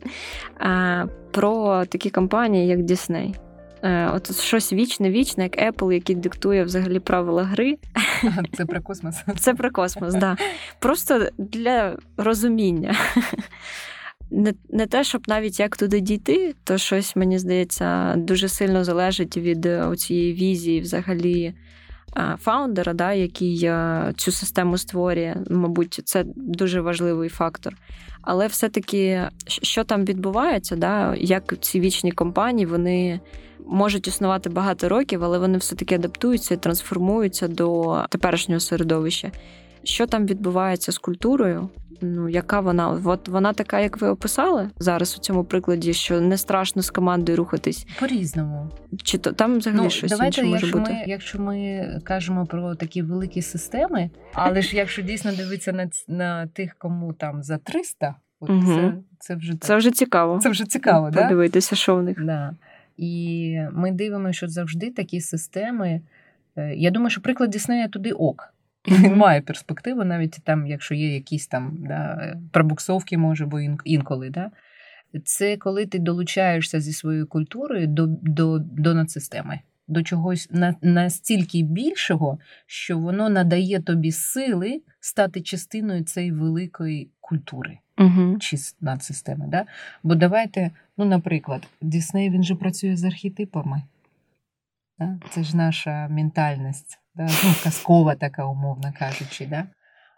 е, 0.61 1.07
про 1.31 1.85
такі 1.85 2.09
компанії, 2.09 2.67
як 2.67 2.79
Disney. 2.79 3.35
Е, 3.83 4.09
от 4.13 4.39
щось 4.41 4.73
вічне, 4.73 5.09
вічне, 5.09 5.43
як 5.43 5.73
Apple, 5.73 5.91
який 5.91 6.15
диктує 6.15 6.63
взагалі 6.63 6.99
правила 6.99 7.43
гри. 7.43 7.77
Це 8.53 8.65
про 8.65 8.81
космос. 8.81 9.15
Це 9.39 9.53
про 9.53 9.71
космос, 9.71 10.11
так. 10.13 10.21
Да. 10.21 10.37
Просто 10.79 11.27
для 11.37 11.97
розуміння. 12.17 12.95
Не 14.31 14.53
не 14.69 14.87
те, 14.87 15.03
щоб 15.03 15.21
навіть 15.27 15.59
як 15.59 15.77
туди 15.77 15.99
дійти, 15.99 16.55
то 16.63 16.77
щось, 16.77 17.15
мені 17.15 17.39
здається, 17.39 18.15
дуже 18.17 18.49
сильно 18.49 18.83
залежить 18.83 19.37
від 19.37 19.67
цієї 19.97 20.33
візії 20.33 20.81
взагалі 20.81 21.53
фаундера, 22.39 22.93
да, 22.93 23.13
який 23.13 23.71
цю 24.17 24.31
систему 24.31 24.77
створює. 24.77 25.35
Мабуть, 25.49 26.01
це 26.05 26.23
дуже 26.35 26.81
важливий 26.81 27.29
фактор. 27.29 27.75
Але 28.21 28.47
все-таки, 28.47 29.21
що 29.47 29.83
там 29.83 30.05
відбувається, 30.05 30.75
да, 30.75 31.15
як 31.15 31.53
ці 31.59 31.79
вічні 31.79 32.11
компанії, 32.11 32.65
вони 32.65 33.19
можуть 33.69 34.07
існувати 34.07 34.49
багато 34.49 34.89
років, 34.89 35.23
але 35.23 35.39
вони 35.39 35.57
все-таки 35.57 35.95
адаптуються 35.95 36.53
і 36.53 36.57
трансформуються 36.57 37.47
до 37.47 38.01
теперішнього 38.09 38.59
середовища. 38.59 39.31
Що 39.83 40.07
там 40.07 40.25
відбувається 40.25 40.91
з 40.91 40.97
культурою? 40.97 41.69
Ну, 42.01 42.29
яка 42.29 42.59
вона? 42.59 42.99
От 43.05 43.27
вона 43.27 43.53
така, 43.53 43.79
як 43.79 44.01
ви 44.01 44.07
описали 44.07 44.69
зараз 44.77 45.15
у 45.17 45.21
цьому 45.21 45.43
прикладі, 45.43 45.93
що 45.93 46.21
не 46.21 46.37
страшно 46.37 46.81
з 46.81 46.89
командою 46.89 47.37
рухатись 47.37 47.87
по-різному. 47.99 48.69
Чи 49.03 49.17
то 49.17 49.31
там 49.31 49.57
взагалі 49.57 49.81
ну, 49.83 49.89
щось 49.89 50.11
давайте, 50.11 50.41
інше 50.41 50.51
може 50.51 50.77
бути? 50.77 50.91
Ми, 50.91 51.03
якщо 51.07 51.41
ми 51.41 51.87
кажемо 52.03 52.45
про 52.45 52.75
такі 52.75 53.01
великі 53.01 53.41
системи, 53.41 54.09
але 54.33 54.61
ж 54.61 54.77
якщо 54.77 55.01
дійсно 55.01 55.31
дивитися 55.31 55.71
на 55.71 55.89
на 56.07 56.47
тих, 56.47 56.75
кому 56.77 57.13
там 57.13 57.43
за 57.43 57.57
300, 57.57 58.15
от 58.39 58.49
угу. 58.49 58.65
це 58.75 58.93
це 59.19 59.35
вже 59.35 59.53
це 59.59 59.75
вже 59.75 59.91
цікаво. 59.91 60.39
Це 60.39 60.49
вже 60.49 60.65
цікаво, 60.65 61.09
да? 61.09 61.23
подивитися, 61.23 61.75
що 61.75 61.95
в 61.95 62.03
них. 62.03 62.25
Да. 62.25 62.55
І 62.97 63.59
ми 63.73 63.91
дивимося, 63.91 64.33
що 64.33 64.47
завжди 64.47 64.91
такі 64.91 65.21
системи. 65.21 66.01
Е, 66.55 66.75
я 66.75 66.91
думаю, 66.91 67.09
що 67.09 67.21
приклад 67.21 67.49
Діснея 67.49 67.87
туди 67.87 68.11
ок. 68.11 68.53
Він 68.87 69.15
має 69.15 69.41
перспективу, 69.41 70.03
навіть 70.03 70.39
там, 70.43 70.67
якщо 70.67 70.95
є 70.95 71.13
якісь 71.13 71.47
там 71.47 71.77
да, 71.79 72.33
пробуксовки, 72.51 73.17
може, 73.17 73.45
бо 73.45 73.59
інколи. 73.83 74.29
Да? 74.29 74.51
Це 75.25 75.57
коли 75.57 75.85
ти 75.85 75.99
долучаєшся 75.99 76.79
зі 76.79 76.93
своєю 76.93 77.27
культурою 77.27 77.87
до 77.87 78.05
до, 78.07 78.59
до 78.59 78.93
надсистеми, 78.93 79.59
до 79.87 80.03
чогось 80.03 80.47
на, 80.51 80.75
настільки 80.81 81.61
більшого, 81.61 82.39
що 82.65 82.99
воно 82.99 83.29
надає 83.29 83.79
тобі 83.79 84.11
сили 84.11 84.81
стати 84.99 85.41
частиною 85.41 86.03
цієї 86.03 86.31
великої 86.31 87.09
культури 87.21 87.79
угу. 87.97 88.37
чи 88.39 88.57
надсистеми. 88.81 89.45
Да? 89.47 89.65
Бо 90.03 90.15
давайте, 90.15 90.71
ну, 90.97 91.05
наприклад, 91.05 91.67
Дісней 91.81 92.29
він 92.29 92.43
же 92.43 92.55
працює 92.55 92.95
з 92.95 93.03
архетипами. 93.03 93.81
Да? 94.99 95.19
Це 95.29 95.43
ж 95.43 95.57
наша 95.57 96.07
ментальність, 96.07 96.99
да? 97.15 97.23
ну, 97.23 97.53
казкова 97.63 98.15
така, 98.15 98.45
умовно 98.45 98.93
кажучи. 98.99 99.45
Да? 99.45 99.67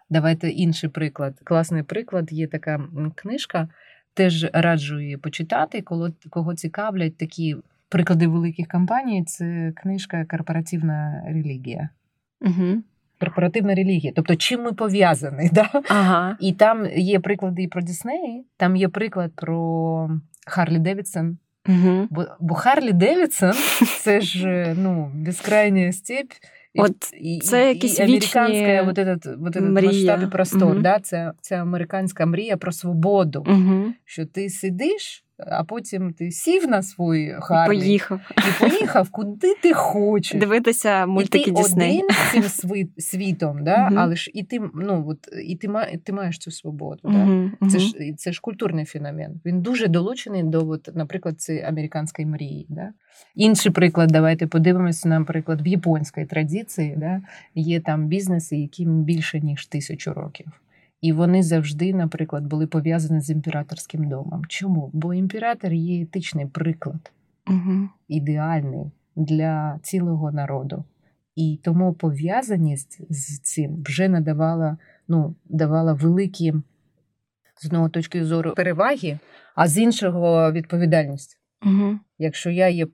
Давайте 0.09 0.49
інший 0.49 0.89
приклад. 0.89 1.39
Класний 1.43 1.83
приклад 1.83 2.31
є 2.31 2.47
така 2.47 2.87
книжка, 3.15 3.67
теж 4.13 4.47
раджу 4.53 4.99
її 4.99 5.17
почитати, 5.17 5.81
коли, 5.81 6.13
кого 6.29 6.55
цікавлять 6.55 7.17
такі 7.17 7.55
приклади 7.89 8.27
великих 8.27 8.67
компаній. 8.67 9.23
Це 9.23 9.73
книжка 9.75 10.25
Корпоративна 10.25 11.23
релігія. 11.27 11.89
Угу 12.41 12.83
корпоративна 13.19 13.75
релігія, 13.75 14.13
тобто 14.15 14.35
чим 14.35 14.63
ми 14.63 14.73
пов'язані. 14.73 15.49
Да? 15.53 15.69
Ага. 15.89 16.37
І 16.39 16.53
там 16.53 16.85
є 16.95 17.19
приклади 17.19 17.63
і 17.63 17.67
про 17.67 17.81
Дісней, 17.81 18.45
там 18.57 18.75
є 18.75 18.87
приклад 18.87 19.31
про 19.35 20.09
Харлі 20.47 20.79
Девідсон. 20.79 21.37
Угу. 21.67 22.07
Бо 22.09 22.25
бо 22.39 22.55
Харлі 22.55 22.91
Девідсон 22.91 23.53
це 23.99 24.21
ж 24.21 24.73
ну, 24.77 25.11
безкрайня 25.13 25.91
степь. 25.91 26.31
От 26.75 26.95
і, 27.21 27.39
це 27.39 27.69
якісь 27.69 27.99
американська 27.99 28.47
вічні 28.47 28.81
вот 28.85 28.97
этот, 28.97 29.37
вот 29.37 29.55
этот 29.55 29.83
масштаб 29.83 30.23
і 30.23 30.27
простор. 30.27 30.71
Угу. 30.71 30.79
Да? 30.79 30.99
Це, 30.99 31.31
це 31.41 31.61
американська 31.61 32.25
мрія 32.25 32.57
про 32.57 32.71
свободу. 32.71 33.45
Угу. 33.47 33.93
Що 34.05 34.25
ти 34.25 34.49
сидиш 34.49 35.25
а 35.47 35.63
потім 35.63 36.13
ти 36.13 36.31
сів 36.31 36.67
на 36.67 36.81
свій 36.81 37.35
Харлі 37.39 37.77
і 37.77 37.79
поїхав. 37.79 38.19
І 38.37 38.59
поїхав, 38.59 39.09
куди 39.09 39.55
ти 39.61 39.73
хочеш. 39.73 40.39
Дивитися 40.39 41.05
мультики 41.05 41.51
Дісней. 41.51 41.95
І 41.95 41.99
ти 41.99 42.05
один 42.37 42.49
цим 42.49 42.89
світом, 42.97 43.63
да? 43.63 43.89
uh 43.91 43.93
але 43.97 44.15
ж 44.15 44.31
і 44.33 44.43
ти 44.43 44.59
ну, 44.73 45.05
от, 45.07 45.17
і 45.45 45.55
ти, 45.55 45.69
ти 46.03 46.13
маєш 46.13 46.37
цю 46.37 46.51
свободу. 46.51 47.01
Uh-huh. 47.03 47.51
Да? 47.61 47.69
Це 47.69 47.79
ж 47.79 48.13
це 48.17 48.31
ж 48.31 48.41
культурний 48.41 48.85
феномен. 48.85 49.41
Він 49.45 49.61
дуже 49.61 49.87
долучений 49.87 50.43
до, 50.43 50.69
от, 50.69 50.89
наприклад, 50.95 51.41
цієї 51.41 51.63
американської 51.63 52.25
мрії. 52.25 52.65
Да? 52.69 52.89
Інший 53.35 53.71
приклад, 53.71 54.09
давайте 54.11 54.47
подивимося, 54.47 55.09
наприклад, 55.09 55.61
в 55.61 55.67
японській 55.67 56.25
традиції 56.25 56.95
да? 56.97 57.21
є 57.55 57.79
там 57.79 58.07
бізнеси, 58.07 58.57
яким 58.57 59.03
більше 59.03 59.39
ніж 59.39 59.65
тисячу 59.65 60.13
років. 60.13 60.47
І 61.01 61.13
вони 61.13 61.43
завжди, 61.43 61.93
наприклад, 61.93 62.47
були 62.47 62.67
пов'язані 62.67 63.21
з 63.21 63.29
імператорським 63.29 64.09
домом. 64.09 64.45
Чому? 64.47 64.89
Бо 64.93 65.13
імператор 65.13 65.73
є 65.73 66.01
етичний 66.03 66.45
приклад, 66.45 67.11
угу. 67.47 67.89
ідеальний 68.07 68.91
для 69.15 69.79
цілого 69.83 70.31
народу. 70.31 70.83
І 71.35 71.59
тому 71.63 71.93
пов'язаність 71.93 73.01
з 73.09 73.39
цим 73.39 73.83
вже 73.83 74.09
надавала 74.09 74.77
ну, 75.09 75.35
давала 75.45 75.93
великі 75.93 76.53
з 77.55 77.65
одного 77.65 77.89
точки 77.89 78.25
зору 78.25 78.53
переваги, 78.53 79.19
а 79.55 79.67
з 79.67 79.77
іншого 79.77 80.51
відповідальність. 80.51 81.39
Угу. 81.65 81.99
Якщо 82.17 82.49
я 82.49 82.67
є 82.67 82.87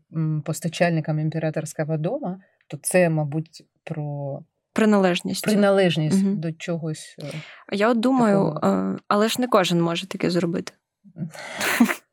постачальником 0.46 1.20
імператорського 1.20 1.98
дому, 1.98 2.38
то 2.68 2.78
це, 2.82 3.10
мабуть, 3.10 3.66
про 3.84 4.40
Приналежність 4.76 5.44
Приналежність 5.44 6.24
угу. 6.26 6.36
до 6.36 6.52
чогось. 6.52 7.16
Е, 7.24 7.34
я 7.72 7.90
от 7.90 8.00
думаю, 8.00 8.54
такого. 8.54 8.94
Е, 8.96 8.98
але 9.08 9.30
ж 9.30 9.42
не 9.42 9.48
кожен 9.48 9.82
може 9.82 10.08
таке 10.08 10.30
зробити. 10.30 10.74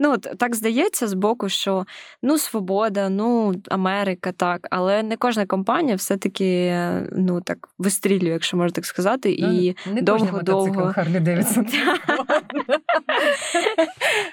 Ну, 0.00 0.12
от 0.12 0.28
так 0.38 0.54
здається 0.54 1.08
з 1.08 1.14
боку, 1.14 1.48
що 1.48 1.86
ну, 2.22 2.38
свобода, 2.38 3.08
ну, 3.08 3.54
Америка, 3.68 4.32
так, 4.32 4.68
але 4.70 5.02
не 5.02 5.16
кожна 5.16 5.46
компанія 5.46 5.96
все-таки 5.96 6.74
ну, 7.12 7.40
так 7.40 7.68
вистрілює, 7.78 8.32
якщо 8.32 8.56
можна 8.56 8.74
так 8.74 8.86
сказати, 8.86 9.36
ну, 9.38 9.52
і 9.52 9.76
довго-довго. 10.02 10.92
Харлі 10.92 11.20
Девідсон. 11.20 11.66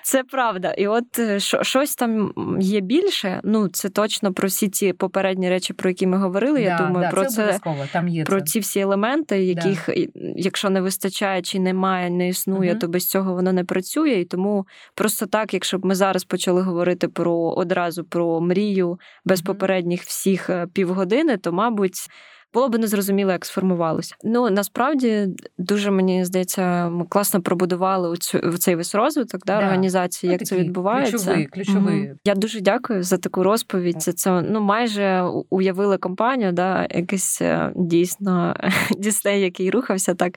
Це 0.04 0.24
правда. 0.24 0.72
І 0.72 0.88
от 0.88 1.20
е, 1.20 1.40
щось 1.40 1.96
там 1.96 2.34
є 2.60 2.80
більше. 2.80 3.42
Ну, 3.44 3.68
це 3.68 3.90
точно 3.90 4.34
про 4.34 4.48
всі 4.48 4.70
ці 4.70 4.94
попередні 4.94 5.50
речі, 5.50 5.74
про 5.74 5.90
які 5.90 6.08
ми 6.08 6.18
говорили. 6.18 6.62
Я 6.62 6.78
думаю, 6.78 7.12
про 7.12 7.26
це 7.26 7.60
там 7.92 8.08
є 8.08 8.24
про 8.24 8.42
ці 8.42 8.60
всі 8.60 8.80
елементи, 8.80 9.44
яких, 9.44 9.90
якщо 10.36 10.70
не 10.70 10.82
вистачає 10.82 11.42
чи 11.42 11.60
немає, 11.60 12.10
не 12.10 12.28
існує, 12.28 12.76
то 12.76 12.88
без 12.88 13.08
цього 13.08 13.34
воно 13.34 13.54
не 13.54 13.64
працює. 13.64 14.12
І 14.12 14.26
тому 14.26 14.66
просто 15.12 15.38
так, 15.38 15.54
якщо 15.54 15.78
б 15.78 15.86
ми 15.86 15.96
зараз 15.96 16.24
почали 16.24 16.62
говорити 16.62 17.08
про 17.08 17.34
одразу 17.36 18.04
про 18.04 18.42
мрію 18.42 19.00
без 19.26 19.42
попередніх 19.42 20.02
всіх 20.02 20.50
е, 20.50 20.68
півгодини, 20.74 21.38
то 21.38 21.52
мабуть. 21.52 22.08
було 22.54 22.70
б 22.70 22.78
незрозуміло, 22.78 23.32
як 23.32 23.46
сформувалося. 23.46 24.16
Ну 24.24 24.50
насправді 24.50 25.28
дуже 25.58 25.92
мені 25.92 26.26
здається, 26.26 26.90
ми 26.90 27.06
класно 27.06 27.42
пробудували 27.42 28.18
цю 28.18 28.40
цей 28.58 28.76
весь 28.76 28.96
розвиток 28.96 29.42
да, 29.46 29.58
да. 29.58 29.60
організації, 29.60 30.30
ну, 30.30 30.34
як 30.34 30.44
це 30.44 30.56
відбувається. 30.56 31.18
Ключовий, 31.18 31.46
ключовий. 31.46 32.10
Угу. 32.10 32.18
Я 32.26 32.36
дуже 32.36 32.62
дякую 32.62 33.04
за 33.04 33.18
таку 33.18 33.44
розповідь. 33.44 34.02
Це 34.02 34.14
це 34.14 34.42
ну 34.42 34.62
майже 34.62 35.22
уявили 35.50 35.98
компанію, 35.98 36.52
да, 36.52 36.88
якийсь 36.90 37.42
е, 37.42 37.72
дійсно 37.76 38.56
дісней, 38.98 39.42
який 39.42 39.70
рухався 39.70 40.16
так. 40.16 40.34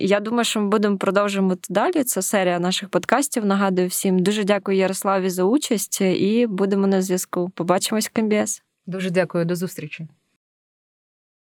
Я 0.00 0.20
думаю, 0.20 0.44
що 0.44 0.60
ми 0.60 0.68
будемо 0.68 0.96
продовжувати 0.96 1.60
далі. 1.68 2.04
Це 2.04 2.22
серія 2.22 2.58
наших 2.58 2.88
подкастів. 2.88 3.44
Нагадую 3.44 3.88
всім. 3.88 4.18
Дуже 4.18 4.44
дякую 4.44 4.78
Ярославі 4.78 5.30
за 5.30 5.44
участь 5.44 6.00
і 6.00 6.46
будемо 6.46 6.86
на 6.86 7.02
зв'язку. 7.02 7.50
Побачимось 7.54 8.06
в 8.08 8.12
КМБС. 8.12 8.62
Дуже 8.86 9.10
дякую, 9.10 9.44
до 9.44 9.56
зустрічі. 9.56 10.08